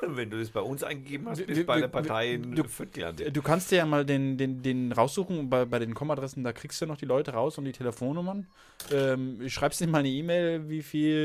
[0.06, 2.62] Wenn du das bei uns eingegeben hast, bist du bei der Partei in du-.
[2.62, 6.80] Du kannst dir ja mal den, den, den raussuchen, bei, bei den Com-Adressen, da kriegst
[6.80, 8.46] du noch die Leute raus und die Telefonnummern.
[8.90, 11.16] Ähm, schreibst dir mal eine E-Mail, wie viel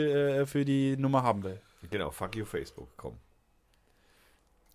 [0.41, 1.59] äh, für die Nummer haben will.
[1.89, 3.15] Genau, fuck you Facebook, komm.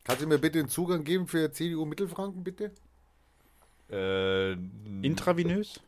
[0.05, 2.73] Kannst du mir bitte den Zugang geben für CDU Mittelfranken, bitte?
[3.91, 4.53] Äh,
[5.03, 5.81] Intravenös?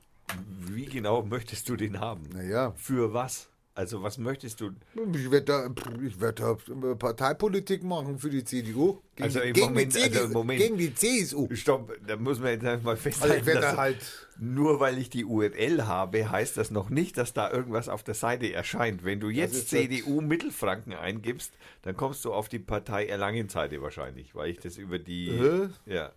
[0.60, 2.28] Wie genau möchtest du den haben?
[2.32, 3.48] Naja, Für was?
[3.74, 4.72] Also was möchtest du?
[5.14, 5.70] ich werde da,
[6.06, 8.98] ich werd da äh, Parteipolitik machen für die CDU.
[9.16, 11.48] Gegen, Also im gegen, Moment- die, CDU, also im Moment- gegen die CSU.
[11.54, 14.28] Stopp, da muss man jetzt einfach mal Also festhalten, werde dass da halt...
[14.38, 18.12] nur weil ich die URL habe, heißt das noch nicht, dass da irgendwas auf der
[18.14, 19.04] Seite erscheint.
[19.04, 24.50] Wenn du jetzt CDU Mittelfranken eingibst, dann kommst du auf die Partei Erlangen-Seite wahrscheinlich, weil
[24.50, 25.30] ich das über die...
[25.30, 25.68] Hä?
[25.86, 26.12] Ja.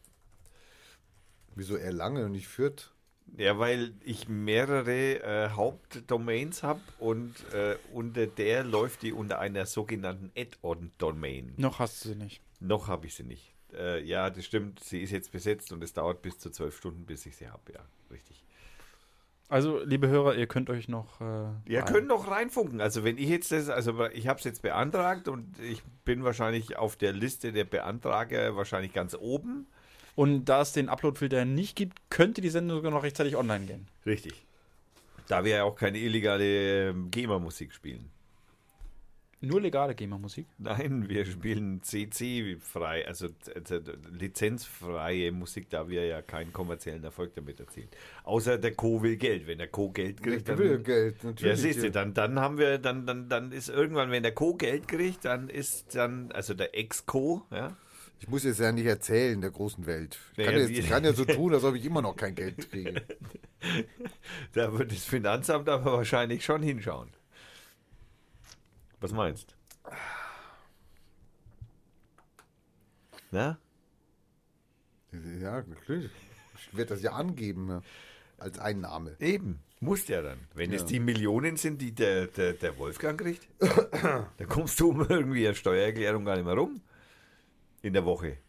[1.55, 2.91] Wieso Erlangen und nicht Fürth?
[3.37, 9.65] Ja, weil ich mehrere äh, Hauptdomains habe und äh, unter der läuft die unter einer
[9.65, 11.53] sogenannten Add-on-Domain.
[11.57, 12.41] Noch hast du sie nicht.
[12.59, 13.53] Noch habe ich sie nicht.
[13.73, 14.79] Äh, ja, das stimmt.
[14.79, 17.73] Sie ist jetzt besetzt und es dauert bis zu zwölf Stunden, bis ich sie habe.
[17.73, 18.45] Ja, richtig.
[19.47, 21.21] Also, liebe Hörer, ihr könnt euch noch.
[21.21, 22.81] Äh, Ihr könnt noch reinfunken.
[22.81, 26.77] Also wenn ich jetzt das, also ich habe es jetzt beantragt und ich bin wahrscheinlich
[26.77, 29.67] auf der Liste der Beantrager wahrscheinlich ganz oben.
[30.15, 33.87] Und da es den Upload-Filter nicht gibt, könnte die Sendung sogar noch rechtzeitig online gehen.
[34.05, 34.45] Richtig.
[35.27, 38.09] Da wir ja auch keine illegale ähm, GEMA-Musik spielen.
[39.41, 40.47] Nur legale GEMA-Musik.
[40.57, 43.81] Nein, wir spielen CC frei, also äh,
[44.11, 47.89] lizenzfreie Musik, da wir ja keinen kommerziellen Erfolg damit erzielen.
[48.23, 49.45] Außer der Co will Geld.
[49.45, 51.59] Wenn der Co Geld kriegt, dann, will Geld, ja, natürlich.
[51.59, 54.87] siehst du, dann, dann haben wir, dann, dann, dann ist irgendwann, wenn der Co Geld
[54.87, 57.75] kriegt, dann ist dann, also der Ex-Co, ja,
[58.19, 60.17] Ich muss jetzt ja nicht erzählen der großen Welt.
[60.31, 62.15] Ich Ja, kann, ja, jetzt, ich kann ja so tun, als ob ich immer noch
[62.15, 63.01] kein Geld kriege.
[64.53, 67.09] da wird das Finanzamt aber wahrscheinlich schon hinschauen.
[69.01, 69.55] Was meinst?
[73.31, 73.57] Na?
[75.41, 76.11] Ja, natürlich.
[76.57, 77.81] Ich werde das ja angeben ja,
[78.37, 79.15] als Einnahme.
[79.19, 80.39] Eben, muss ja dann.
[80.53, 80.87] Wenn es Ja.
[80.87, 85.55] die Millionen sind, die der, der, der Wolfgang kriegt, dann kommst du um irgendwie eine
[85.55, 86.81] Steuererklärung gar nicht mehr rum.
[87.85, 88.39] In der Woche.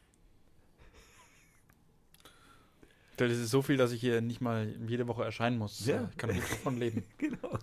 [3.19, 5.85] Das ist so viel, dass ich hier nicht mal jede Woche erscheinen muss.
[5.85, 6.09] Ja.
[6.11, 7.05] Ich kann nicht davon leben.
[7.19, 7.59] Genau.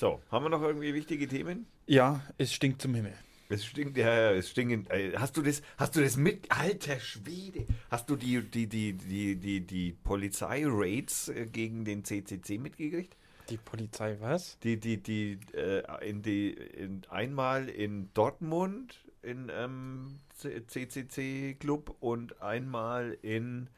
[0.00, 1.66] So, haben wir noch irgendwie wichtige Themen?
[1.86, 3.12] Ja, es stinkt zum Himmel.
[3.50, 4.90] Es stinkt, ja, ja, es stinkt.
[4.90, 8.94] Äh, Hast du das, hast du das mit, alter Schwede, hast du die, die, die,
[8.94, 13.14] die, die, die Polizei-Raids äh, gegen den CCC mitgekriegt?
[13.50, 14.58] Die Polizei, was?
[14.60, 23.16] Die, die, die, äh, in die, in, einmal in Dortmund in ähm, CCC-Club und einmal
[23.22, 23.68] in,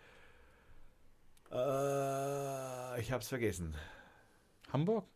[1.50, 3.74] äh, ich hab's vergessen.
[4.72, 5.06] Hamburg?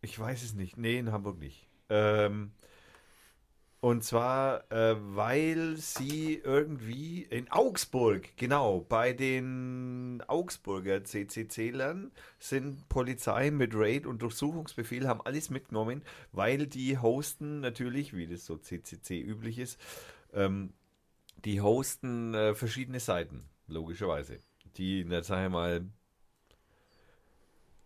[0.00, 0.76] Ich weiß es nicht.
[0.76, 1.68] Nee, in Hamburg nicht.
[1.88, 2.52] Ähm,
[3.80, 12.10] und zwar, äh, weil sie irgendwie in Augsburg, genau, bei den Augsburger CCC-Lern
[12.40, 16.02] sind Polizei mit Raid und Durchsuchungsbefehl, haben alles mitgenommen,
[16.32, 19.80] weil die hosten natürlich, wie das so CCC üblich ist,
[20.32, 20.72] ähm,
[21.44, 24.40] die hosten äh, verschiedene Seiten, logischerweise.
[24.76, 25.86] Die, na, sag ich mal,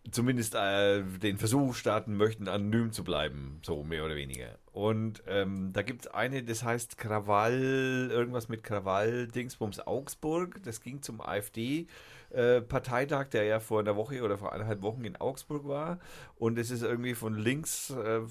[0.09, 4.57] zumindest äh, den Versuch starten möchten, anonym zu bleiben, so mehr oder weniger.
[4.73, 10.63] Und ähm, da gibt es eine, das heißt Krawall, irgendwas mit Krawall, Dingsbums Augsburg.
[10.63, 15.67] Das ging zum AfD-Parteitag, der ja vor einer Woche oder vor eineinhalb Wochen in Augsburg
[15.67, 15.99] war.
[16.37, 18.21] Und es ist irgendwie von links, äh,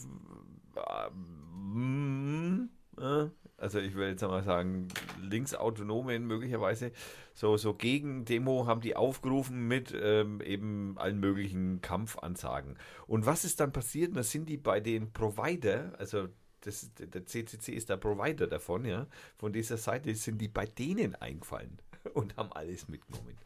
[1.76, 3.26] ähm, äh,
[3.62, 4.88] also ich will jetzt mal sagen,
[5.20, 6.90] Linksautonomen möglicherweise,
[7.32, 12.76] so, so gegen Demo haben die aufgerufen mit ähm, eben allen möglichen Kampfansagen.
[13.06, 14.16] Und was ist dann passiert?
[14.16, 16.28] Da sind die bei den Provider, also
[16.60, 19.06] das, der CCC ist der Provider davon, ja,
[19.36, 21.78] von dieser Seite sind die bei denen eingefallen
[22.14, 23.38] und haben alles mitgenommen.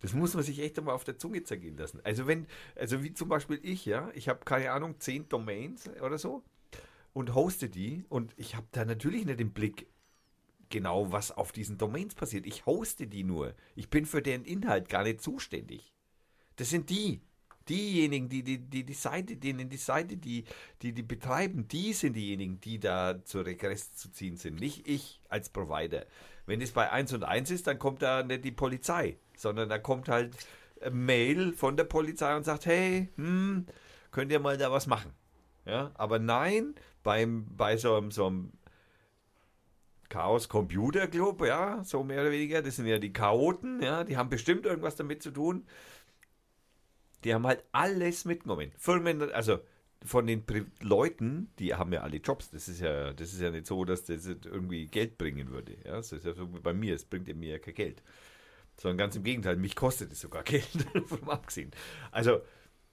[0.00, 2.00] Das muss man sich echt einmal auf der Zunge zergehen lassen.
[2.04, 6.18] Also wenn, also wie zum Beispiel ich, ja, ich habe keine Ahnung, zehn Domains oder
[6.18, 6.42] so
[7.12, 9.86] und hoste die und ich habe da natürlich nicht im Blick
[10.70, 12.46] genau, was auf diesen Domains passiert.
[12.46, 13.54] Ich hoste die nur.
[13.74, 15.92] Ich bin für deren Inhalt gar nicht zuständig.
[16.56, 17.20] Das sind die.
[17.68, 20.44] Diejenigen, die die, die, die Seite, denen die Seite, die,
[20.82, 24.58] die die betreiben, die sind diejenigen, die da zur Regress zu ziehen sind.
[24.58, 26.06] Nicht ich als Provider.
[26.46, 29.78] Wenn es bei 1 und 1 ist, dann kommt da nicht die Polizei, sondern da
[29.78, 30.36] kommt halt
[30.90, 33.66] Mail von der Polizei und sagt, hey, hm,
[34.10, 35.12] könnt ihr mal da was machen?
[35.66, 38.52] Ja, aber nein, beim, bei so einem, so einem
[40.08, 44.16] Chaos Computer Club, ja, so mehr oder weniger, das sind ja die Chaoten, ja, die
[44.16, 45.66] haben bestimmt irgendwas damit zu tun.
[47.24, 48.72] Die haben halt alles mitgenommen.
[48.76, 49.60] Firmen, also
[50.04, 52.50] von den Pri Leuten, die haben ja alle Jobs.
[52.50, 55.76] Das ist ja, das ist ja nicht so, dass das irgendwie Geld bringen würde.
[55.84, 58.02] Ja, das ist ja so wie bei mir, es bringt mir ja kein Geld.
[58.76, 60.66] Sondern ganz im Gegenteil, mich kostet es sogar Geld,
[61.06, 61.70] vom abgesehen.
[62.10, 62.40] Also,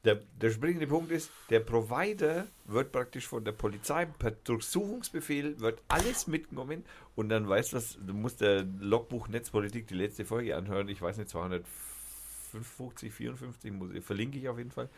[0.08, 5.82] der, der springende Punkt ist, der Provider wird praktisch von der Polizei per Durchsuchungsbefehl, wird
[5.90, 6.86] alles mitgenommen
[7.16, 11.02] und dann weißt du was, du musst der Logbuch Netzpolitik die letzte Folge anhören, ich
[11.02, 14.90] weiß nicht, 255, 54, muss, verlinke ich auf jeden Fall.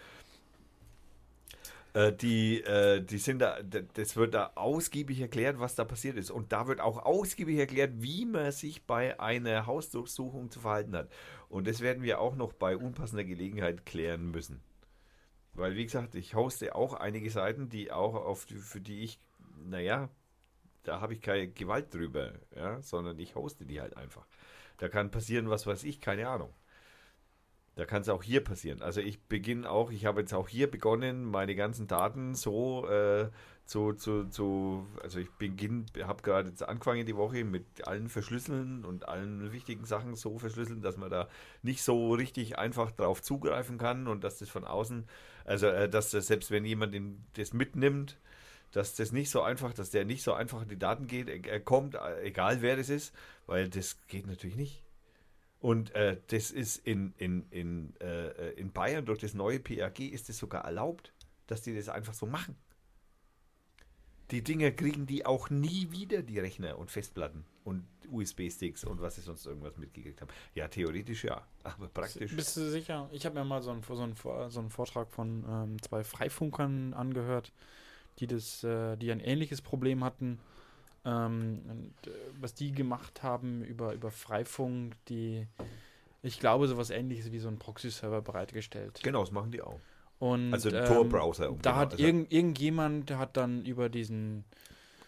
[1.94, 6.30] Äh, die, äh, die sind da, das wird da ausgiebig erklärt, was da passiert ist.
[6.30, 11.10] Und da wird auch ausgiebig erklärt, wie man sich bei einer Hausdurchsuchung zu verhalten hat.
[11.50, 14.62] Und das werden wir auch noch bei unpassender Gelegenheit klären müssen.
[15.60, 19.20] Weil, wie gesagt, ich hoste auch einige Seiten, die auch auf die, für die ich,
[19.66, 20.10] naja,
[20.84, 24.26] da habe ich keine Gewalt drüber, ja, sondern ich hoste die halt einfach.
[24.78, 26.54] Da kann passieren, was weiß ich, keine Ahnung.
[27.76, 28.82] Da kann es auch hier passieren.
[28.82, 33.30] Also ich beginne auch, ich habe jetzt auch hier begonnen, meine ganzen Daten so äh,
[33.66, 38.84] zu, zu, zu, also ich beginne, habe gerade jetzt angefangen die Woche mit allen Verschlüsseln
[38.84, 41.30] und allen wichtigen Sachen so verschlüsseln, dass man da
[41.62, 45.06] nicht so richtig einfach drauf zugreifen kann und dass das von außen,
[45.50, 46.96] also äh, dass das selbst wenn jemand
[47.34, 48.20] das mitnimmt,
[48.72, 51.44] dass das nicht so einfach, dass der nicht so einfach in die Daten geht, er,
[51.44, 53.16] er kommt, äh, egal wer das ist,
[53.48, 54.84] weil das geht natürlich nicht.
[55.60, 60.30] Und äh, das ist in, in, in, äh, in Bayern durch das neue PAG ist
[60.30, 61.14] es sogar erlaubt,
[61.48, 62.56] dass die das einfach so machen.
[64.30, 69.16] Die Dinger kriegen die auch nie wieder, die Rechner und Festplatten und USB-Sticks und was
[69.16, 70.30] sie sonst irgendwas mitgekriegt haben.
[70.56, 72.36] Ja, theoretisch ja, aber praktisch.
[72.36, 73.08] Bist du sicher?
[73.12, 74.16] Ich habe mir mal so einen, so einen,
[74.50, 77.52] so einen Vortrag von ähm, zwei Freifunkern angehört,
[78.20, 80.40] die das, äh, die ein ähnliches Problem hatten.
[81.06, 85.48] Ähm, und, äh, was die gemacht haben über, über Freifunk, die,
[86.22, 89.00] ich glaube, sowas ähnliches wie so ein Proxy-Server bereitgestellt.
[89.04, 89.80] Genau, das machen die auch.
[90.20, 91.46] Und, Also ein ähm, Tor-Browser.
[91.46, 94.44] Da genau, hat also, irgend, irgendjemand hat dann über diesen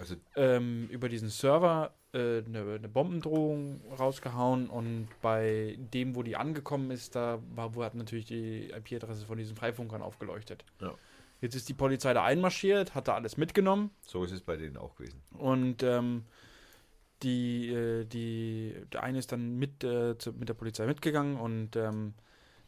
[0.02, 6.36] also ähm, über diesen Server äh, eine, eine Bombendrohung rausgehauen und bei dem, wo die
[6.36, 10.66] angekommen ist, da war, wo hat natürlich die IP-Adresse von diesen Freifunkern aufgeleuchtet.
[10.80, 10.94] Ja.
[11.40, 14.78] Jetzt ist die Polizei da einmarschiert, hat da alles mitgenommen so ist es bei denen
[14.78, 15.22] auch gewesen.
[15.38, 16.26] und ähm,
[17.22, 21.76] die, äh, die, der eine ist dann mit, äh, zu, mit der Polizei mitgegangen und
[21.76, 22.16] ähm,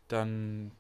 [0.08, 0.72] dann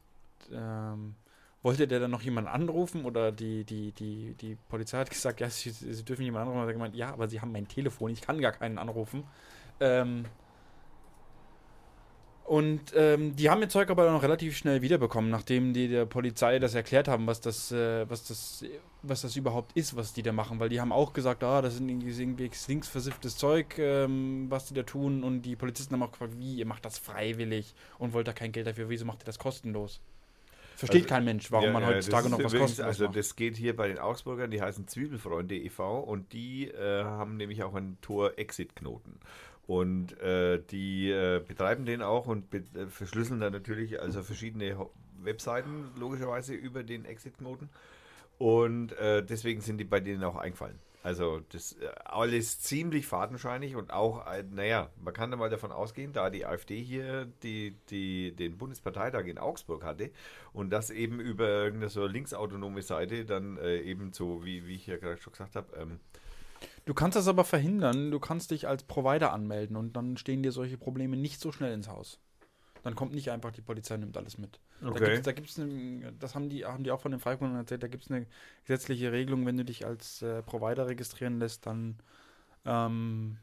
[0.51, 1.15] ähm,
[1.63, 5.49] wollte der dann noch jemanden anrufen oder die, die, die, die Polizei hat gesagt, ja,
[5.49, 6.59] sie, sie dürfen jemanden anrufen.
[6.59, 9.23] Und er hat gemeint, ja, aber sie haben mein Telefon, ich kann gar keinen anrufen.
[9.79, 10.25] Ähm,
[12.45, 16.59] und ähm, die haben ihr Zeug aber noch relativ schnell wiederbekommen, nachdem die der Polizei
[16.59, 18.65] das erklärt haben, was das, äh, was das,
[19.01, 21.77] was das überhaupt ist, was die da machen, weil die haben auch gesagt, ah, das
[21.77, 25.23] sind irgendwie irgendwie linksversifftes Zeug, ähm, was die da tun.
[25.23, 28.51] Und die Polizisten haben auch gefragt, wie, ihr macht das freiwillig und wollt da kein
[28.51, 30.01] Geld dafür, wieso macht ihr das kostenlos?
[30.85, 33.15] Versteht Also, kein Mensch, warum Ja, man heutzutage noch was kostenlos Also macht.
[33.17, 35.99] das geht hier bei den Augsburgern, die heißen Zwiebelfreunde e.V.
[35.99, 39.19] und die äh, haben nämlich auch einen Tor-Exit-Knoten.
[39.65, 44.77] Und äh, die äh, betreiben den auch und be äh, verschlüsseln dann natürlich also verschiedene
[44.77, 44.91] Ho-
[45.21, 47.69] Webseiten logischerweise über den Exit-Knoten.
[48.37, 50.79] Und äh, deswegen sind die bei denen auch eingefallen.
[51.03, 55.73] Also das äh, alles ziemlich fadenscheinig und auch, äh, naja, man kann da mal davon
[55.73, 60.11] ausgehen, da die AfD hier die, die, den Bundesparteitag in Augsburg hatte
[60.53, 64.87] und das eben über irgendeine so linksautonome Seite dann äh, eben so, wie, wie ich
[64.87, 65.99] ja gerade schon gesagt habe, ähm,
[66.85, 70.51] Du kannst das aber verhindern, du kannst dich als Provider anmelden und dann stehen dir
[70.51, 72.19] solche Probleme nicht so schnell ins Haus.
[72.83, 74.59] Dann kommt nicht einfach die Polizei und nimmt alles mit.
[74.83, 75.21] Okay.
[75.21, 77.87] Da gibt es, eine, das haben die, haben die auch von den Freikunden erzählt, da
[77.87, 78.27] gibt es eine
[78.65, 81.97] gesetzliche Regelung, wenn du dich als äh, Provider registrieren lässt, dann
[82.65, 83.37] ähm,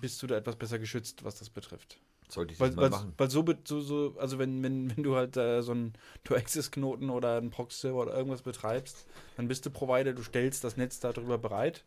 [0.00, 1.98] bist du da etwas besser geschützt, was das betrifft.
[2.28, 3.14] sollte ich Weil, das mal weil, machen.
[3.16, 5.94] weil so, so, so, also wenn, wenn, wenn du halt äh, so einen
[6.24, 9.06] Tor-Access-Knoten oder einen Proxy-Server oder irgendwas betreibst,
[9.36, 11.84] dann bist du Provider, du stellst das Netz darüber bereit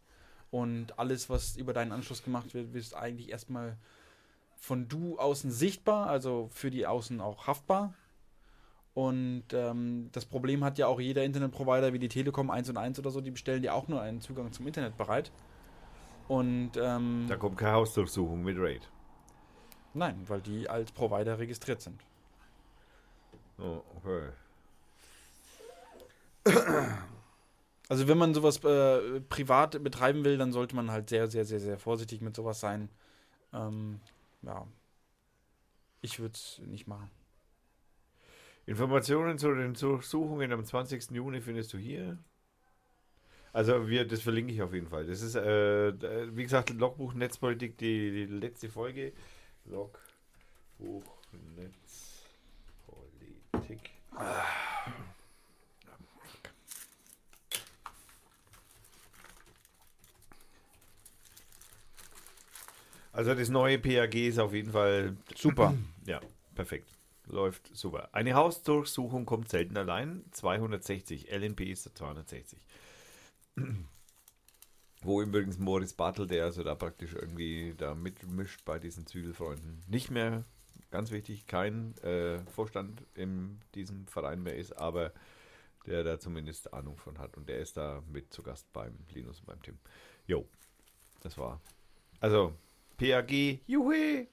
[0.49, 3.77] und alles, was über deinen Anschluss gemacht wird, ist eigentlich erstmal
[4.61, 7.95] von du außen sichtbar, also für die Außen auch haftbar.
[8.93, 12.99] Und ähm, das Problem hat ja auch jeder Internetprovider wie die Telekom 1 und 1
[12.99, 15.31] oder so, die bestellen dir auch nur einen Zugang zum Internet bereit.
[16.27, 18.87] Und ähm, Da kommt keine Hausdurchsuchung mit Raid.
[19.95, 21.99] nein, weil die als Provider registriert sind.
[23.57, 24.29] Oh, okay.
[27.89, 31.59] Also wenn man sowas äh, privat betreiben will, dann sollte man halt sehr, sehr, sehr,
[31.59, 32.89] sehr vorsichtig mit sowas sein.
[33.53, 33.99] Ähm,
[34.41, 34.67] ja.
[36.01, 37.11] Ich würde es nicht machen.
[38.65, 41.11] Informationen zu den Durchsuchungen am 20.
[41.11, 42.17] Juni findest du hier.
[43.53, 45.05] Also wir, das verlinke ich auf jeden Fall.
[45.05, 49.11] Das ist, äh, wie gesagt, Logbuch Netzpolitik, die, die letzte Folge.
[49.65, 51.03] Logbuch
[51.55, 53.91] Netzpolitik.
[63.11, 65.75] Also das neue PAG ist auf jeden Fall Super.
[66.05, 66.21] ja,
[66.55, 66.89] perfekt.
[67.27, 68.09] Läuft super.
[68.13, 70.23] Eine Hausdurchsuchung kommt selten allein.
[70.31, 71.31] 260.
[71.31, 72.59] LNP ist 260.
[75.03, 80.11] Wo übrigens Moritz Bartel, der also da praktisch irgendwie da mitmischt bei diesen Zwiebelfreunden, nicht
[80.11, 80.45] mehr,
[80.91, 85.11] ganz wichtig, kein äh, Vorstand in diesem Verein mehr ist, aber
[85.87, 87.35] der da zumindest Ahnung von hat.
[87.37, 89.79] Und der ist da mit zu Gast beim Linus und beim Tim.
[90.27, 90.47] Jo,
[91.21, 91.59] das war.
[92.19, 92.53] Also,
[92.97, 94.27] PAG, juhe!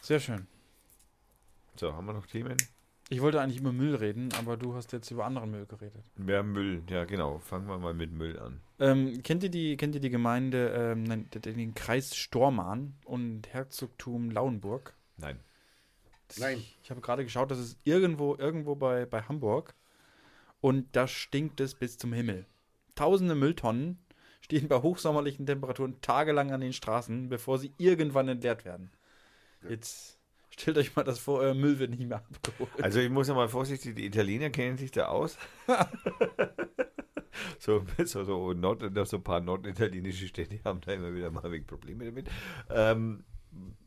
[0.00, 0.46] Sehr schön.
[1.76, 2.56] So, haben wir noch Themen?
[3.08, 6.02] Ich wollte eigentlich über Müll reden, aber du hast jetzt über anderen Müll geredet.
[6.16, 7.38] Mehr Müll, ja genau.
[7.40, 8.60] Fangen wir mal mit Müll an.
[8.78, 13.48] Ähm, kennt, ihr die, kennt ihr die Gemeinde, ähm, nein, den, den Kreis Stormarn und
[13.52, 14.94] Herzogtum Lauenburg?
[15.18, 15.38] Nein.
[16.28, 16.62] Das- Nein.
[16.82, 19.74] Ich habe gerade geschaut, das ist irgendwo, irgendwo bei, bei Hamburg.
[20.62, 22.46] Und da stinkt es bis zum Himmel.
[23.02, 23.98] Tausende Mülltonnen
[24.42, 28.92] stehen bei hochsommerlichen Temperaturen tagelang an den Straßen, bevor sie irgendwann entleert werden.
[29.68, 30.20] Jetzt
[30.50, 32.70] stellt euch mal das vor, euer Müll wird nicht mehr abgeholt.
[32.80, 35.36] Also ich muss ja mal vorsichtig, die Italiener kennen sich da aus.
[37.58, 41.66] so, so, so, Nord, so ein paar norditalienische Städte haben da immer wieder mal wegen
[41.66, 42.30] Probleme damit.
[42.70, 43.24] Ähm,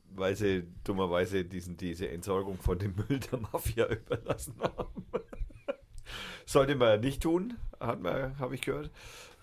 [0.10, 5.06] weil sie dummerweise diesen, diese Entsorgung von dem Müll der Mafia überlassen haben.
[6.46, 8.92] Sollte man nicht tun, hat man, habe ich gehört.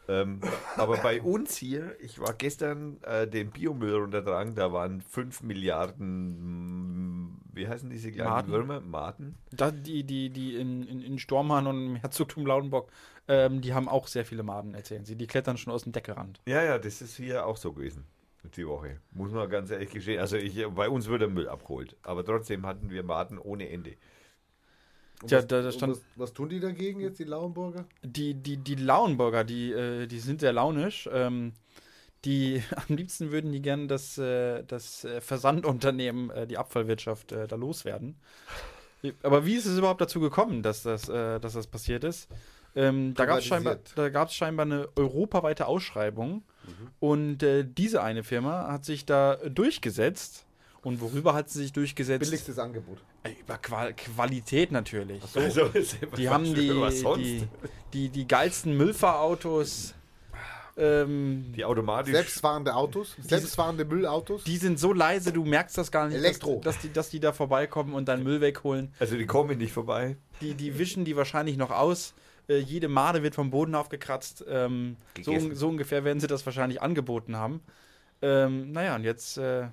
[0.08, 0.40] Ähm,
[0.76, 7.26] aber bei uns hier, ich war gestern äh, den Biomüll runtertragen, da waren 5 Milliarden,
[7.26, 8.52] mm, wie heißen diese kleinen Maden.
[8.52, 8.80] Würmer?
[8.80, 9.36] Maden?
[9.52, 12.90] Da, die, die, die in, in, in Stormhahn und im Herzogtum Laudenburg,
[13.28, 15.14] ähm, die haben auch sehr viele Maden, erzählen sie.
[15.14, 16.40] Die klettern schon aus dem Deckelrand.
[16.46, 18.04] Ja, ja, das ist hier auch so gewesen.
[18.56, 18.98] Die Woche.
[19.12, 20.18] Muss man ganz ehrlich gestehen.
[20.18, 21.96] Also ich, bei uns wird der Müll abgeholt.
[22.02, 23.94] Aber trotzdem hatten wir Maden ohne Ende.
[25.22, 27.84] Und Tja, was, da- da und stand- was, was tun die dagegen jetzt, die Lauenburger?
[28.02, 31.08] Die, die, die Lauenburger, die, äh, die sind sehr launisch.
[31.12, 31.52] Ähm,
[32.24, 37.56] die, am liebsten würden die gerne das, äh, das äh, Versandunternehmen, äh, die Abfallwirtschaft, da
[37.56, 38.16] loswerden.
[39.24, 42.28] Aber wie ist es überhaupt dazu gekommen, dass das, dass das passiert ist?
[42.76, 43.98] Ähm, da gab es scheinbar, Privatisiert.
[43.98, 46.44] da gab's scheinbar eine europaweite Ausschreibung
[47.00, 50.46] und äh, diese eine Firma hat sich da durchgesetzt.
[50.82, 52.20] Und worüber hat sie sich durchgesetzt?
[52.24, 52.98] Billigstes Angebot.
[53.22, 55.22] Äh, Über Qual Qualität natürlich.
[55.34, 55.68] Also,
[56.16, 57.22] Die haben die, was sonst?
[57.22, 57.48] die,
[57.92, 59.94] die, die geilsten Müllfahrautos.
[60.76, 62.14] Ähm, die automatisch.
[62.14, 64.44] Selbstfahrende Autos, selbstfahrende Müllautos.
[64.44, 66.60] die sind so leise, du merkst das gar nicht, Elektro.
[66.64, 68.90] Dass, dass, die, dass die da vorbeikommen und deinen Müll wegholen.
[68.98, 70.16] also die kommen nicht vorbei.
[70.40, 72.14] Die, die wischen die wahrscheinlich noch aus.
[72.48, 74.46] Äh, jede Made wird vom Boden aufgekratzt.
[74.48, 77.60] Ähm, so, so ungefähr werden sie das wahrscheinlich angeboten haben.
[78.22, 79.66] Ähm, naja, und jetzt äh,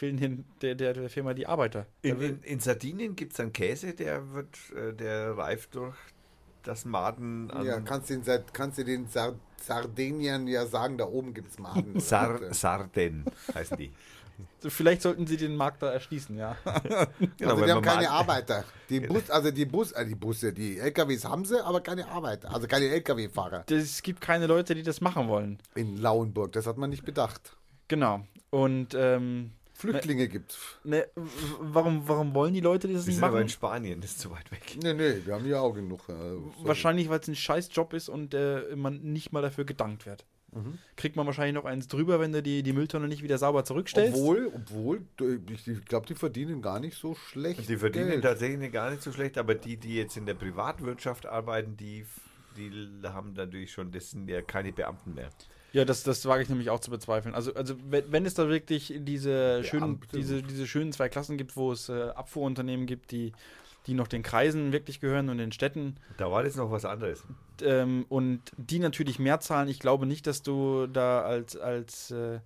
[0.00, 1.86] fehlen hin der, der, der Firma die Arbeiter.
[2.02, 5.94] In, in, in Sardinien gibt es einen Käse, der wird, äh, der reift durch
[6.62, 7.66] das Maden an.
[7.66, 11.58] Ja, kannst du den, kannst du den Sard Sardiniern ja sagen, da oben gibt es
[11.58, 12.00] Maden.
[12.00, 13.92] Sar Sarden heißen die.
[14.66, 16.56] Vielleicht sollten sie den Markt da erschließen, ja.
[17.36, 18.64] Genau, also die haben keine Arbeiter.
[18.88, 22.50] Die Bus, also die Bus, äh, die Busse, die LKWs haben sie, aber keine Arbeiter.
[22.54, 25.58] Also keine LKW-Fahrer Es gibt keine Leute, die das machen wollen.
[25.74, 26.52] in Lauenburg.
[26.52, 27.54] Das hat man nicht bedacht.
[27.88, 28.26] Genau.
[28.48, 30.58] Und ähm, Flüchtlinge gibt's.
[30.84, 31.22] ne, w-
[31.60, 33.48] warum, warum wollen die Leute das Wir nicht sind aber in machen?
[33.50, 34.76] Spanien, das ist zu weit weg.
[34.82, 36.00] Nee, nee, wir haben hier auch genug.
[36.08, 36.42] äh, sorry.
[36.62, 40.24] Wahrscheinlich, weil es ein Scheißjob ist und äh, man nicht mal dafür gedankt wird.
[40.52, 40.78] Mhm.
[40.96, 44.16] Kriegt man wahrscheinlich noch eins drüber, wenn du die, die Mülltonne nicht wieder sauber zurückstellst.
[44.18, 45.02] Obwohl, obwohl,
[45.52, 47.68] ich, ich glaube, die verdienen gar nicht so schlecht.
[47.68, 48.22] Die verdienen Geld.
[48.24, 52.04] tatsächlich gar nicht so schlecht, aber die, die jetzt in der Privatwirtschaft arbeiten, die,
[52.56, 52.72] die
[53.04, 55.30] haben natürlich schon, das sind ja keine Beamten mehr.
[55.72, 57.34] Ja, das, das wage ich nämlich auch zu bezweifeln.
[57.34, 61.56] Also, also wenn, wenn es da wirklich diese schönen, diese, diese schönen zwei Klassen gibt,
[61.56, 63.32] wo es äh, Abfuhrunternehmen gibt, die,
[63.86, 67.22] die noch den Kreisen wirklich gehören und den Städten, Da war das noch was anderes.
[67.62, 69.68] ähm, und die natürlich mehr zahlen.
[69.68, 72.40] Ich glaube nicht, dass du da als, als äh,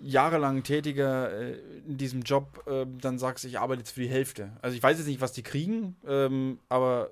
[0.00, 4.50] jahrelang Tätiger äh, in diesem Job äh, dann sagst, ich arbeite jetzt für die Hälfte.
[4.60, 7.10] Also ich weiß jetzt nicht, was die kriegen, ähm, aber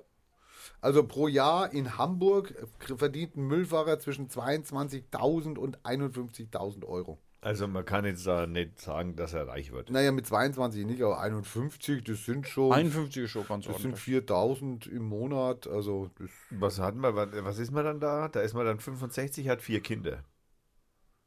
[0.81, 2.55] Also pro Jahr in Hamburg
[2.97, 7.19] verdient ein Müllfahrer zwischen 22.000 und 51.000 Euro.
[7.43, 9.89] Also man kann jetzt da nicht sagen, dass er reich wird.
[9.89, 13.93] Naja, mit 22 nicht, aber 51, das sind schon, 51 ist schon ganz das sind
[13.93, 14.27] ordentlich.
[14.27, 15.67] 4.000 im Monat.
[15.67, 18.27] Also das, Was hat man, was ist man dann da?
[18.27, 20.23] Da ist man dann 65, hat vier Kinder.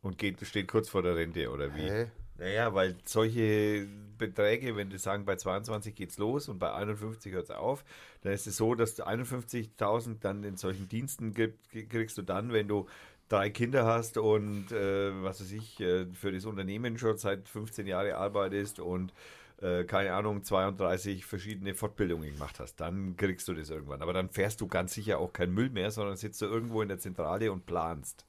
[0.02, 1.90] Und geht, steht kurz vor der Rente, oder wie?
[1.90, 2.10] hä?
[2.36, 3.86] Naja, weil solche
[4.18, 7.84] Beträge, wenn die sagen, bei 22 geht's los und bei 51 hört's auf,
[8.22, 12.52] dann ist es so, dass du 51.000 dann in solchen Diensten gibt, kriegst du dann,
[12.52, 12.86] wenn du
[13.28, 17.86] drei Kinder hast und äh, was weiß ich, äh, für das Unternehmen schon seit 15
[17.86, 19.12] Jahren arbeitest und
[19.60, 24.02] äh, keine Ahnung, 32 verschiedene Fortbildungen gemacht hast, dann kriegst du das irgendwann.
[24.02, 26.88] Aber dann fährst du ganz sicher auch kein Müll mehr, sondern sitzt du irgendwo in
[26.88, 28.26] der Zentrale und planst.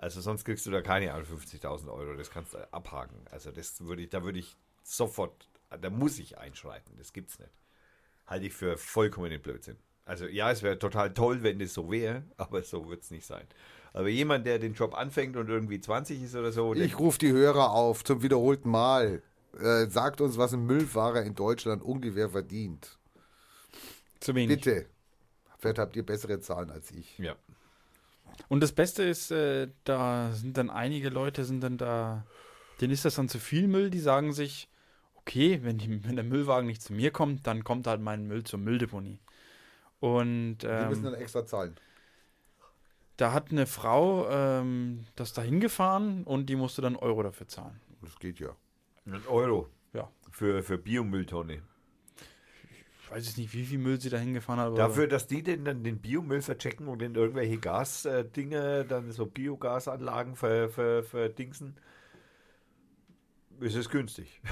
[0.00, 3.18] Also sonst kriegst du da keine 51.000 Euro, das kannst du abhaken.
[3.30, 5.46] Also das würde ich, da würde ich sofort,
[5.78, 7.52] da muss ich einschreiten, das gibt's nicht.
[8.26, 9.76] Halte ich für vollkommenen Blödsinn.
[10.06, 13.46] Also ja, es wäre total toll, wenn das so wäre, aber so wird's nicht sein.
[13.92, 17.32] Aber jemand, der den Job anfängt und irgendwie 20 ist oder so, Ich rufe die
[17.32, 19.22] Hörer auf zum wiederholten Mal.
[19.60, 22.98] Äh, sagt uns, was ein Müllfahrer in Deutschland ungefähr verdient.
[24.20, 24.62] Zu wenig.
[24.62, 24.86] Bitte.
[25.58, 27.18] Vielleicht habt ihr bessere Zahlen als ich.
[27.18, 27.36] ja.
[28.48, 32.24] Und das Beste ist, äh, da sind dann einige Leute, sind dann da,
[32.80, 34.68] denen ist das dann zu viel Müll, die sagen sich,
[35.14, 38.44] okay, wenn, die, wenn der Müllwagen nicht zu mir kommt, dann kommt halt mein Müll
[38.44, 39.20] zur Mülldeponie.
[40.00, 41.76] Und Die müssen ähm, dann extra zahlen.
[43.18, 47.78] da hat eine Frau ähm, das da hingefahren und die musste dann Euro dafür zahlen.
[48.00, 48.56] Das geht ja.
[49.06, 50.10] Ein Euro Ja.
[50.30, 51.62] für, für Biomülltonne.
[53.10, 54.68] Ich weiß jetzt nicht, wie viel Müll sie da hingefahren hat.
[54.68, 59.26] aber- Dafür, dass die denn dann den Biomüll verchecken und in irgendwelche Gasdinge, dann so
[59.26, 61.76] Biogasanlagen ver, ver, verdingsen,
[63.60, 64.40] ist es günstig.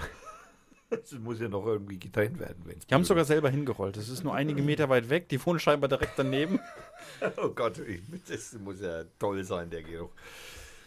[0.90, 2.62] Das muss ja noch irgendwie getrennt werden.
[2.64, 3.98] Wenn's Die haben es sogar selber hingerollt.
[3.98, 5.28] Das ist nur einige Meter weit weg.
[5.28, 6.58] Die wohnen scheinbar direkt daneben.
[7.36, 10.12] Oh Gott, ich, das muss ja toll sein, der Geruch.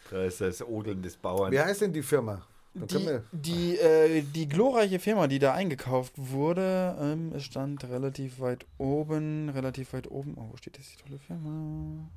[0.09, 1.51] Da ist das Odeln des Bauern.
[1.51, 2.41] Wie heißt denn die Firma?
[2.73, 8.65] Die, die, äh, die glorreiche Firma, die da eingekauft wurde, ähm, es stand relativ weit
[8.77, 10.35] oben, relativ weit oben.
[10.37, 12.09] Oh, wo steht jetzt die tolle Firma?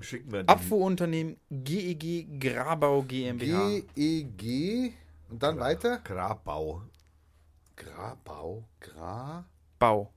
[0.00, 3.82] Schicken wir Abfuhrunternehmen GEG Grabau GmbH.
[3.94, 4.94] GEG
[5.28, 5.98] und dann weiter?
[5.98, 6.82] Grabau.
[7.76, 9.44] Grabau, Gra.
[9.78, 10.12] Bau.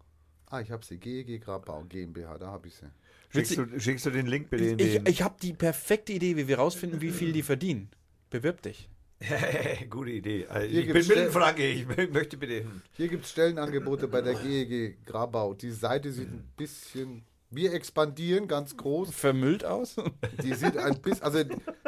[0.48, 0.98] Ah, ich habe sie.
[0.98, 2.90] GEG Grabau GmbH, da habe ich sie.
[3.34, 5.06] Schickst du, schickst du den Link bitte in Ich, den...
[5.06, 7.90] ich habe die perfekte Idee, wie wir rausfinden, wie viel die verdienen.
[8.30, 8.90] Bewirb dich.
[9.90, 10.48] Gute Idee.
[10.48, 12.66] Also Hier ich bin gibt's mit Stell- dem Franke, ich möchte bitte...
[12.94, 15.54] Hier gibt es Stellenangebote bei der GEG Grabau.
[15.54, 17.24] Die Seite sieht ein bisschen.
[17.52, 19.12] Wir expandieren ganz groß.
[19.14, 19.96] Vermüllt aus?
[20.42, 21.22] Die sieht ein bisschen.
[21.24, 21.44] Also,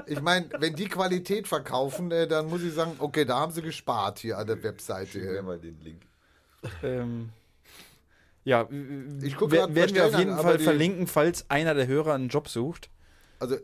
[0.08, 3.62] ich meine, wenn die Qualität verkaufen, äh, dann muss ich sagen, okay, da haben sie
[3.62, 5.42] gespart hier an der Schick mir Webseite.
[5.44, 6.02] mal den Link.
[6.84, 7.30] ähm,
[8.44, 8.68] ja,
[9.22, 12.48] Ich guck werden wir auf jeden an, Fall verlinken, falls einer der Hörer einen Job
[12.50, 12.90] sucht.
[13.40, 13.58] Also,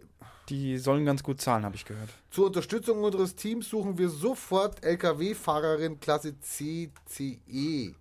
[0.50, 2.10] Die sollen ganz gut zahlen, habe ich gehört.
[2.32, 7.96] zur Unterstützung unseres Teams suchen wir sofort LKW-Fahrerin Klasse CCE.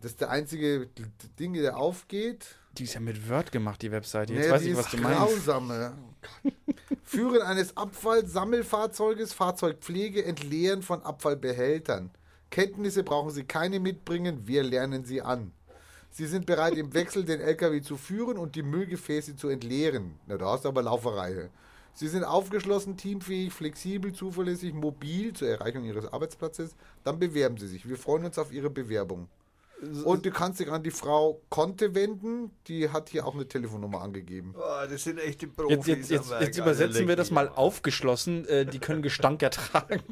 [0.00, 0.88] Das ist der einzige
[1.38, 2.56] Ding, der aufgeht.
[2.78, 4.32] Die ist ja mit Word gemacht, die Webseite.
[4.32, 5.18] Jetzt Nee, weiß ich, was du meinst.
[5.18, 5.92] grausame.
[7.02, 12.10] Führen eines Abfallsammelfahrzeuges, Fahrzeugpflege, Entleeren von Abfallbehältern.
[12.50, 15.52] Kenntnisse brauchen Sie keine mitbringen, wir lernen Sie an.
[16.12, 20.18] Sie sind bereit, im Wechsel den LKW zu führen und die Müllgefäße zu entleeren.
[20.26, 21.50] Na, da hast du aber Lauferei.
[21.94, 26.74] Sie sind aufgeschlossen, teamfähig, flexibel, zuverlässig, mobil zur Erreichung Ihres Arbeitsplatzes.
[27.04, 27.88] Dann bewerben Sie sich.
[27.88, 29.28] Wir freuen uns auf Ihre Bewerbung.
[30.04, 32.50] Und du kannst dich an die Frau Conte wenden.
[32.66, 34.54] Die hat hier auch eine Telefonnummer angegeben.
[34.56, 35.86] Oh, das sind echte Profis.
[35.86, 38.46] Jetzt, jetzt, jetzt, jetzt übersetzen Alter, wir das mal aufgeschlossen.
[38.46, 40.02] Äh, die können Gestank ertragen.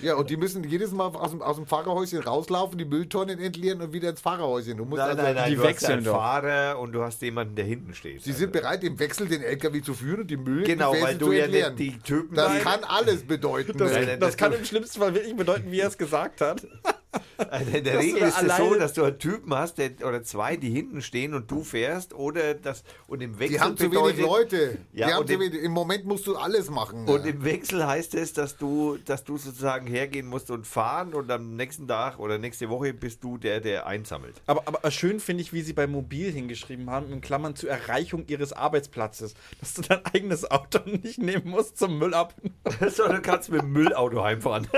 [0.00, 3.82] Ja, und die müssen jedes Mal aus dem, aus dem Fahrerhäuschen rauslaufen, die Mülltonnen entleeren
[3.82, 4.76] und wieder ins Fahrerhäuschen.
[4.78, 6.16] Du musst Nein, also, nein, nein, die du wechseln hast einen.
[6.16, 8.22] Fahrer und du hast jemanden, der hinten steht.
[8.22, 11.26] Sie sind bereit, im Wechsel den LKW zu führen und die Müllgefäße Genau, weil du
[11.26, 11.74] zu ja entleeren.
[11.74, 13.76] nicht die Typen das kann alles bedeuten.
[13.76, 13.92] Das?
[13.92, 16.66] Nein, nein, das das kann im schlimmsten Fall wirklich bedeuten, wie er es gesagt hat.
[17.48, 20.22] Also in der Dass Regel ist es so, dass du einen Typen hast, der, oder
[20.22, 23.88] zwei, die hinten stehen und du fährst, oder das und im Wechsel Die haben zu
[23.90, 24.78] bedeutet, wenig Leute.
[24.92, 27.06] Ja, die haben zu im- wenig, Im Moment musst du alles machen.
[27.08, 27.30] Und ne?
[27.30, 31.56] im Wechsel heißt es, dass du, dass du sozusagen hergehen musst und fahren und am
[31.56, 34.40] nächsten Tag oder nächste Woche bist du der, der einsammelt.
[34.46, 38.24] Aber, aber schön finde ich, wie sie bei Mobil hingeschrieben haben, in Klammern zur Erreichung
[38.28, 39.34] ihres Arbeitsplatzes.
[39.60, 42.34] Dass du dein eigenes Auto nicht nehmen musst zum Müll ab.
[42.90, 44.68] so, du kannst mit dem Müllauto heimfahren.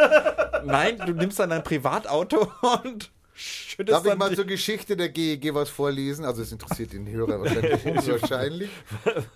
[0.65, 5.55] Nein, du nimmst dann dein Privatauto und schüttest Darf ich mal zur Geschichte der GEG
[5.55, 6.25] was vorlesen?
[6.25, 8.71] Also es interessiert den Hörer wahrscheinlich unwahrscheinlich.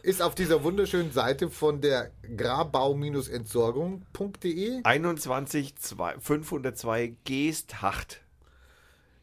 [0.02, 8.22] Ist auf dieser wunderschönen Seite von der grabau-entsorgung.de 21 2, 502 Geesthacht.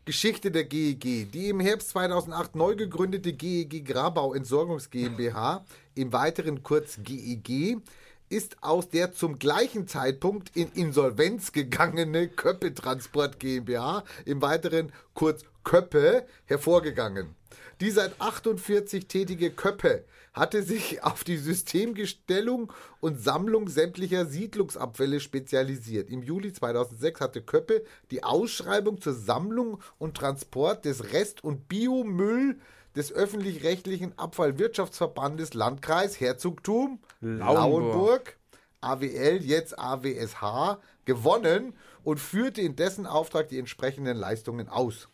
[0.07, 1.30] Geschichte der GEG.
[1.34, 5.65] Die im Herbst 2008 neu gegründete GEG Grabau Entsorgungs GmbH,
[5.95, 7.80] im weiteren kurz GEG,
[8.29, 15.43] ist aus der zum gleichen Zeitpunkt in Insolvenz gegangene Köppe Transport GmbH, im weiteren kurz
[15.63, 17.35] Köppe, hervorgegangen.
[17.81, 26.09] Die seit 48 tätige Köppe hatte sich auf die Systemgestellung und Sammlung sämtlicher Siedlungsabfälle spezialisiert.
[26.09, 32.59] Im Juli 2006 hatte Köppe die Ausschreibung zur Sammlung und Transport des Rest- und Biomüll
[32.98, 38.38] des öffentlich-rechtlichen Abfallwirtschaftsverbandes Landkreis Herzogtum Lauenburg,
[38.82, 45.10] AWL, jetzt AWSH, gewonnen und führte in dessen Auftrag die entsprechenden Leistungen aus.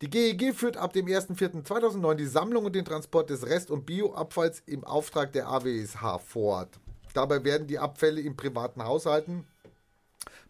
[0.00, 4.62] Die GEG führt ab dem 1.4.2009 die Sammlung und den Transport des Rest- und Bioabfalls
[4.66, 6.80] im Auftrag der AWSH fort.
[7.14, 9.46] Dabei werden die Abfälle in privaten Haushalten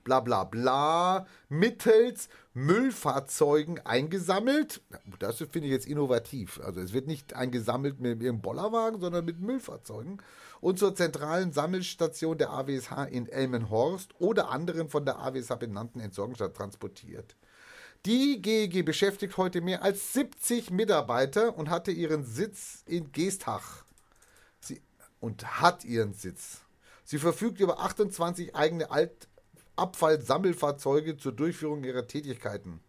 [0.05, 4.83] bla bla bla mittels Müllfahrzeugen eingesammelt.
[5.19, 6.61] Das finde ich jetzt innovativ.
[6.63, 10.21] Also es wird nicht eingesammelt mit ihrem Bollerwagen, sondern mit Müllfahrzeugen
[10.61, 16.55] und zur zentralen Sammelstation der AWSH in Elmenhorst oder anderen von der AWSH benannten Entsorgungsstadt
[16.55, 17.37] transportiert.
[18.05, 23.85] Die GEG beschäftigt heute mehr als 70 Mitarbeiter und hatte ihren Sitz in Geestach.
[24.61, 24.83] Sie,
[25.21, 26.63] und hat ihren Sitz.
[27.05, 28.91] Sie verfügt über 28 eigene
[29.77, 32.81] Abfallsammelfahrzeuge zur Durchführung ihrer Tätigkeiten.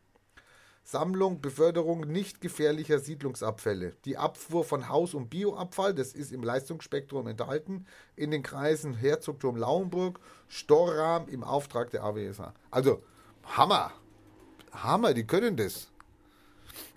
[0.84, 3.94] Sammlung, Beförderung nicht gefährlicher Siedlungsabfälle.
[4.04, 7.86] Die Abfuhr von Haus- und Bioabfall, das ist im Leistungsspektrum enthalten,
[8.18, 10.20] in den Kreisen Herzogtum Lauenburg,
[10.50, 12.54] Storram im Auftrag der AWSH.
[12.70, 13.02] Also,
[13.46, 13.92] Hammer!
[14.74, 15.90] Hammer, die können das.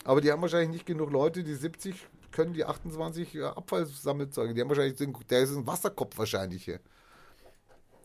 [0.02, 4.52] Aber die haben wahrscheinlich nicht genug Leute, die 70 können die 28 Abfallsammelzeuge.
[4.52, 4.96] Die haben wahrscheinlich,
[5.28, 6.80] der ist ein Wasserkopf wahrscheinlich hier.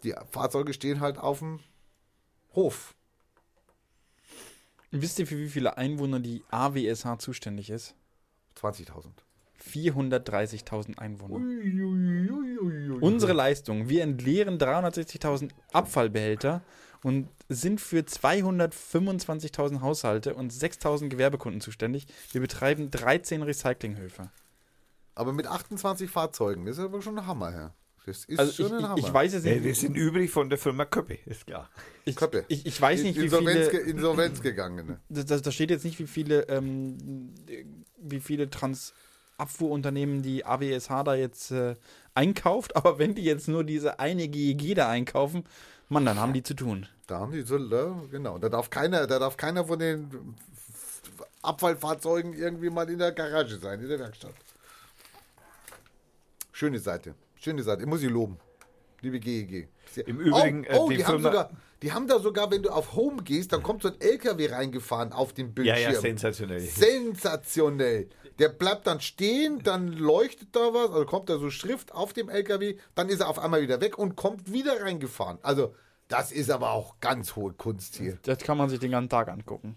[0.03, 1.59] Die Fahrzeuge stehen halt auf dem
[2.53, 2.95] Hof.
[4.91, 7.95] Wisst ihr, für wie viele Einwohner die AWSH zuständig ist?
[8.59, 9.05] 20.000.
[9.61, 11.35] 430.000 Einwohner.
[13.01, 13.87] Unsere Leistung.
[13.89, 16.61] Wir entleeren 360.000 Abfallbehälter
[17.03, 22.07] und sind für 225.000 Haushalte und 6.000 Gewerbekunden zuständig.
[22.31, 24.29] Wir betreiben 13 Recyclinghöfe.
[25.15, 27.73] Aber mit 28 Fahrzeugen, das ist aber schon ein Hammer, Herr.
[28.05, 28.97] Das ist Also schon ich, ein Hammer.
[28.97, 29.63] ich weiß es Ja, nicht.
[29.63, 31.69] wir sind übrig von der Firma Köppe, ist klar.
[32.03, 32.45] ich, Köppe.
[32.47, 33.81] ich, ich weiß nicht, wie Insolvenz, viele.
[33.83, 34.87] Insolvenz gegangen.
[34.87, 34.99] ne?
[35.09, 36.97] Da, da da steht jetzt nicht, wie viele, ähm,
[37.97, 41.75] wie viele Transabfuhrunternehmen die AWSH da jetzt äh,
[42.15, 45.43] einkauft, aber wenn die jetzt nur diese eine GEG da einkaufen,
[45.89, 46.87] Mann, dann haben die zu tun.
[47.05, 48.37] Da haben die so, ja, genau.
[48.39, 50.35] Da darf keiner, da darf keiner von den
[51.43, 54.33] Abfallfahrzeugen irgendwie mal in der Garage sein, in der Werkstatt.
[56.53, 57.15] Schöne Seite.
[57.41, 57.81] Schöne Seite.
[57.81, 58.37] Ich muss sie loben.
[59.01, 59.67] Liebe GEG.
[59.91, 61.49] Sehr- Im Übrigen, oh, oh äh, die die, haben sogar,
[61.81, 65.11] die haben da sogar, wenn du auf Home gehst, dann kommt so ein LKW reingefahren
[65.11, 65.93] auf den Ja, Bildschirm.
[65.93, 66.59] ja, sensationell.
[66.59, 68.09] Sensationell.
[68.37, 72.29] Der bleibt dann stehen, dann leuchtet da was, also kommt da so Schrift auf dem
[72.29, 75.39] LKW, dann ist er auf einmal wieder weg und kommt wieder reingefahren.
[75.41, 75.73] Also,
[76.07, 78.19] das ist aber auch ganz hohe Kunst hier.
[78.21, 79.75] Das kann man sich den ganzen Tag angucken.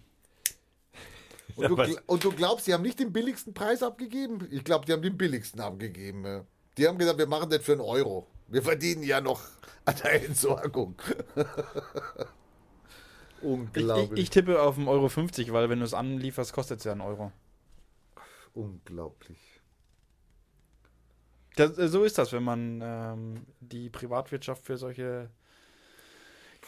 [1.57, 4.47] Und du, und du glaubst, die haben nicht den billigsten Preis abgegeben?
[4.51, 6.45] Ich glaube, die haben den billigsten abgegeben.
[6.77, 8.27] Die haben gesagt, wir machen das für einen Euro.
[8.49, 9.41] Wir verdienen ja noch
[9.85, 10.95] an der Entsorgung.
[13.45, 14.23] Ich, ich, Unglaublich.
[14.23, 17.03] ich tippe auf einen Euro 50, weil wenn du es anlieferst, kostet es ja einen
[17.03, 17.31] Euro.
[18.55, 19.39] Unglaublich.
[21.57, 25.29] Das, äh, so ist das, wenn man ähm, die Privatwirtschaft für solche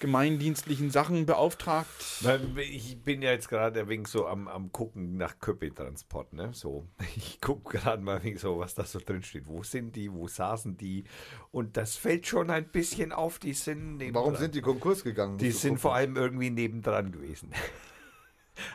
[0.01, 1.89] gemeindienstlichen Sachen beauftragt.
[2.59, 6.51] Ich bin ja jetzt gerade ein wenig so am, am gucken nach Köppe-Transport, ne?
[6.53, 6.87] So.
[7.17, 9.47] Ich gucke gerade mal ein wenig so, was da so drin steht.
[9.47, 10.13] Wo sind die?
[10.13, 11.05] Wo saßen die?
[11.51, 13.39] Und das fällt schon ein bisschen auf.
[13.39, 14.25] Die sind nebendran.
[14.25, 15.39] Warum sind die Konkurs gegangen?
[15.39, 15.79] Die sind gucken.
[15.79, 17.51] vor allem irgendwie nebendran gewesen.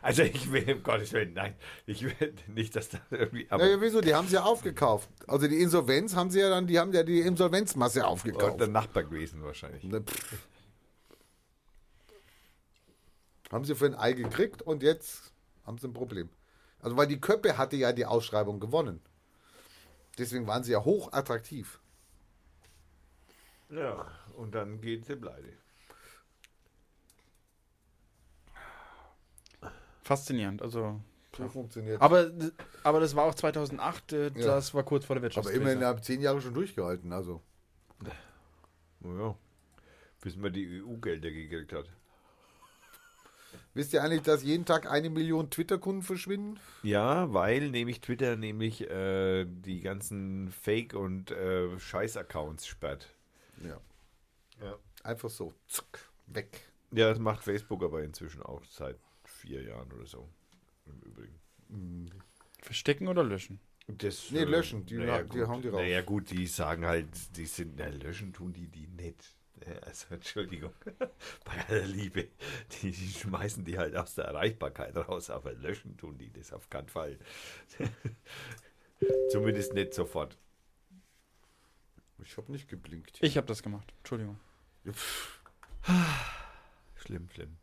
[0.04, 1.56] Also ich will, um Gottes Willen, nein,
[1.88, 4.00] ich will nicht, dass da irgendwie, aber Ja, ja, wieso?
[4.02, 5.10] Die haben sie ja aufgekauft.
[5.28, 8.60] Also die Insolvenz haben sie ja dann, die haben ja die Insolvenzmasse aufgekauft.
[8.60, 9.84] der Nachbar gewesen wahrscheinlich.
[9.84, 10.48] Pff.
[13.52, 15.34] Haben sie für ein Ei gekriegt und jetzt
[15.66, 16.30] haben sie ein Problem.
[16.80, 19.02] Also weil die Köppe hatte ja die Ausschreibung gewonnen.
[20.18, 21.80] Deswegen waren sie ja hoch attraktiv.
[23.70, 25.54] Ja, und dann geht sie pleite.
[30.04, 30.62] Faszinierend.
[30.62, 31.00] Also,
[31.38, 32.02] So funktioniert.
[32.02, 32.32] aber,
[32.84, 34.32] aber das war auch 2008, äh, Ja.
[34.48, 35.62] das war kurz vor der Aber Wirtschaftskrise.
[35.62, 37.14] immerhin haben zehn Jahre schon durchgehalten.
[37.14, 37.42] Also
[39.04, 39.36] Ja,
[40.22, 41.86] bis man die EU-Gelder gekriegt hat.
[43.74, 46.60] Wisst ihr eigentlich, dass jeden Tag eine Million Twitter-Kunden verschwinden?
[46.84, 53.08] Ja, weil nämlich Twitter nämlich äh, die ganzen Fake- und äh, Scheiß-Accounts sperrt.
[53.64, 53.80] Ja.
[54.62, 54.78] Ja.
[55.04, 55.54] Einfach so.
[55.68, 56.62] Zuck, weg.
[56.92, 60.28] ja, das macht Facebook aber inzwischen auch seit vier Jahren oder so.
[60.86, 62.12] Im Übrigen.
[62.62, 63.60] Verstecken oder löschen?
[63.88, 65.48] Das, Nee, löschen, die naja, ha- die gut.
[65.48, 65.80] hauen die raus.
[65.82, 69.36] Naja, gut, die sagen halt, die sind, na, löschen tun die die nicht.
[69.66, 70.74] Ja, Also, Entschuldigung,
[71.46, 72.28] bei aller Liebe,
[72.82, 76.70] die, die schmeißen die halt aus der Erreichbarkeit raus, aber löschen tun die das auf
[76.70, 77.20] keinen Fall.
[79.32, 80.38] Zumindest nicht sofort.
[82.24, 83.18] Ich habe nicht geblinkt.
[83.22, 83.92] Ich habe das gemacht.
[84.00, 84.40] Entschuldigung.
[86.96, 87.58] Schlimm, schlimm.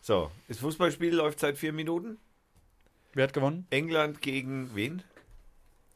[0.00, 2.18] So, das Fußballspiel läuft seit vier Minuten.
[3.12, 3.66] Wer hat gewonnen?
[3.70, 5.02] England gegen wen?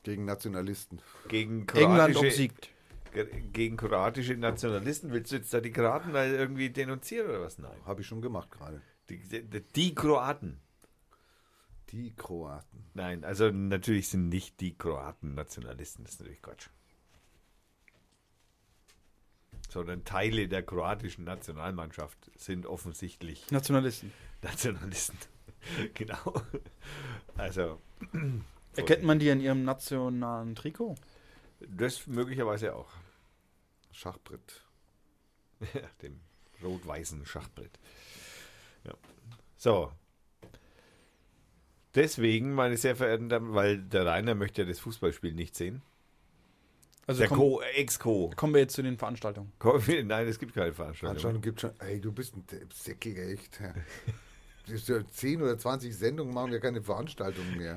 [0.02, 1.00] Gegen Nationalisten.
[1.28, 2.70] Gegen England kroatische, obsiegt.
[3.14, 5.10] Ge- gegen kroatische Nationalisten.
[5.12, 7.58] Willst du jetzt da die Kroaten da irgendwie denunzieren oder was?
[7.58, 7.76] Nein.
[7.86, 8.82] Habe ich schon gemacht gerade.
[9.08, 10.60] Die, die, die Kroaten.
[11.90, 12.84] Die Kroaten.
[12.94, 16.68] Nein, also natürlich sind nicht die Kroaten Nationalisten, das ist natürlich Quatsch.
[19.70, 24.12] Sondern Teile der kroatischen Nationalmannschaft sind offensichtlich Nationalisten.
[24.42, 25.18] Nationalisten.
[25.94, 26.34] genau.
[27.36, 27.80] Also,
[28.76, 30.94] Erkennt man die in ihrem nationalen Trikot?
[31.66, 32.88] das möglicherweise auch.
[33.94, 34.62] Schachbrett.
[35.72, 36.20] Ja, dem
[36.62, 37.78] rot-weißen Schachbrett.
[38.84, 38.94] Ja.
[39.56, 39.92] So.
[41.94, 45.82] Deswegen, meine sehr verehrten Damen, weil der Rainer möchte ja das Fußballspiel nicht sehen.
[47.06, 48.30] Also der Co Ex-Co.
[48.34, 49.52] kommen wir jetzt zu den Veranstaltungen.
[49.58, 51.16] Co- Nein, es gibt keine Veranstaltung.
[51.16, 51.78] Anscheinend gibt schon.
[51.80, 53.60] Ey, du bist ein Säckel, echt.
[53.60, 53.74] ja.
[54.66, 57.76] Das ist ja 10 oder 20 Sendungen machen ja keine Veranstaltungen mehr.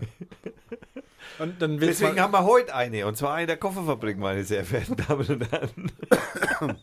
[1.40, 4.96] Und dann Deswegen haben wir heute eine, und zwar eine der Kofferfabrik, meine sehr verehrten
[5.08, 5.92] Damen und Herren.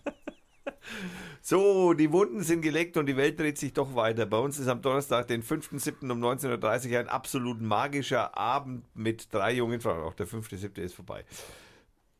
[1.42, 4.26] so, die Wunden sind geleckt und die Welt dreht sich doch weiter.
[4.26, 6.10] Bei uns ist am Donnerstag, den 5.7.
[6.10, 10.02] um 19.30 Uhr ein absolut magischer Abend mit drei jungen Frauen.
[10.02, 10.78] Auch der 5.7.
[10.80, 11.24] ist vorbei.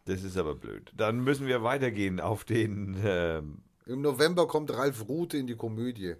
[0.06, 0.92] Das ist aber blöd.
[0.96, 2.96] Dann müssen wir weitergehen auf den.
[3.05, 6.16] ähm, Im November kommt Ralf Rute in die Komödie.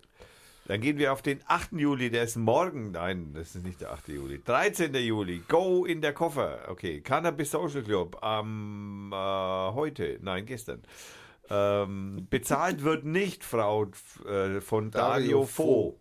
[0.66, 1.73] Dann gehen wir auf den 8.
[1.73, 2.11] Juli.
[2.11, 2.93] Der ist morgen.
[2.93, 4.09] Nein, das ist nicht der 8.
[4.09, 4.41] Juli.
[4.43, 4.95] 13.
[4.95, 5.43] Juli.
[5.47, 6.61] Go in der Koffer.
[6.69, 7.01] Okay.
[7.01, 8.23] Cannabis Social Club.
[8.23, 10.19] Am äh, heute.
[10.23, 10.82] Nein, gestern.
[11.51, 13.85] Ähm, bezahlt wird nicht, Frau
[14.27, 15.99] äh, von Dario, Dario Fo.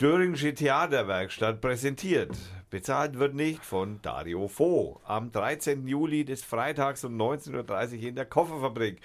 [0.00, 2.34] Döringische Theaterwerkstatt präsentiert.
[2.70, 5.00] Bezahlt wird nicht von Dario Fo.
[5.04, 5.86] Am 13.
[5.86, 9.00] Juli des Freitags um 19.30 Uhr in der Kofferfabrik.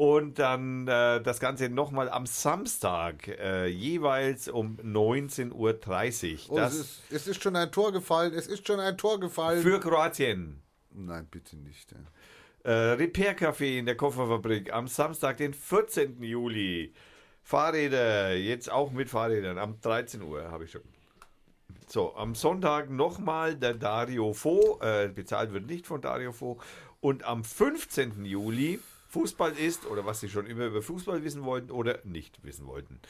[0.00, 6.52] Und dann äh, das Ganze nochmal am Samstag, äh, jeweils um 19.30 Uhr.
[6.52, 8.32] Oh, Das es, ist, es ist schon ein Tor gefallen.
[8.32, 9.60] Es ist schon ein Tor gefallen.
[9.62, 10.62] für Kroatien.
[10.90, 11.92] Nein, bitte nicht.
[11.92, 11.98] ja.
[12.70, 16.22] Äh, Repair Café in der Kofferfabrik am Samstag, den 14.
[16.22, 16.94] Juli.
[17.42, 20.80] Fahrräder, jetzt auch mit Fahrrädern, am 13 Uhr habe ich schon.
[21.88, 26.58] So, am Sonntag nochmal der Dario Fo, äh, bezahlt wird nicht von Dario Fo.
[27.00, 28.24] Und am 15.
[28.24, 28.78] Juli,
[29.10, 33.00] Fußball ist, oder was Sie schon immer über Fußball wissen wollten oder nicht wissen wollten,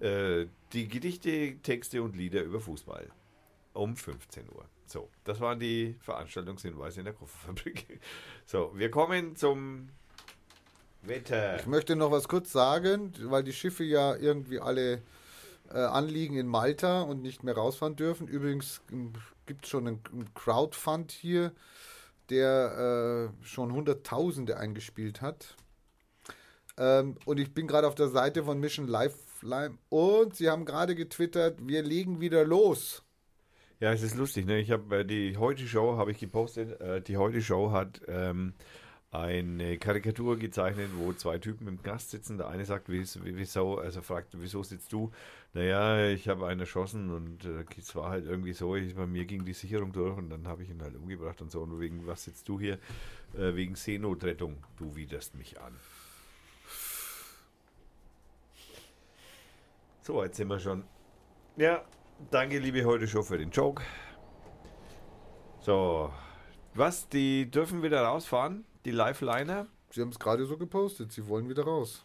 [0.00, 3.08] äh, die Gedichte, Texte und Lieder über Fußball.
[3.72, 4.64] Um 15 Uhr.
[4.86, 8.00] So, das waren die Veranstaltungshinweise in der Kofferfabrik.
[8.46, 9.88] So, wir kommen zum
[11.02, 11.58] Wetter.
[11.58, 15.02] Ich möchte noch was kurz sagen, weil die Schiffe ja irgendwie alle
[15.70, 18.28] äh, anliegen in Malta und nicht mehr rausfahren dürfen.
[18.28, 18.82] Übrigens
[19.46, 21.52] gibt es schon einen Crowdfund hier,
[22.30, 25.56] der äh, schon Hunderttausende eingespielt hat.
[26.78, 30.94] Ähm, und ich bin gerade auf der Seite von Mission Lifeline und sie haben gerade
[30.94, 33.02] getwittert, wir legen wieder los.
[33.78, 34.58] Ja, es ist lustig, ne?
[34.58, 36.80] Ich habe äh, die Heute Show habe ich gepostet.
[36.80, 38.54] Äh, die Heute Show hat ähm,
[39.20, 42.38] eine Karikatur gezeichnet, wo zwei Typen im Knast sitzen.
[42.38, 45.10] Der eine sagt, "Wies- wieso, also fragt, wieso sitzt du?
[45.54, 49.24] Naja, ich habe einen erschossen und äh, es war halt irgendwie so, ich, bei mir
[49.24, 51.60] ging die Sicherung durch und dann habe ich ihn halt umgebracht und so.
[51.62, 52.74] Und wegen was sitzt du hier?
[53.34, 54.56] Äh, wegen Seenotrettung.
[54.76, 55.72] Du widerst mich an.
[60.02, 60.84] So, jetzt sind wir schon.
[61.56, 61.82] Ja,
[62.30, 63.82] danke, liebe Heute Show, für den Joke.
[65.60, 66.12] So,
[66.74, 67.08] was?
[67.08, 68.64] Die dürfen wieder rausfahren?
[68.86, 69.66] Die Live-Liner?
[69.90, 72.04] Sie haben es gerade so gepostet, sie wollen wieder raus.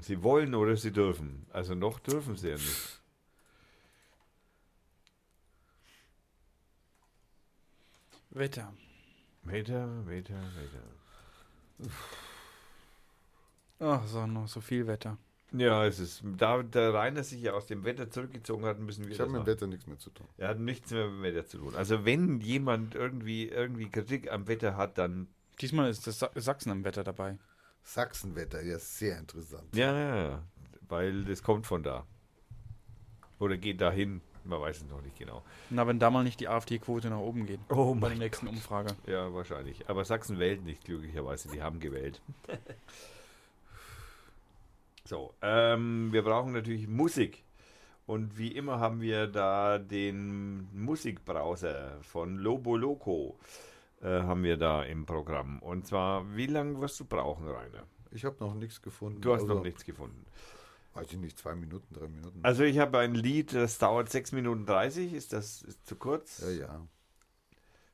[0.00, 1.46] Sie wollen oder sie dürfen?
[1.50, 3.00] Also noch dürfen sie ja nicht.
[8.28, 8.74] Wetter.
[9.44, 11.90] Meter, Meter, Meter.
[13.78, 15.16] Ach, so, noch so viel Wetter.
[15.52, 19.12] Ja, es ist, da der Rainer sich ja aus dem Wetter zurückgezogen hat, müssen wir
[19.12, 19.54] Ich das habe mit dem.
[19.54, 20.28] Wetter nichts mehr zu tun.
[20.36, 21.74] Er hat nichts mehr mit dem Wetter zu tun.
[21.74, 25.28] Also wenn jemand irgendwie, irgendwie Kritik am Wetter hat, dann
[25.60, 27.38] Diesmal ist das Sa Sachsen am Wetter dabei.
[27.82, 29.74] Sachsenwetter, ja, sehr interessant.
[29.74, 30.42] Ja, ja, ja,
[30.88, 32.06] weil das kommt von da.
[33.38, 35.42] Oder geht dahin, man weiß es noch nicht genau.
[35.70, 37.60] Na, wenn da mal nicht die AfD-Quote nach oben geht.
[37.68, 38.94] Oh bei mein der nächsten Umfrage.
[39.06, 39.88] Ja, wahrscheinlich.
[39.88, 41.50] Aber Sachsen wählt nicht, glücklicherweise.
[41.50, 42.20] Die haben gewählt.
[45.04, 47.44] so, ähm, wir brauchen natürlich Musik.
[48.06, 53.38] Und wie immer haben wir da den Musikbrowser von Lobo Loco
[54.08, 55.60] haben wir da im Programm.
[55.60, 57.84] Und zwar, wie lange wirst du brauchen, Rainer?
[58.10, 59.20] Ich habe noch nichts gefunden.
[59.20, 60.24] Du hast Also, noch nichts gefunden.
[60.94, 62.38] Weiß ich nicht, zwei Minuten, drei Minuten.
[62.44, 65.12] Also ich habe ein Lied, das dauert 6 Minuten 30.
[65.12, 66.38] Ist das ist zu kurz?
[66.40, 66.86] ja, ja.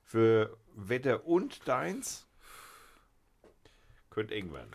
[0.05, 2.27] Für Wetter und deins
[4.11, 4.73] könnte eng werden.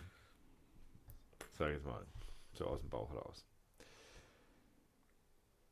[1.58, 2.06] Sag ich jetzt mal.
[2.54, 3.46] So aus dem Bauch raus.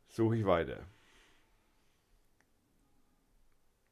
[0.09, 0.85] Suche ich weiter.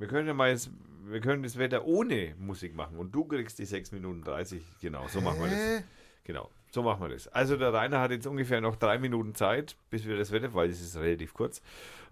[0.01, 0.71] Wir können ja mal jetzt,
[1.05, 4.63] wir können das Wetter ohne Musik machen und du kriegst die 6 Minuten 30.
[4.81, 5.83] Genau, so machen wir das.
[6.23, 7.27] Genau, so machen wir das.
[7.27, 10.71] Also der Rainer hat jetzt ungefähr noch drei Minuten Zeit, bis wir das Wetter, weil
[10.71, 11.61] es ist relativ kurz.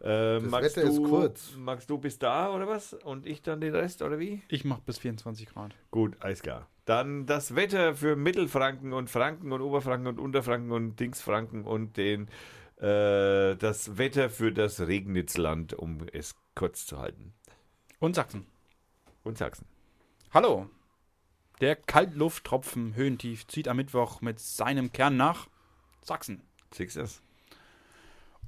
[0.03, 1.55] Äh, magst Wetter du, ist kurz.
[1.57, 2.93] Magst du bis da oder was?
[2.93, 4.43] Und ich dann den Rest oder wie?
[4.49, 5.73] Ich mache bis 24 Grad.
[5.89, 6.67] Gut, alles klar.
[6.85, 12.27] Dann das Wetter für Mittelfranken und Franken und Oberfranken und Unterfranken und Dingsfranken und den
[12.77, 17.33] äh, das Wetter für das Regnitzland, um es kurz zu halten.
[17.99, 18.45] Und Sachsen.
[19.23, 19.65] Und Sachsen.
[20.33, 20.69] Hallo.
[21.59, 25.49] Der Kaltlufttropfen Höhentief zieht am Mittwoch mit seinem Kern nach
[26.01, 26.41] Sachsen.
[26.77, 27.21] Du das?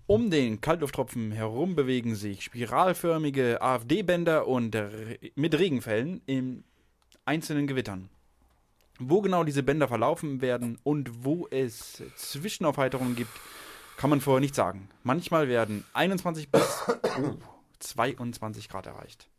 [0.07, 6.63] Um den Kaltlufttropfen herum bewegen sich spiralförmige AfD-Bänder und Re mit Regenfällen in
[7.25, 8.09] einzelnen Gewittern.
[8.99, 13.31] Wo genau diese Bänder verlaufen werden und wo es Zwischenaufheiterungen gibt,
[13.97, 14.89] kann man vorher nicht sagen.
[15.03, 17.37] Manchmal werden 21 bis oh,
[17.79, 19.30] 22 Grad erreicht.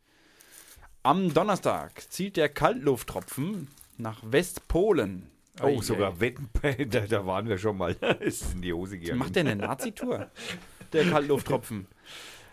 [1.05, 3.67] Am Donnerstag zieht der Kaltlufttropfen
[3.97, 5.29] nach Westpolen.
[5.61, 6.21] Oh, Ei, sogar.
[6.21, 6.49] Wetten,
[6.89, 7.91] da, da waren wir schon mal.
[8.21, 9.19] ist in die Hose gegangen.
[9.19, 10.31] macht der eine Nazi-Tour?
[10.93, 11.87] Der Kaltlufttropfen.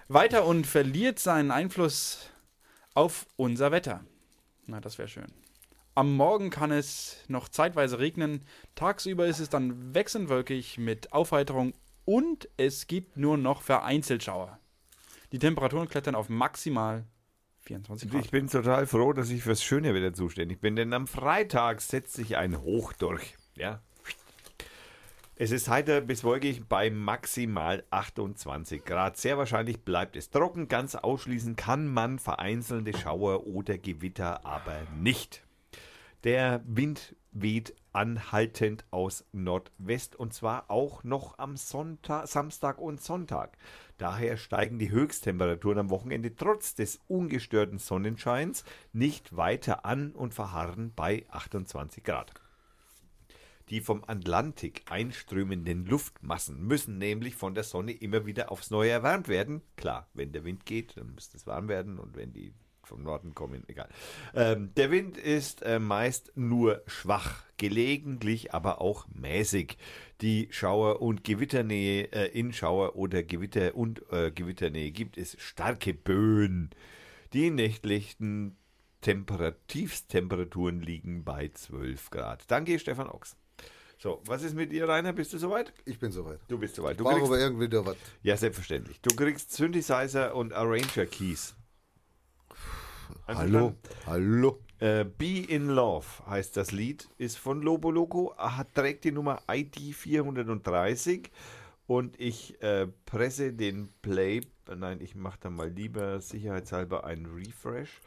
[0.08, 2.30] Weiter und verliert seinen Einfluss
[2.94, 4.02] auf unser Wetter.
[4.66, 5.30] Na, das wäre schön.
[5.94, 8.42] Am Morgen kann es noch zeitweise regnen.
[8.74, 11.74] Tagsüber ist es dann wechselnd wolkig mit Aufheiterung
[12.04, 14.58] und es gibt nur noch vereinzelt Schauer.
[15.32, 17.04] Die Temperaturen klettern auf maximal
[17.70, 18.24] 24 Grad.
[18.24, 22.14] Ich bin total froh, dass ich fürs schöne Wetter zuständig bin, denn am Freitag setzt
[22.14, 23.36] sich ein Hoch durch.
[23.54, 23.80] Ja.
[25.36, 29.16] Es ist heiter bis wolkig bei maximal 28 Grad.
[29.16, 30.68] Sehr wahrscheinlich bleibt es trocken.
[30.68, 35.42] Ganz ausschließen kann man vereinzelte Schauer oder Gewitter aber nicht.
[36.24, 43.56] Der Wind weht anhaltend aus Nordwest und zwar auch noch am Sonntag, Samstag und Sonntag.
[43.98, 50.92] Daher steigen die Höchsttemperaturen am Wochenende trotz des ungestörten Sonnenscheins nicht weiter an und verharren
[50.94, 52.32] bei 28 Grad.
[53.70, 59.28] Die vom Atlantik einströmenden Luftmassen müssen nämlich von der Sonne immer wieder aufs Neue erwärmt
[59.28, 59.62] werden.
[59.76, 62.52] Klar, wenn der Wind geht, dann müsste es warm werden und wenn die
[62.90, 63.88] vom Norden kommen, egal.
[64.34, 69.78] Ähm, der Wind ist äh, meist nur schwach, gelegentlich aber auch mäßig.
[70.20, 75.94] Die Schauer- und Gewitternähe äh, in Schauer- oder Gewitter- und äh, Gewitternähe gibt es starke
[75.94, 76.70] Böen.
[77.32, 78.56] Die nächtlichen
[79.00, 82.50] Temperativstemperaturen liegen bei 12 Grad.
[82.50, 83.36] Danke, Stefan Ochs.
[83.98, 85.12] So, was ist mit dir, Rainer?
[85.12, 85.72] Bist du soweit?
[85.84, 86.40] Ich bin soweit.
[86.48, 86.98] Du bist soweit.
[86.98, 87.96] Du Brauche kriegst, aber irgendwie da was.
[88.22, 88.98] ja, selbstverständlich.
[89.02, 91.54] Du kriegst Synthesizer und Arranger Keys.
[93.26, 93.74] Hallo,
[94.06, 94.58] hallo.
[94.78, 99.42] Äh, Be in Love heißt das Lied, ist von Lobo Loco, hat, trägt die Nummer
[99.50, 101.30] ID 430
[101.86, 104.40] und ich äh, presse den Play,
[104.74, 108.00] nein, ich mache da mal lieber sicherheitshalber einen Refresh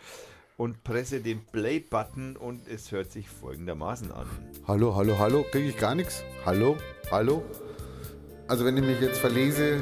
[0.57, 4.27] und presse den Play-Button und es hört sich folgendermaßen an.
[4.67, 5.45] Hallo, hallo, hallo.
[5.51, 6.23] Kriege ich gar nichts?
[6.45, 6.77] Hallo,
[7.11, 7.43] hallo.
[8.47, 9.81] Also wenn ich mich jetzt verlese,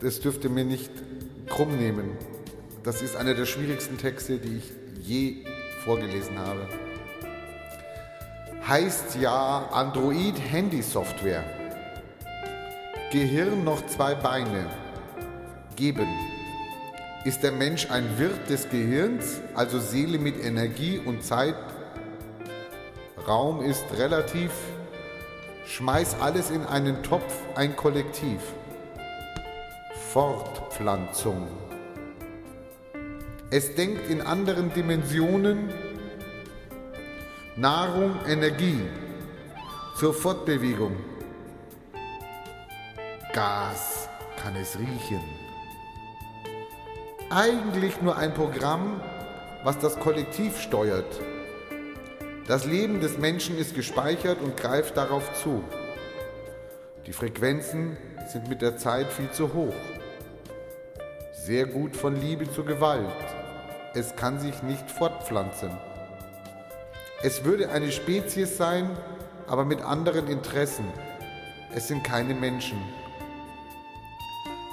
[0.00, 0.90] das dürfte mir nicht
[1.48, 2.10] krumm nehmen.
[2.82, 4.72] Das ist einer der schwierigsten Texte, die ich
[5.06, 5.44] je
[5.84, 6.66] vorgelesen habe.
[8.66, 11.44] Heißt ja Android Handy Software.
[13.12, 14.66] Gehirn noch zwei Beine.
[15.76, 16.08] Geben.
[17.24, 21.56] Ist der Mensch ein Wirt des Gehirns, also Seele mit Energie und Zeit?
[23.28, 24.52] Raum ist relativ.
[25.66, 28.40] Schmeiß alles in einen Topf, ein Kollektiv.
[30.12, 31.46] Fortpflanzung.
[33.52, 35.72] Es denkt in anderen Dimensionen.
[37.56, 38.80] Nahrung, Energie.
[39.96, 40.96] Zur Fortbewegung.
[43.32, 44.08] Gas
[44.40, 45.20] kann es riechen.
[47.28, 49.00] Eigentlich nur ein Programm,
[49.64, 51.20] was das Kollektiv steuert.
[52.46, 55.64] Das Leben des Menschen ist gespeichert und greift darauf zu.
[57.04, 57.96] Die Frequenzen
[58.28, 59.74] sind mit der Zeit viel zu hoch.
[61.32, 63.39] Sehr gut von Liebe zu Gewalt.
[63.92, 65.70] Es kann sich nicht fortpflanzen.
[67.22, 68.88] Es würde eine Spezies sein,
[69.48, 70.84] aber mit anderen Interessen.
[71.74, 72.78] Es sind keine Menschen.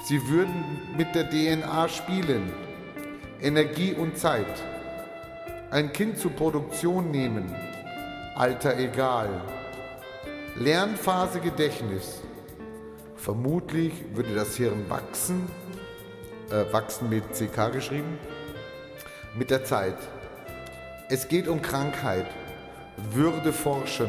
[0.04, 0.64] Sie würden
[0.96, 2.52] mit der DNA spielen.
[3.42, 4.46] Energie und Zeit.
[5.72, 7.52] Ein Kind zur Produktion nehmen.
[8.36, 9.28] Alter egal.
[10.54, 12.22] Lernphase Gedächtnis.
[13.16, 15.50] Vermutlich würde das Hirn wachsen,
[16.50, 18.18] äh, wachsen mit CK geschrieben,
[19.38, 19.96] mit der Zeit.
[21.08, 22.26] Es geht um Krankheit,
[23.12, 24.08] Würde forschen.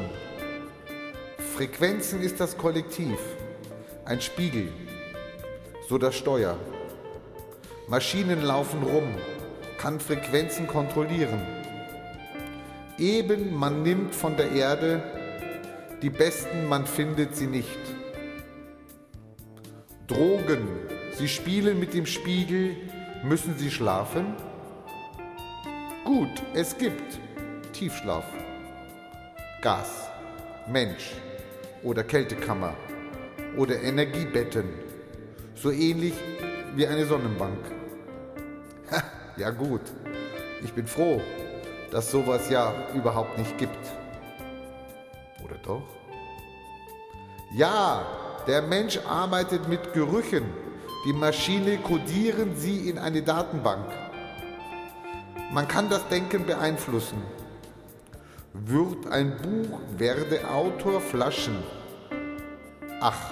[1.55, 3.19] Frequenzen ist das Kollektiv,
[4.05, 4.71] ein Spiegel,
[5.87, 6.57] so das Steuer.
[7.87, 9.13] Maschinen laufen rum,
[9.77, 11.41] kann Frequenzen kontrollieren.
[12.97, 15.03] Eben man nimmt von der Erde,
[16.01, 17.79] die besten man findet sie nicht.
[20.07, 20.67] Drogen,
[21.13, 22.75] sie spielen mit dem Spiegel,
[23.23, 24.48] müssen sie schlafen?
[26.09, 27.19] Gut, es gibt
[27.71, 28.23] Tiefschlaf,
[29.61, 30.09] Gas,
[30.67, 31.13] Mensch
[31.83, 32.73] oder Kältekammer
[33.55, 34.69] oder Energiebetten,
[35.53, 36.15] so ähnlich
[36.73, 37.59] wie eine Sonnenbank.
[38.91, 39.03] Ha,
[39.37, 39.81] ja gut,
[40.63, 41.21] ich bin froh,
[41.91, 43.85] dass sowas ja überhaupt nicht gibt.
[45.45, 45.83] Oder doch?
[47.53, 48.03] Ja,
[48.47, 50.45] der Mensch arbeitet mit Gerüchen.
[51.05, 54.08] Die Maschine kodieren sie in eine Datenbank.
[55.51, 57.23] Man kann das Denken beeinflussen.
[58.53, 61.63] Wird ein Buch, werde Autor Flaschen.
[63.01, 63.31] Ach,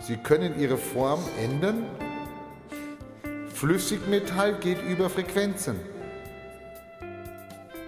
[0.00, 1.84] Sie können Ihre Form ändern?
[3.52, 5.78] Flüssigmetall geht über Frequenzen.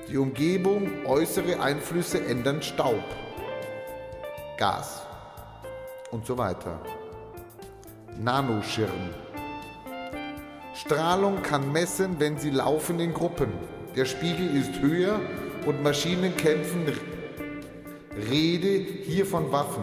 [0.08, 3.04] Die Umgebung, äußere Einflüsse ändern Staub,
[4.58, 5.02] Gas
[6.10, 6.80] und so weiter.
[8.18, 9.27] Nanoschirm.
[10.80, 13.52] Strahlung kann messen, wenn sie laufen in Gruppen.
[13.96, 15.18] Der Spiegel ist höher
[15.66, 16.86] und Maschinen kämpfen.
[18.30, 19.82] Rede hier von Waffen.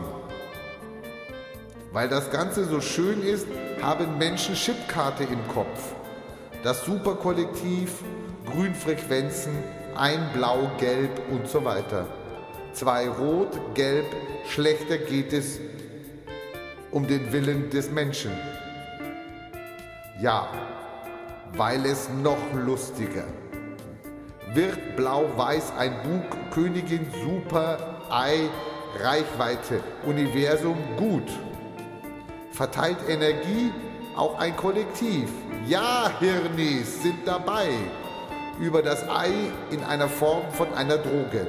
[1.91, 3.45] Weil das Ganze so schön ist,
[3.81, 5.93] haben Menschen Chipkarte im Kopf.
[6.63, 7.91] Das Superkollektiv,
[8.45, 9.51] Grünfrequenzen,
[9.97, 12.07] ein Blau, Gelb und so weiter.
[12.71, 14.05] Zwei Rot, Gelb,
[14.47, 15.59] schlechter geht es
[16.91, 18.31] um den Willen des Menschen.
[20.21, 20.47] Ja,
[21.57, 23.23] weil es noch lustiger.
[24.53, 28.49] Wird Blau-Weiß ein Bug, Königin, Super, Ei,
[29.01, 31.29] Reichweite, Universum, gut.
[32.51, 33.71] Verteilt Energie,
[34.15, 35.29] auch ein Kollektiv.
[35.67, 37.67] Ja, Hirnis sind dabei.
[38.59, 39.31] Über das Ei
[39.71, 41.47] in einer Form von einer Droge.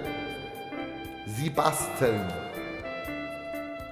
[1.27, 2.33] Sie basteln.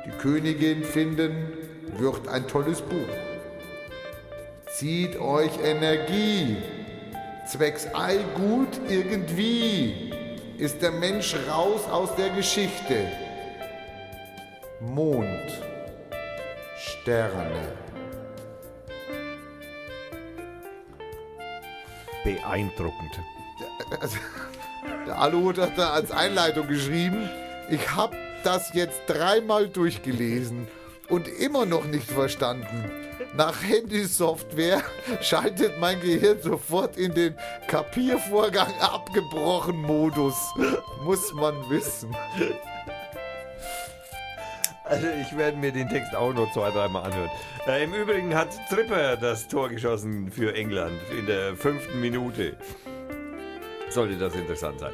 [0.05, 1.53] Die Königin finden,
[1.97, 3.34] wird ein tolles Buch.
[4.79, 6.57] Zieht euch Energie.
[7.47, 10.13] Zwecks Ei gut irgendwie
[10.59, 13.07] ist der Mensch raus aus der Geschichte.
[14.81, 15.63] Mond,
[16.77, 17.73] Sterne.
[22.25, 23.21] Beeindruckend.
[25.07, 27.31] Der Aluhut hat da als Einleitung geschrieben,
[27.71, 30.67] ich habe das jetzt dreimal durchgelesen
[31.09, 33.03] und immer noch nicht verstanden.
[33.36, 34.82] Nach Handysoftware
[35.20, 37.35] schaltet mein Gehirn sofort in den
[37.66, 40.36] Kapiervorgang abgebrochen Modus.
[41.05, 42.15] Muss man wissen.
[44.85, 47.31] Also ich werde mir den Text auch noch zwei, dreimal anhören.
[47.66, 52.56] Äh, Im Übrigen hat Tripper das Tor geschossen für England in der fünften Minute.
[53.89, 54.93] Sollte das interessant sein.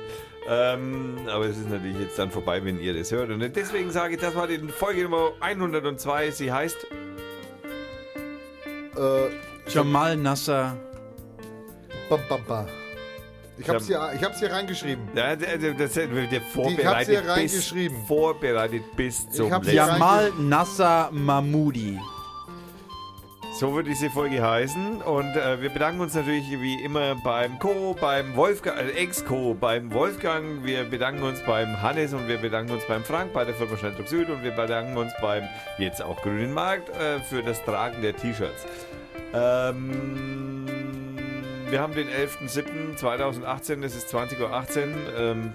[0.48, 3.30] Ähm, aber es ist natürlich jetzt dann vorbei, wenn ihr das hört.
[3.30, 6.30] Und deswegen sage ich, das war die Folge Nummer 102.
[6.30, 6.86] Sie heißt
[8.96, 10.76] Äh, Jamal Nasser.
[12.08, 12.66] bam, bam, bam.
[13.58, 15.04] Ich hab's hier, ich hab's hier reingeschrieben.
[15.14, 18.06] Ja, der, der, der, der hier vorbereitet, bis, reingeschrieben.
[18.06, 19.86] vorbereitet bis zum hab's letzten.
[19.86, 21.98] hier Jamal Nasser Mahmoudi.
[23.60, 25.02] So wird diese Folge heißen.
[25.02, 29.92] Und äh, wir bedanken uns natürlich wie immer beim Co, beim Wolfgang, äh, Ex-Co, beim
[29.92, 30.64] Wolfgang.
[30.64, 34.08] Wir bedanken uns beim Hannes und wir bedanken uns beim Frank bei der Firma Schnelldruck
[34.08, 35.46] Süd und wir bedanken uns beim
[35.76, 38.64] jetzt auch Grünen Markt äh, für das Tragen der T-Shirts.
[39.34, 40.64] Ähm,
[41.68, 45.18] wir haben den 11.07.2018, es ist 20.18 Uhr.
[45.18, 45.52] Ähm,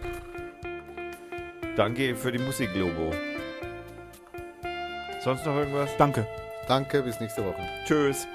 [1.75, 3.15] danke für die Musiklogo.
[5.23, 5.89] Sonst noch irgendwas?
[5.97, 6.27] Danke.
[6.67, 7.61] Danke, bis nächste Woche.
[7.85, 8.27] Tschüss.